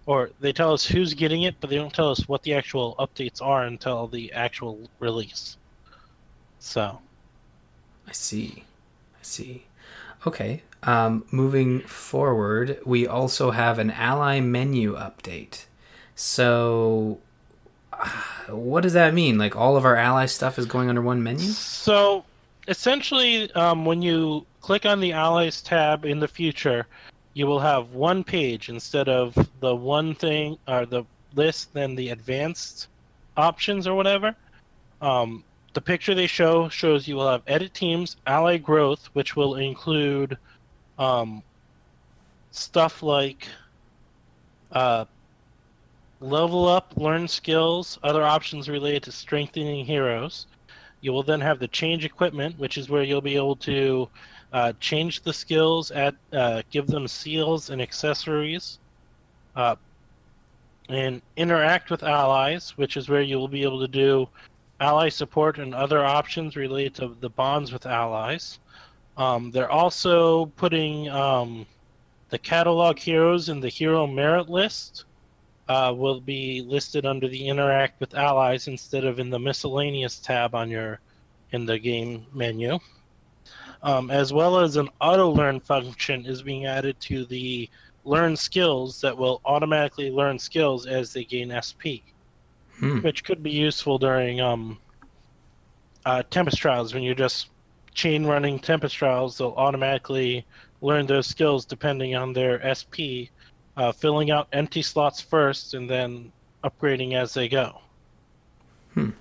[0.05, 2.95] or they tell us who's getting it, but they don't tell us what the actual
[2.99, 5.57] updates are until the actual release.
[6.59, 6.99] So,
[8.07, 8.63] I see.
[9.15, 9.65] I see.
[10.27, 10.63] Okay.
[10.83, 15.65] Um, moving forward, we also have an ally menu update.
[16.15, 17.19] So,
[18.49, 19.37] what does that mean?
[19.37, 21.47] Like all of our ally stuff is going under one menu?
[21.47, 22.25] so
[22.67, 26.87] essentially, um, when you click on the Allies tab in the future,
[27.33, 31.03] you will have one page instead of the one thing or the
[31.35, 32.87] list, then the advanced
[33.37, 34.35] options or whatever.
[35.01, 35.43] Um,
[35.73, 40.37] the picture they show shows you will have edit teams, ally growth, which will include
[40.99, 41.41] um,
[42.51, 43.47] stuff like
[44.71, 45.05] uh,
[46.19, 50.45] level up, learn skills, other options related to strengthening heroes.
[51.01, 54.07] You will then have the change equipment, which is where you'll be able to
[54.53, 58.79] uh, change the skills, at uh, give them seals and accessories,
[59.55, 59.75] uh,
[60.89, 64.27] and interact with allies, which is where you will be able to do
[64.79, 68.59] ally support and other options related to the bonds with allies.
[69.17, 71.65] Um, they're also putting um,
[72.29, 75.05] the catalog heroes in the hero merit list.
[75.69, 80.53] Uh, will be listed under the interact with allies instead of in the miscellaneous tab
[80.53, 80.99] on your
[81.51, 82.77] in the game menu.
[83.83, 87.69] Um, as well as an auto learn function is being added to the
[88.05, 92.03] learn skills that will automatically learn skills as they gain SP
[92.79, 92.99] Hmm.
[92.99, 94.79] which could be useful during um,
[96.05, 97.49] uh, Tempest trials when you're just
[97.93, 99.37] chain running Tempest trials.
[99.37, 100.45] They'll automatically
[100.81, 103.29] learn those skills depending on their SP,
[103.77, 106.31] uh, filling out empty slots first and then
[106.63, 107.79] upgrading as they go.
[108.95, 109.11] Hmm.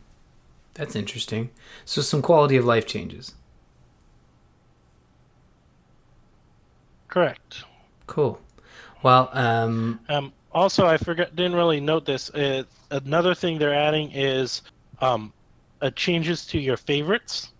[0.74, 1.50] That's interesting.
[1.84, 3.34] So some quality of life changes.
[7.12, 7.64] Correct.
[8.06, 8.40] Cool.
[9.02, 12.30] Well, um, Um, also, I forgot didn't really note this.
[12.30, 14.62] Uh, another thing they're adding is
[15.00, 15.34] um,
[15.82, 17.52] uh, changes to your favorites.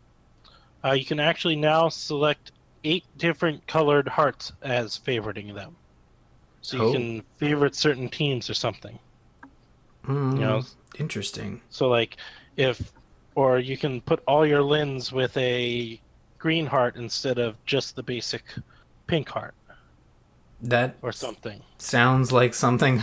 [0.84, 2.52] Uh, you can actually now select
[2.84, 5.78] eight different colored hearts as favoriting them.
[6.62, 9.00] So you can favorite certain teams or something.
[10.06, 10.66] mm, You know,
[10.98, 11.62] interesting.
[11.70, 12.16] so like
[12.56, 12.92] if,
[13.34, 16.02] or you can put all your Lyns with a
[16.38, 18.44] green heart instead of just the basic
[19.06, 19.54] pink heart
[20.62, 21.62] That or something.
[21.78, 23.00] sounds like something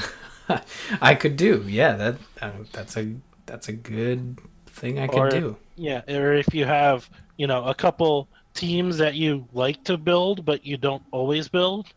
[1.02, 1.64] I could do.
[1.68, 3.14] Yeah, that uh, that's a
[3.46, 5.58] that's a good thing I could Or- do.
[5.76, 10.44] Yeah, or if you have, you know, a couple teams that you like to build
[10.44, 11.88] but you don't always build,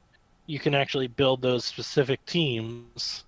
[0.46, 3.24] you can actually build those specific teams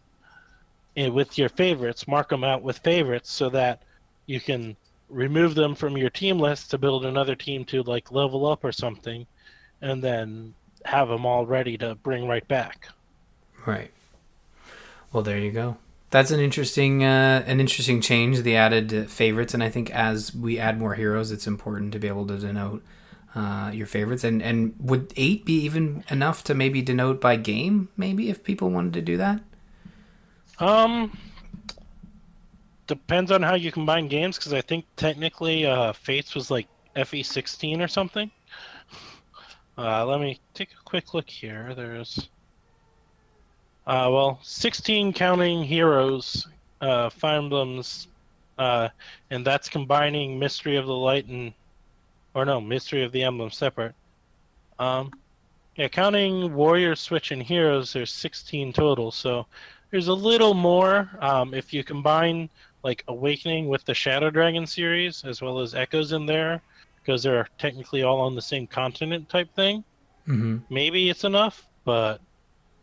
[0.97, 3.83] and with your favorites, mark them out with favorites so that
[4.27, 4.77] you can
[5.09, 8.71] remove them from your team list to build another team to like level up or
[8.73, 9.27] something
[9.83, 12.89] and then have them all ready to bring right back.
[13.67, 13.91] Right.
[15.13, 15.77] Well, there you go.
[16.11, 18.43] That's an interesting uh, an interesting change.
[18.43, 22.09] The added favorites, and I think as we add more heroes, it's important to be
[22.09, 22.85] able to denote
[23.35, 24.23] uh, your favorites.
[24.23, 27.89] And and would eight be even enough to maybe denote by game?
[27.97, 29.41] Maybe if people wanted to do that.
[30.61, 31.17] Um,
[32.87, 37.83] depends on how you combine games because I think technically uh, Fates was like FE16
[37.83, 38.31] or something.
[39.77, 41.75] Uh, let me take a quick look here.
[41.75, 42.29] There's,
[43.87, 46.47] uh, well, 16 counting heroes,
[46.81, 48.09] uh, Fire Emblems,
[48.59, 48.89] uh,
[49.31, 51.53] and that's combining Mystery of the Light and,
[52.35, 53.95] or no, Mystery of the Emblem separate.
[54.79, 55.11] Um,
[55.77, 59.11] yeah, counting Warrior, Switch, and Heroes, there's 16 total.
[59.11, 59.47] So
[59.91, 62.49] there's a little more um, if you combine
[62.85, 66.63] like Awakening with the Shadow Dragon series, as well as Echoes in there,
[67.05, 69.85] because they're technically all on the same continent type thing.
[70.27, 70.59] Mm-hmm.
[70.71, 72.21] Maybe it's enough, but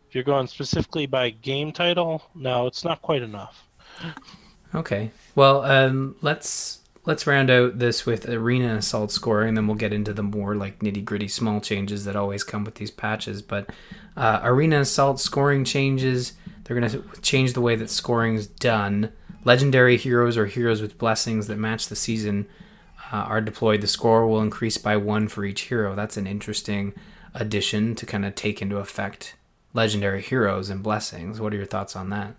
[0.08, 3.66] if you're going specifically by game title, no, it's not quite enough.
[4.74, 5.10] Okay.
[5.34, 9.92] Well, um, let's let's round out this with arena assault scoring, and then we'll get
[9.92, 13.42] into the more like nitty gritty small changes that always come with these patches.
[13.42, 13.70] But
[14.16, 16.34] uh, arena assault scoring changes.
[16.64, 19.12] They're going to change the way that scoring's done.
[19.44, 22.46] Legendary heroes or heroes with blessings that match the season
[23.12, 23.82] uh, are deployed.
[23.82, 25.94] The score will increase by one for each hero.
[25.94, 26.94] That's an interesting
[27.34, 29.36] addition to kind of take into effect
[29.74, 31.40] legendary heroes and blessings.
[31.40, 32.34] What are your thoughts on that?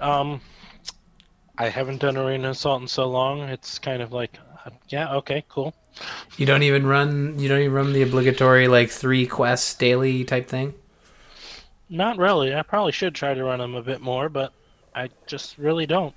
[0.00, 0.40] Um,
[1.58, 3.40] I haven't done Arena Assault in so long.
[3.40, 5.74] It's kind of like, uh, yeah, okay, cool.
[6.36, 7.38] You don't even run.
[7.38, 10.74] You don't even run the obligatory like three quests daily type thing.
[11.88, 12.54] Not really.
[12.54, 14.52] I probably should try to run them a bit more, but
[14.94, 16.14] I just really don't.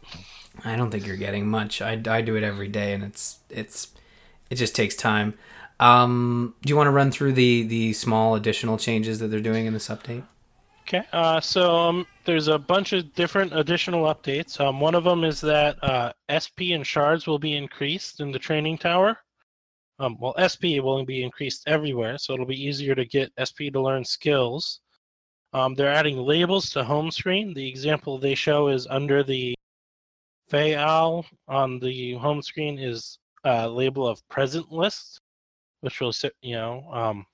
[0.65, 1.81] I don't think you're getting much.
[1.81, 3.89] I, I do it every day, and it's it's
[4.49, 5.35] it just takes time.
[5.79, 9.65] Um, do you want to run through the the small additional changes that they're doing
[9.65, 10.23] in this update?
[10.81, 14.59] Okay, uh, so um, there's a bunch of different additional updates.
[14.59, 18.39] Um, one of them is that uh, SP and shards will be increased in the
[18.39, 19.17] training tower.
[19.99, 23.81] Um, well, SP will be increased everywhere, so it'll be easier to get SP to
[23.81, 24.79] learn skills.
[25.53, 27.53] Um, they're adding labels to home screen.
[27.53, 29.53] The example they show is under the
[30.49, 35.21] Feh Owl on the home screen is a label of present list,
[35.81, 37.25] which will sit, you know, um,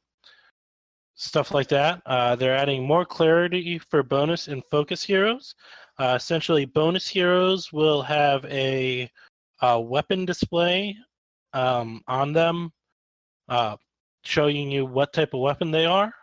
[1.16, 2.02] stuff like that.
[2.06, 5.56] Uh, they're adding more clarity for bonus and focus heroes.
[5.98, 9.10] Uh, essentially, bonus heroes will have a,
[9.62, 10.96] a weapon display
[11.54, 12.72] um, on them,
[13.48, 13.78] uh,
[14.24, 16.14] showing you what type of weapon they are.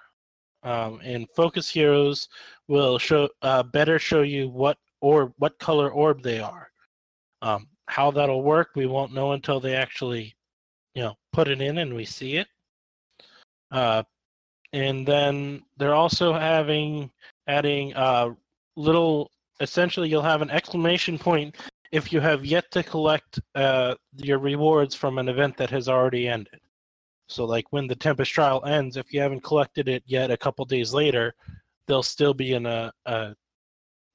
[0.62, 2.28] Um, and focus heroes
[2.68, 6.71] will show uh, better show you what or what color orb they are.
[7.42, 10.34] Um, how that'll work, we won't know until they actually,
[10.94, 12.46] you know, put it in and we see it.
[13.70, 14.04] Uh,
[14.72, 17.10] and then they're also having
[17.46, 18.30] adding uh,
[18.76, 19.30] little.
[19.60, 21.56] Essentially, you'll have an exclamation point
[21.92, 26.26] if you have yet to collect uh, your rewards from an event that has already
[26.26, 26.60] ended.
[27.28, 30.64] So, like when the Tempest trial ends, if you haven't collected it yet, a couple
[30.64, 31.34] days later,
[31.86, 33.34] there'll still be an a, a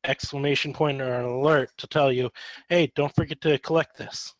[0.07, 2.29] exclamation point or an alert to tell you,
[2.69, 4.33] "Hey, don't forget to collect this."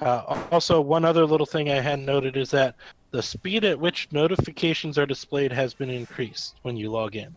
[0.00, 2.76] Uh, also, one other little thing I hadn't noted is that
[3.10, 7.34] the speed at which notifications are displayed has been increased when you log in.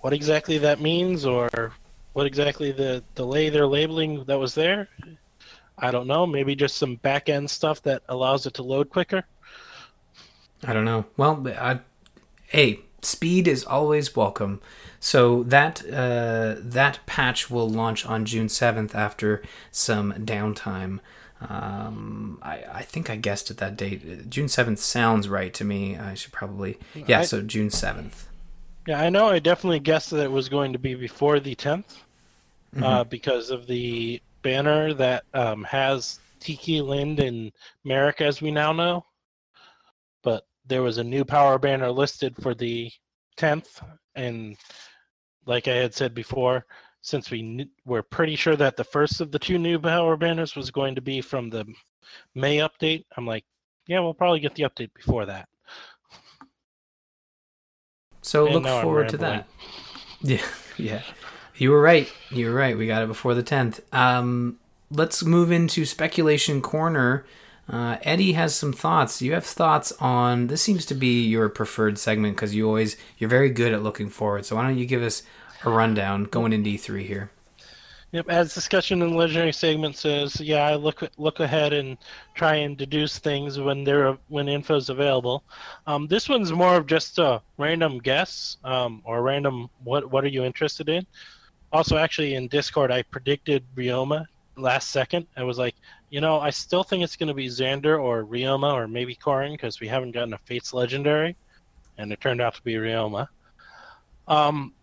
[0.00, 1.72] What exactly that means, or
[2.12, 4.88] what exactly the delay they're labeling that was there,
[5.78, 6.26] I don't know.
[6.26, 9.24] Maybe just some back end stuff that allows it to load quicker.
[10.64, 11.06] I don't know.
[11.16, 11.80] Well, I,
[12.48, 14.60] hey, speed is always welcome.
[15.04, 19.42] So that uh, that patch will launch on June seventh after
[19.72, 21.00] some downtime.
[21.40, 24.30] Um, I, I think I guessed at that date.
[24.30, 25.96] June 7th sounds right to me.
[25.98, 26.78] I should probably.
[26.94, 28.26] Yeah, I- so June 7th.
[28.86, 29.26] Yeah, I know.
[29.26, 31.96] I definitely guessed that it was going to be before the 10th
[32.80, 37.50] uh, because of the banner that um, has Tiki, Linde, and
[37.84, 39.04] Merric as we now know.
[40.22, 42.88] But there was a new power banner listed for the
[43.36, 43.82] 10th,
[44.14, 44.56] and
[45.46, 46.66] like I had said before,
[47.00, 50.70] since we were pretty sure that the first of the two new power banners was
[50.70, 51.66] going to be from the
[52.34, 53.44] May update, I'm like,
[53.86, 55.48] yeah, we'll probably get the update before that.
[58.22, 59.48] So And look forward to that.
[60.24, 60.40] Yeah,
[60.78, 61.02] yeah.
[61.56, 62.08] You were right.
[62.30, 62.78] You were right.
[62.78, 63.80] We got it before the 10th.
[63.92, 67.26] Um, let's move into speculation corner.
[67.68, 69.22] Uh, Eddie has some thoughts.
[69.22, 70.62] You have thoughts on this.
[70.62, 74.44] Seems to be your preferred segment because you always you're very good at looking forward.
[74.44, 75.22] So why don't you give us
[75.64, 77.30] a rundown going into E3 here?
[78.12, 81.96] Yep, as discussion in the legendary segment says, yeah, I look look ahead and
[82.34, 85.44] try and deduce things when they're when info's available.
[85.86, 90.28] Um, this one's more of just a random guess um, or random what what are
[90.28, 91.06] you interested in.
[91.72, 94.26] Also, actually, in Discord, I predicted Ryoma
[94.56, 95.26] last second.
[95.38, 95.74] I was like,
[96.12, 99.52] you know, I still think it's going to be Xander or Ryoma or maybe Corrin
[99.52, 101.34] because we haven't gotten a Fates legendary,
[101.96, 103.28] and it turned out to be Ryoma.
[104.28, 104.74] Um,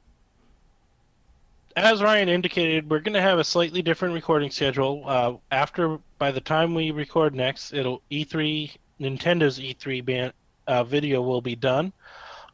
[1.75, 5.03] as Ryan indicated, we're going to have a slightly different recording schedule.
[5.05, 10.33] Uh, after, by the time we record next, it'll E3 Nintendo's E3 ban,
[10.65, 11.93] uh, video will be done.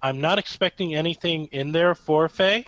[0.02, 2.64] I'm not expecting anything in there for Feh,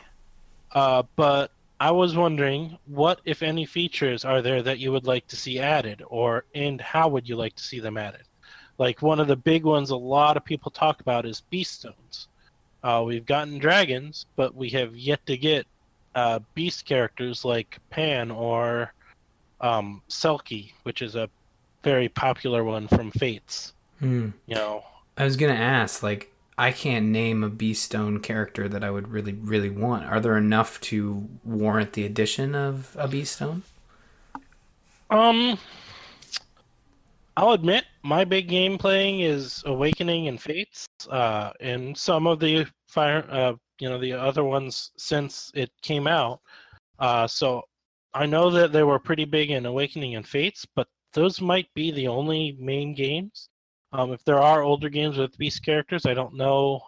[0.71, 5.27] uh, but I was wondering what, if any, features are there that you would like
[5.27, 8.23] to see added, or and how would you like to see them added?
[8.77, 12.27] Like one of the big ones a lot of people talk about is beast stones.
[12.83, 15.65] Uh, we've gotten dragons, but we have yet to get
[16.15, 18.93] uh, beast characters like Panne or
[19.61, 21.29] um, Selkie, which is a
[21.83, 23.73] very popular one from Fates.
[23.99, 24.29] Hmm.
[24.45, 24.83] You know,
[25.17, 29.09] I was gonna ask, like, I can't name a Beast Stone character that I would
[29.09, 30.05] really, really want.
[30.05, 33.63] Are there enough to warrant the addition of a Beast Stone?
[35.09, 35.57] um,
[37.37, 42.65] I'll admit my big game playing is Awakening and Fates, uh, and some of the
[42.87, 46.41] fire, uh, you know, the other ones since it came out.
[46.97, 47.61] Uh, so
[48.15, 51.91] I know that they were pretty big in Awakening and Fates, but those might be
[51.91, 53.49] the only main games.
[53.93, 56.81] Um, if there are older games with beast characters, I don't know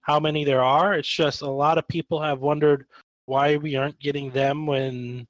[0.00, 0.94] how many there are.
[0.94, 2.86] It's just a lot of people have wondered
[3.26, 5.26] why we aren't getting them when,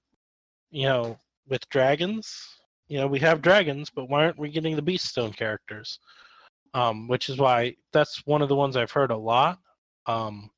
[0.70, 1.18] you know,
[1.48, 2.58] with dragons.
[2.88, 5.98] You know, we have dragons, but why aren't we getting the beast stone characters?
[6.74, 9.58] Um, which is why that's one of the ones I've heard a lot.
[10.06, 10.50] Um,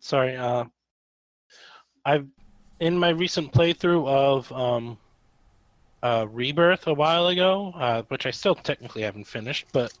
[0.00, 0.64] sorry, uh,
[2.04, 2.26] I've
[2.80, 4.98] in my recent playthrough of um,
[6.02, 9.92] uh, Rebirth a while ago, uh, which I still technically haven't finished, but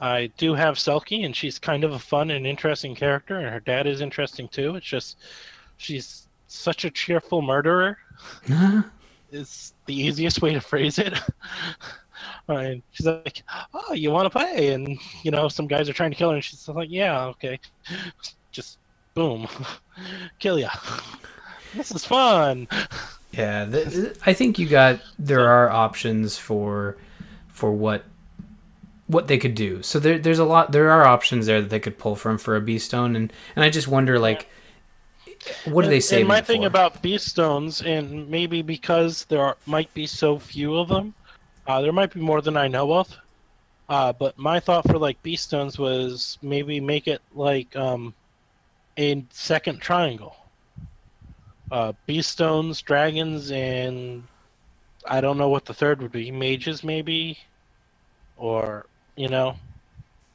[0.00, 3.60] I do have Selkie, and she's kind of a fun and interesting character, and her
[3.60, 4.76] dad is interesting too.
[4.76, 5.18] It's just
[5.76, 7.98] she's such a cheerful murderer.
[9.32, 11.18] is the easiest way to phrase it.
[12.48, 13.42] and she's like,
[13.74, 16.36] "Oh, you want to play?" And you know, some guys are trying to kill her,
[16.36, 17.58] and she's like, "Yeah, okay."
[18.52, 18.78] Just
[19.14, 19.46] boom,
[20.38, 20.70] kill ya.
[21.74, 22.66] This is fun.
[23.32, 26.96] Yeah, th- I think you got there are options for
[27.48, 28.04] for what
[29.06, 29.82] what they could do.
[29.82, 32.56] So there there's a lot there are options there that they could pull from for
[32.56, 34.48] a beast stone and and I just wonder like
[35.64, 39.92] what do they say my thing about beast stones, and maybe because there are, might
[39.94, 41.14] be so few of them,
[41.66, 43.16] uh, there might be more than I know of.
[43.88, 48.14] Uh, but my thought for like beast stones was maybe make it like um,
[48.98, 50.36] a second triangle.
[51.70, 54.24] Uh, beast stones, dragons, and
[55.06, 56.30] I don't know what the third would be.
[56.30, 57.38] Mages, maybe,
[58.36, 58.86] or
[59.16, 59.56] you know,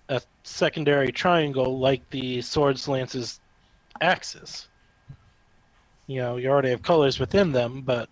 [0.09, 3.39] a secondary triangle like the swords, lances,
[4.01, 4.67] axes.
[6.07, 8.09] You know you already have colors within them but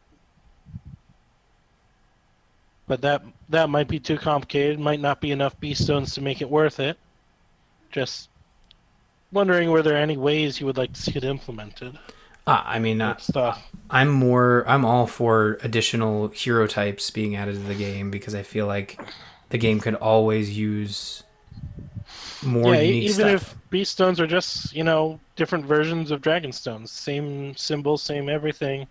[2.88, 4.80] but that that might be too complicated.
[4.80, 6.98] Might not be enough beast stones to make it worth it.
[7.92, 8.30] Just
[9.32, 11.98] wondering were there any ways you would like to see it implemented
[12.46, 13.72] Ah, I mean, uh, stuff.
[13.90, 18.44] I'm more I'm all for additional hero types being added to the game because I
[18.44, 19.00] feel like
[19.50, 21.24] the game could always use
[22.44, 23.34] more yeah unique even stuff.
[23.34, 28.28] if beast stones are just you know different versions of dragon stones same symbols same
[28.28, 28.86] everything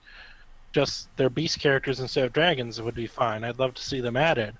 [0.72, 3.44] just they're beast characters instead of dragons would be fine.
[3.44, 4.54] I'd love to see them added.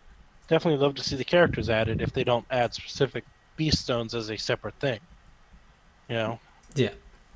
[0.49, 3.25] Definitely love to see the characters added if they don't add specific
[3.57, 5.01] beast stones as a separate thing
[6.09, 6.39] you know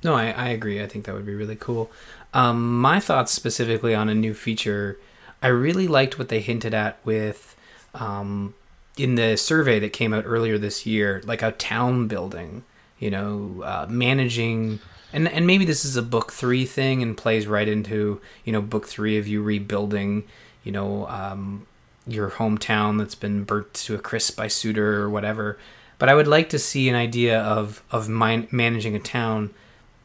[0.03, 0.81] No, I, I agree.
[0.81, 1.89] I think that would be really cool.
[2.33, 4.99] Um, my thoughts specifically on a new feature,
[5.41, 7.55] I really liked what they hinted at with
[7.95, 8.53] um,
[8.97, 12.63] in the survey that came out earlier this year, like a town building,
[12.99, 14.79] you know, uh, managing.
[15.13, 18.61] And, and maybe this is a book three thing and plays right into you know
[18.61, 20.25] book three of you rebuilding
[20.65, 21.65] you know um,
[22.05, 25.57] your hometown that's been burnt to a crisp by Surtr or whatever.
[25.97, 29.51] But I would like to see an idea of of min- managing a town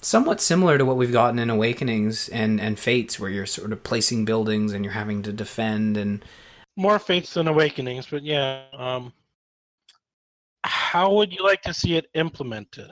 [0.02, 3.82] somewhat similar to what we've gotten in Awakenings and and Fates, where you're sort of
[3.82, 6.24] placing buildings and you're having to defend and
[6.76, 8.06] more Fates than Awakenings.
[8.10, 9.12] But yeah, um,
[10.64, 12.90] how would you like to see it implemented?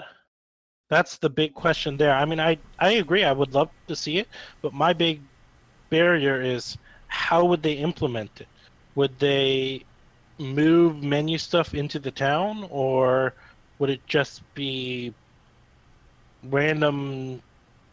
[0.88, 2.14] That's the big question there.
[2.14, 3.24] I mean, I I agree.
[3.24, 4.28] I would love to see it,
[4.62, 5.20] but my big
[5.90, 6.78] barrier is
[7.08, 8.48] how would they implement it?
[8.94, 9.84] Would they
[10.38, 13.34] move menu stuff into the town, or
[13.78, 15.14] would it just be
[16.44, 17.42] random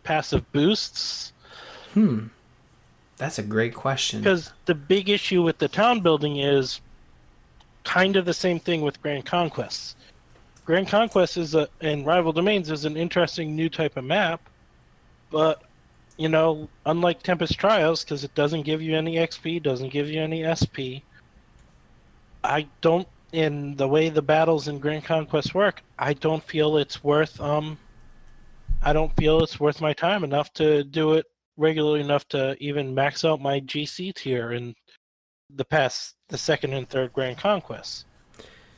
[0.04, 1.34] passive boosts?
[1.94, 2.28] Hmm.
[3.18, 4.22] That's a great question.
[4.22, 6.82] Because the big issue with the town building is
[7.84, 9.96] kind of the same thing with Grand Conquests.
[10.66, 14.42] Grand Conquest is a and Rival Domains is an interesting new type of map,
[15.32, 15.64] but
[16.18, 20.20] you know, unlike Tempest Trials, because it doesn't give you any XP, doesn't give you
[20.20, 21.06] any SP.
[22.44, 27.04] I don't, in the way the battles in Grand Conquest work, I don't feel it's
[27.04, 27.78] worth um
[28.88, 31.26] I don't feel it's worth my time enough to do it
[31.58, 34.74] regularly enough to even max out my GC tier in
[35.54, 38.06] the past the second and third Grand Conquests.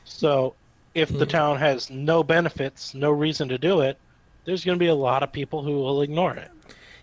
[0.02, 0.56] So
[0.96, 1.30] if the hmm.
[1.30, 4.00] town has no benefits, no reason to do it,
[4.44, 6.50] there's going to be a lot of people who will ignore it.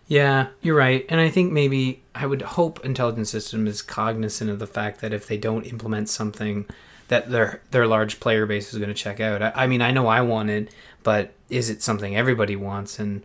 [0.08, 1.06] Yeah, you're right.
[1.08, 5.14] And I think maybe I would hope intelligence System is cognizant of the fact that
[5.14, 6.66] if they don't implement something
[7.08, 9.42] that their their large player base is going to check out.
[9.42, 10.74] I, I mean, I know I want it,
[11.08, 13.00] but is it something everybody wants?
[13.00, 13.24] And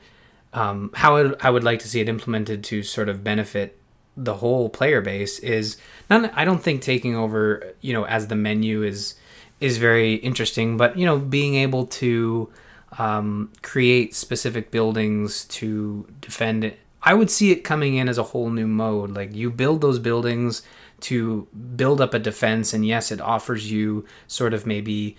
[0.53, 3.77] um, how I would like to see it implemented to sort of benefit
[4.17, 5.79] the whole player base is
[6.09, 6.31] not.
[6.37, 9.17] I don't think taking over, you know, as the menu is
[9.59, 12.53] is very interesting, but you know, being able to
[12.99, 16.79] um, create specific buildings to defend it.
[17.03, 19.11] I would see it coming in as a whole new mode.
[19.11, 20.63] Like you build those buildings
[21.01, 25.17] to build up a defense, and yes, it offers you sort of maybe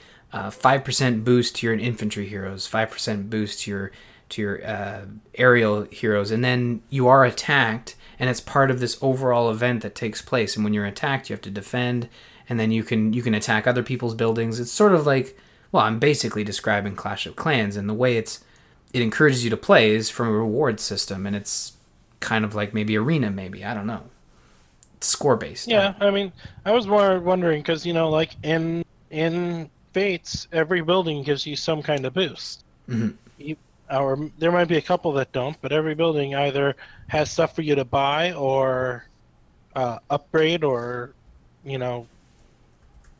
[0.51, 3.91] five uh, percent boost to your infantry heroes, five percent boost to your
[4.29, 5.05] to your uh,
[5.35, 9.95] aerial heroes, and then you are attacked, and it's part of this overall event that
[9.95, 10.55] takes place.
[10.55, 12.09] And when you're attacked, you have to defend,
[12.49, 14.59] and then you can you can attack other people's buildings.
[14.59, 15.37] It's sort of like
[15.73, 18.43] well, I'm basically describing Clash of Clans, and the way it's
[18.93, 21.73] it encourages you to play is from a reward system, and it's
[22.19, 24.03] kind of like maybe arena, maybe I don't know,
[25.01, 25.67] score based.
[25.67, 26.31] Yeah, I mean,
[26.63, 31.55] I was more wondering because you know, like in in Fates, every building gives you
[31.55, 32.65] some kind of boost.
[32.89, 33.11] Mm-hmm.
[33.37, 33.55] You,
[33.89, 36.75] or there might be a couple that don't, but every building either
[37.07, 39.05] has stuff for you to buy or
[39.75, 41.13] uh, upgrade, or
[41.63, 42.07] you know,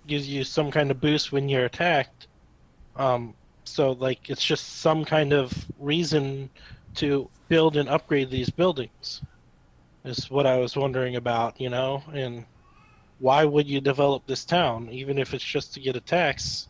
[0.08, 2.28] gives you some kind of boost when you're attacked.
[2.96, 3.34] Um,
[3.64, 6.50] so like it's just some kind of reason
[6.96, 9.22] to build and upgrade these buildings
[10.06, 12.46] is what I was wondering about, you know, and
[13.24, 16.68] why would you develop this town even if it's just to get a tax?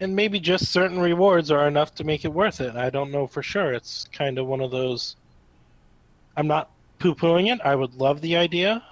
[0.00, 2.74] And maybe just certain rewards are enough to make it worth it.
[2.74, 3.72] I don't know for sure.
[3.72, 5.14] It's kind of one of those
[6.36, 6.68] I'm not
[6.98, 7.60] poo-pooing it.
[7.64, 8.82] I would love the idea.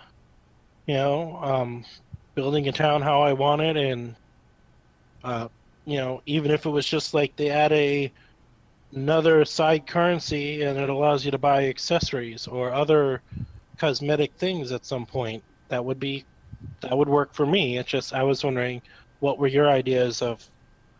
[0.86, 1.84] You know, um,
[2.36, 4.14] building a town how I want it and
[5.24, 5.48] uh,
[5.86, 8.12] you know, even if it was just like they add a
[8.92, 13.22] another side currency and it allows you to buy accessories or other
[13.76, 16.24] cosmetic things at some point, that would be
[16.80, 17.78] that would work for me.
[17.78, 18.82] It's just I was wondering
[19.20, 20.48] what were your ideas of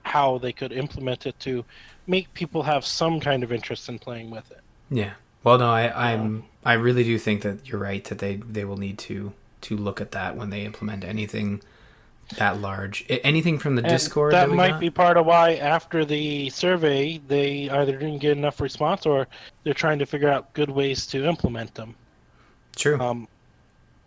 [0.05, 1.65] how they could implement it to
[2.07, 4.61] make people have some kind of interest in playing with it.
[4.91, 5.13] Yeah.
[5.45, 8.77] Well, no, I, I'm I really do think that you're right that they they will
[8.77, 9.33] need to
[9.63, 11.63] to look at that when they implement anything
[12.37, 13.05] that large.
[13.09, 14.33] Anything from the and Discord?
[14.33, 14.81] That, that might got?
[14.81, 19.27] be part of why after the survey they either didn't get enough response or
[19.65, 21.95] they're trying to figure out good ways to implement them.
[22.77, 22.99] True.
[23.01, 23.29] Um,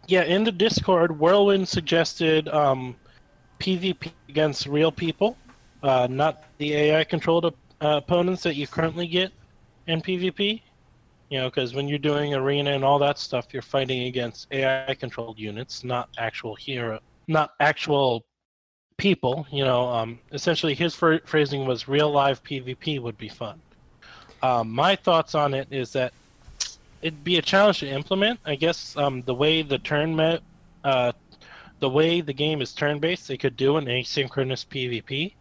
[0.08, 2.96] yeah, in the Discord, Whirlwind suggested um,
[3.60, 5.38] PvP against real people,
[5.84, 7.52] uh, not the AI-controlled uh,
[7.82, 9.32] opponents that you currently get
[9.88, 10.62] in PvP.
[11.30, 15.40] You know, because when you're doing arena and all that stuff, you're fighting against AI-controlled
[15.40, 18.26] units, not actual hero not actual
[18.98, 19.48] people.
[19.52, 23.62] You know, um, essentially his phrasing was real live PvP would be fun.
[24.42, 26.14] Um, my thoughts on it is that
[27.02, 28.40] it'd be a challenge to implement.
[28.46, 30.42] I guess um, the way the turn met,
[30.84, 31.12] uh,
[31.80, 35.34] the way the game is turn based, they could do an asynchronous PvP.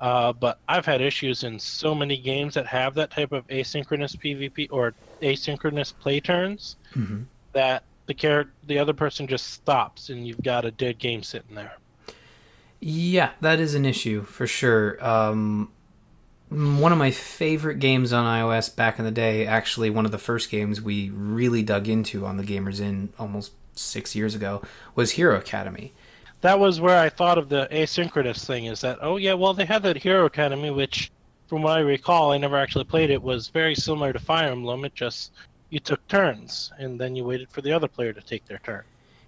[0.00, 4.16] Uh, but I've had issues in so many games that have that type of asynchronous
[4.16, 4.92] PvP or
[5.22, 7.22] asynchronous play turns mm-hmm.
[7.52, 11.54] that the char- the other person just stops and you've got a dead game sitting
[11.54, 11.78] there.
[12.80, 15.02] Yeah, that is an issue for sure.
[15.02, 15.70] Um,
[16.52, 20.12] Mm, one of my favorite games on iOS back in the day, actually one of
[20.12, 24.62] the first games we really dug into on the Gamers Inn almost six years ago,
[24.94, 25.92] was Hero Academy.
[26.42, 28.66] That was where I thought of the asynchronous thing.
[28.66, 31.10] Is that oh yeah, well they had that Hero Academy, which
[31.46, 34.84] from what I recall, I never actually played it, was very similar to Fire Emblem.
[34.84, 35.32] It just
[35.70, 38.82] you took turns and then you waited for the other player to take their turn.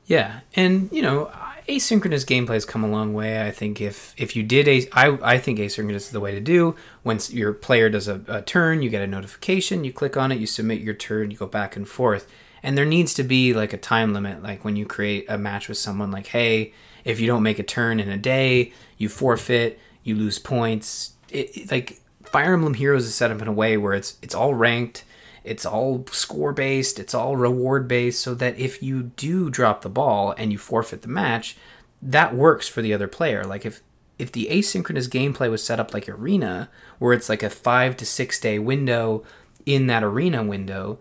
[0.07, 1.31] Yeah, and you know,
[1.69, 3.45] asynchronous gameplay has come a long way.
[3.45, 6.41] I think if if you did a, I I think asynchronous is the way to
[6.41, 6.77] do.
[7.03, 10.39] Once your player does a, a turn, you get a notification, you click on it,
[10.39, 12.28] you submit your turn, you go back and forth.
[12.62, 15.69] And there needs to be like a time limit, like when you create a match
[15.69, 16.73] with someone, like hey,
[17.05, 21.15] if you don't make a turn in a day, you forfeit, you lose points.
[21.31, 24.37] It, it, like Fire Emblem Heroes is set up in a way where it's it's
[24.37, 25.05] all ranked
[25.47, 29.89] it's all score based, it's all reward based, so that if you do drop the
[29.89, 31.56] ball and you forfeit the match,
[32.02, 33.44] that works for the other player.
[33.44, 33.81] Like if
[34.18, 38.06] if the asynchronous gameplay was set up like Arena, where it's like a five to
[38.06, 39.24] six day window
[39.64, 40.98] in that Arena window,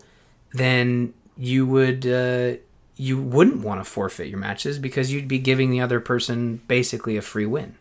[0.52, 2.54] then you would uh,
[2.96, 7.16] you wouldn't want to forfeit your matches because you'd be giving the other person basically
[7.16, 7.76] a free win.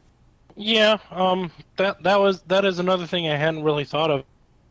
[0.55, 4.23] Yeah, um, that that was that is another thing I hadn't really thought of.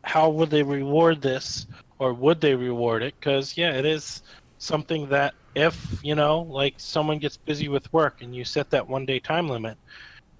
[0.03, 1.65] How would they reward this?
[1.99, 3.13] Or would they reward it?
[3.19, 4.21] Because yeah, it is
[4.57, 8.87] something that if you know, like someone gets busy with work and you set that
[8.87, 9.77] one day time limit,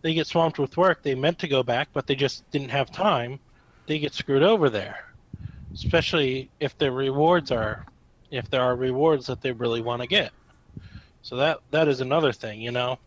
[0.01, 1.01] they get swamped with work.
[1.01, 3.39] They meant to go back, but they just didn't have time.
[3.87, 5.13] They get screwed over there,
[5.73, 7.85] especially if their rewards are,
[8.31, 10.31] if there are rewards that they really want to get.
[11.21, 12.99] So that that is another thing, you know,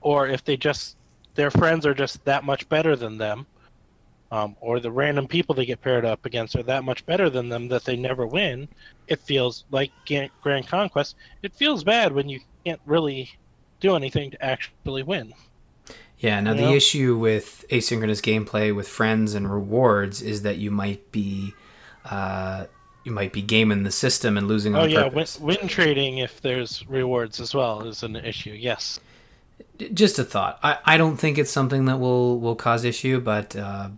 [0.00, 0.96] or if they just
[1.34, 3.46] their friends are just that much better than them
[4.30, 7.48] um, or the random people they get paired up against are that much better than
[7.48, 8.68] them that they never win,
[9.08, 11.16] it feels like Grand Conquest.
[11.42, 13.30] It feels bad when you can't really
[13.80, 15.34] do anything to actually win.
[16.18, 16.74] Yeah, now you the know?
[16.74, 21.54] issue with asynchronous gameplay with friends and rewards is that you might be
[22.04, 22.66] uh,
[23.04, 25.08] you might be gaming the system and losing oh, yeah.
[25.08, 28.52] Win, win trading if there's rewards as well is an issue.
[28.52, 29.00] Yes.
[29.94, 30.58] Just a thought.
[30.62, 33.88] I, I don't think it's something that will will cause issue, but uh,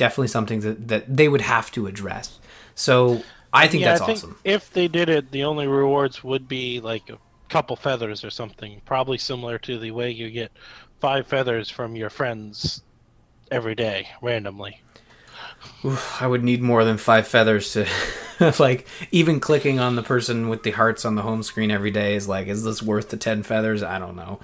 [0.00, 2.38] definitely something that, that they would have to address.
[2.74, 3.22] So
[3.52, 4.36] I think yeah, that's I think awesome.
[4.44, 7.18] If they did it, the only rewards would be like a
[7.50, 10.52] couple feathers or something, probably similar to the way you get
[11.00, 12.82] five feathers from your friends
[13.50, 14.80] every day randomly.
[15.84, 17.86] Oof, I would need more than five feathers to
[18.58, 22.14] like even clicking on the person with the hearts on the home screen every day
[22.14, 23.82] is like is this worth the 10 feathers?
[23.82, 24.40] I don't know.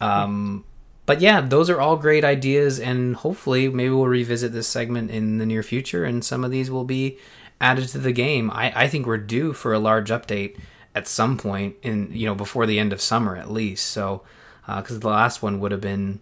[0.00, 0.64] Um
[1.06, 5.38] but yeah, those are all great ideas, and hopefully, maybe we'll revisit this segment in
[5.38, 7.16] the near future, and some of these will be
[7.60, 8.50] added to the game.
[8.50, 10.58] I, I think we're due for a large update
[10.96, 13.86] at some point in you know before the end of summer at least.
[13.86, 14.22] So,
[14.66, 16.18] because uh, the last one would have been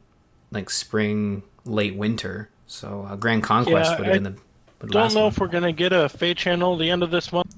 [0.51, 2.51] like spring, late winter.
[2.66, 4.86] So, uh, Grand Conquest yeah, would have been the.
[4.86, 5.32] don't know one.
[5.32, 7.56] if we're gonna get a Feh channel the end of this month.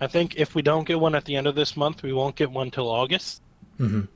[0.00, 2.34] I think if we don't get one at the end of this month, we won't
[2.34, 3.42] get one till August.
[3.78, 4.06] Mm-hmm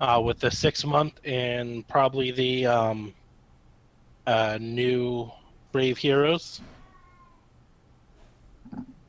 [0.00, 3.14] uh, with the six month and probably the um,
[4.26, 5.30] uh, new
[5.72, 6.60] Brave Heroes.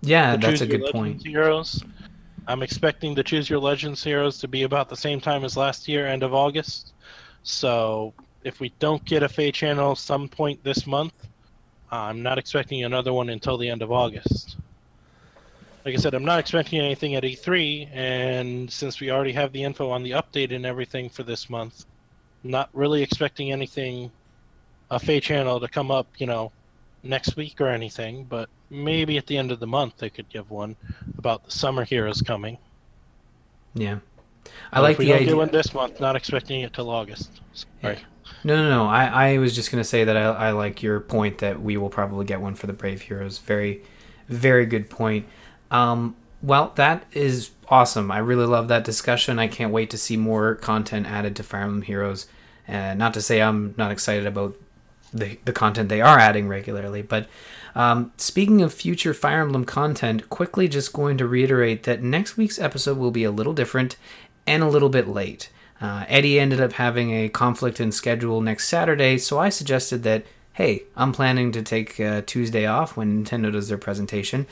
[0.01, 1.26] Yeah, the that's Choose a good point.
[1.26, 1.84] Heroes.
[2.47, 5.88] I'm expecting the Choose Your Legends Heroes to be about the same time as last
[5.88, 6.93] year, end of August.
[7.43, 11.27] So if we don't get a Feh channel some point this month,
[11.91, 14.57] I'm not expecting another one until the end of August
[15.88, 19.64] like I said, I'm not expecting anything at E3, and since we already have the
[19.64, 21.85] info on the update and everything for this month,
[22.43, 24.11] not really expecting anything,
[24.91, 26.51] a Feh channel to come up, you know,
[27.03, 30.51] next week or anything, but maybe at the end of the month they could give
[30.51, 30.76] one
[31.18, 32.57] about the summer heroes coming.
[33.73, 33.99] Yeah,
[34.73, 35.27] I but like if we the don't idea.
[35.30, 36.01] Get one this month.
[36.01, 37.39] Not expecting it till August.
[37.53, 37.95] Sorry.
[37.95, 37.99] Yeah.
[38.43, 38.88] No, no, no.
[38.88, 41.89] I, I was just gonna say that I, I like your point that we will
[41.89, 43.38] probably get one for the Brave Heroes.
[43.38, 43.84] Very,
[44.27, 45.26] very good point.
[45.72, 48.11] Um, well, that is awesome.
[48.11, 49.39] I really love that discussion.
[49.39, 52.27] I can't wait to see more content added to Fire Emblem Heroes.
[52.68, 54.56] And not to say I'm not excited about
[55.14, 57.27] the, the content they are adding regularly, but
[57.76, 62.60] um, speaking of future Fire Emblem content, quickly just going to reiterate that next week's
[62.60, 63.95] episode will be a little different
[64.45, 65.49] and a little bit late.
[65.80, 70.26] Uh, Eddie ended up having a conflict in schedule next Saturday, so I suggested that,
[70.53, 74.48] hey, I'm planning to take uh, Tuesday off when Nintendo does their presentation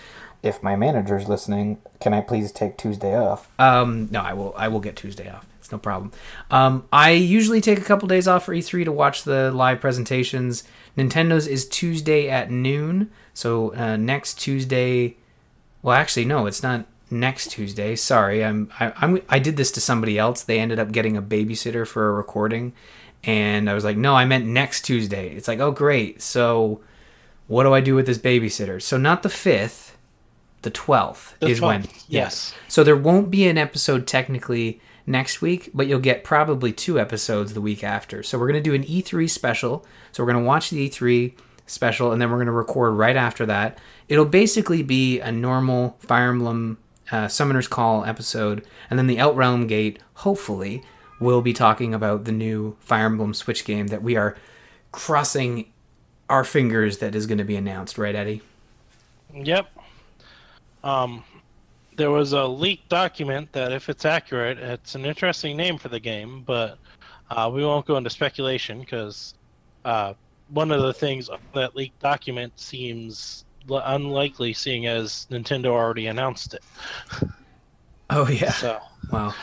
[0.45, 3.49] if my manager's listening, can I please take Tuesday off?
[3.59, 4.53] Um, no, I will.
[4.57, 5.45] I will get Tuesday off.
[5.59, 6.11] It's no problem.
[6.51, 10.63] Um, I usually take a couple days off for E3 to watch the live presentations.
[10.95, 15.17] Nintendo's is Tuesday at noon, so uh, next Tuesday.
[15.81, 16.85] Well, actually, no, it's not.
[17.11, 17.95] next Tuesday.
[17.95, 20.43] Sorry, I'm I, I'm I did this to somebody else.
[20.43, 22.73] They ended up getting a babysitter for a recording,
[23.23, 25.30] and I was like, no, I meant next Tuesday.
[25.35, 26.22] It's like, oh great.
[26.22, 26.81] So,
[27.47, 28.81] what do I do with this babysitter?
[28.81, 29.84] So not the fifth,
[30.65, 31.83] the twelfth The is when.
[31.83, 32.53] 12th, yes.
[32.67, 37.53] So there won't be an episode technically next week, but you'll get probably two episodes
[37.53, 38.21] the week after.
[38.21, 39.85] So we're gonna do an E3 special.
[40.11, 41.33] So we're gonna watch the E3
[41.65, 43.77] special, and then we're gonna record right after that.
[44.09, 46.77] It'll basically be a normal Fire Emblem
[47.11, 49.99] uh, Summoner's Call episode, and then the Outrealm Gate.
[50.15, 50.83] Hopefully,
[51.19, 54.35] will be talking about the new Fire Emblem Switch game that we are
[54.91, 55.71] crossing
[56.29, 57.97] our fingers that is going to be announced.
[57.97, 58.41] Right, Eddie?
[59.33, 59.67] Yep.
[60.85, 61.23] Um,
[61.97, 65.99] there was a leaked document that, if it's accurate, it's an interesting name for the
[65.99, 66.77] game, but
[67.31, 69.33] uh, we won't go into speculation because
[69.83, 70.13] uh,
[70.49, 76.53] one of the things that leaked document seems l- unlikely, seeing as Nintendo already announced
[76.53, 76.63] it.
[78.11, 78.51] Oh yeah.
[78.51, 78.79] So
[79.11, 79.33] Wow.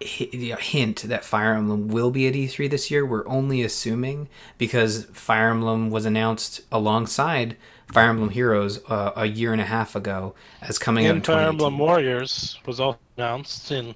[0.00, 3.04] hint that Fire Emblem will be at E3 this year.
[3.04, 7.56] We're only assuming because Fire Emblem was announced alongside
[7.92, 11.36] Fire Emblem Heroes uh, a year and a half ago as coming out in Fire
[11.36, 11.48] 2018.
[11.48, 13.94] Emblem Warriors was also announced, and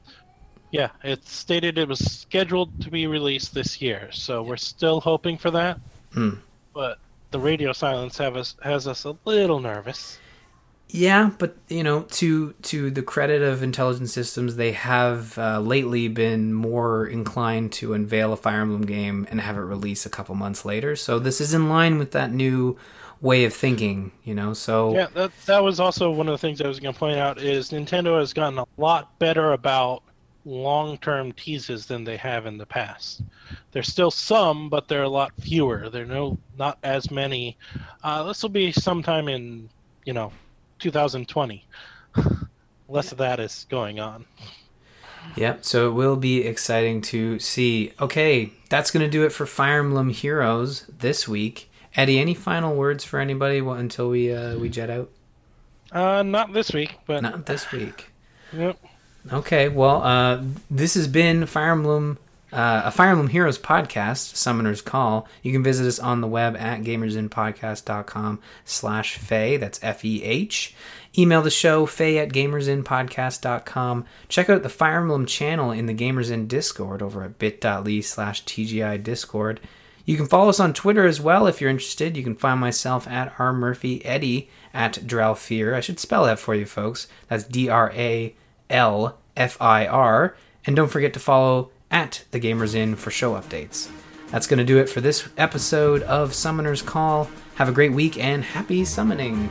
[0.72, 4.09] yeah, it stated it was scheduled to be released this year.
[4.12, 5.78] So we're still hoping for that.
[6.12, 6.35] Hmm.
[6.74, 6.98] But
[7.31, 10.18] the radio silence have us has us a little nervous.
[10.95, 16.07] Yeah, but you know, to to the credit of Intelligent Systems, they have uh, lately
[16.07, 20.37] been more inclined to unveil a Fire Emblem game and have it release a couple
[20.37, 20.95] months later.
[20.95, 22.79] So this is in line with that new
[23.21, 24.55] way of thinking, you know.
[24.55, 27.19] So Yeah, that that was also one of the things I was going to point
[27.19, 30.05] out is Nintendo has gotten a lot better about
[30.45, 33.23] long-term teases than they have in the past.
[33.73, 35.91] There's still some, but they're a lot fewer.
[35.91, 37.59] There are no not as many.
[38.05, 39.69] Uh, this will be sometime in
[40.05, 40.31] you know
[40.78, 41.66] 2020.
[42.88, 44.26] Less of that is going on.
[45.36, 47.92] Yep, so it will be exciting to see.
[48.01, 51.70] Okay, that's going to do it for Fire Emblem Heroes this week.
[51.96, 55.10] Eddie, any final words for anybody until we uh, we jet out?
[55.92, 58.10] Uh, not this week, but Not this week.
[58.52, 58.76] yep.
[59.32, 62.18] Okay, well, uh, this has been Fire Emblem,
[62.55, 65.26] uh, a Fire Emblem Heroes podcast, Summoner's Call.
[65.43, 69.56] You can visit us on the web at gamersinpodcast.com slash Feh.
[69.59, 70.74] That's F-E-H.
[71.18, 74.05] Email the show, Feh at gamersinpodcast.com.
[74.28, 78.44] Check out the Fire Emblem channel in the Gamers Inn Discord over at bit.ly slash
[78.44, 79.60] TGI Discord.
[80.05, 82.16] You can follow us on Twitter as well if you're interested.
[82.16, 83.52] You can find myself at R.
[83.52, 85.74] Murphy, Eddie at Dralfir.
[85.74, 87.09] I should spell that for you folks.
[87.28, 88.35] That's D R A
[88.70, 90.36] L F I R.
[90.66, 93.90] And don't forget to follow at the Gamers Inn for show updates.
[94.31, 97.31] That's going to do it for this episode of Summoner's Call.
[97.55, 99.48] Have a great week and happy summoning.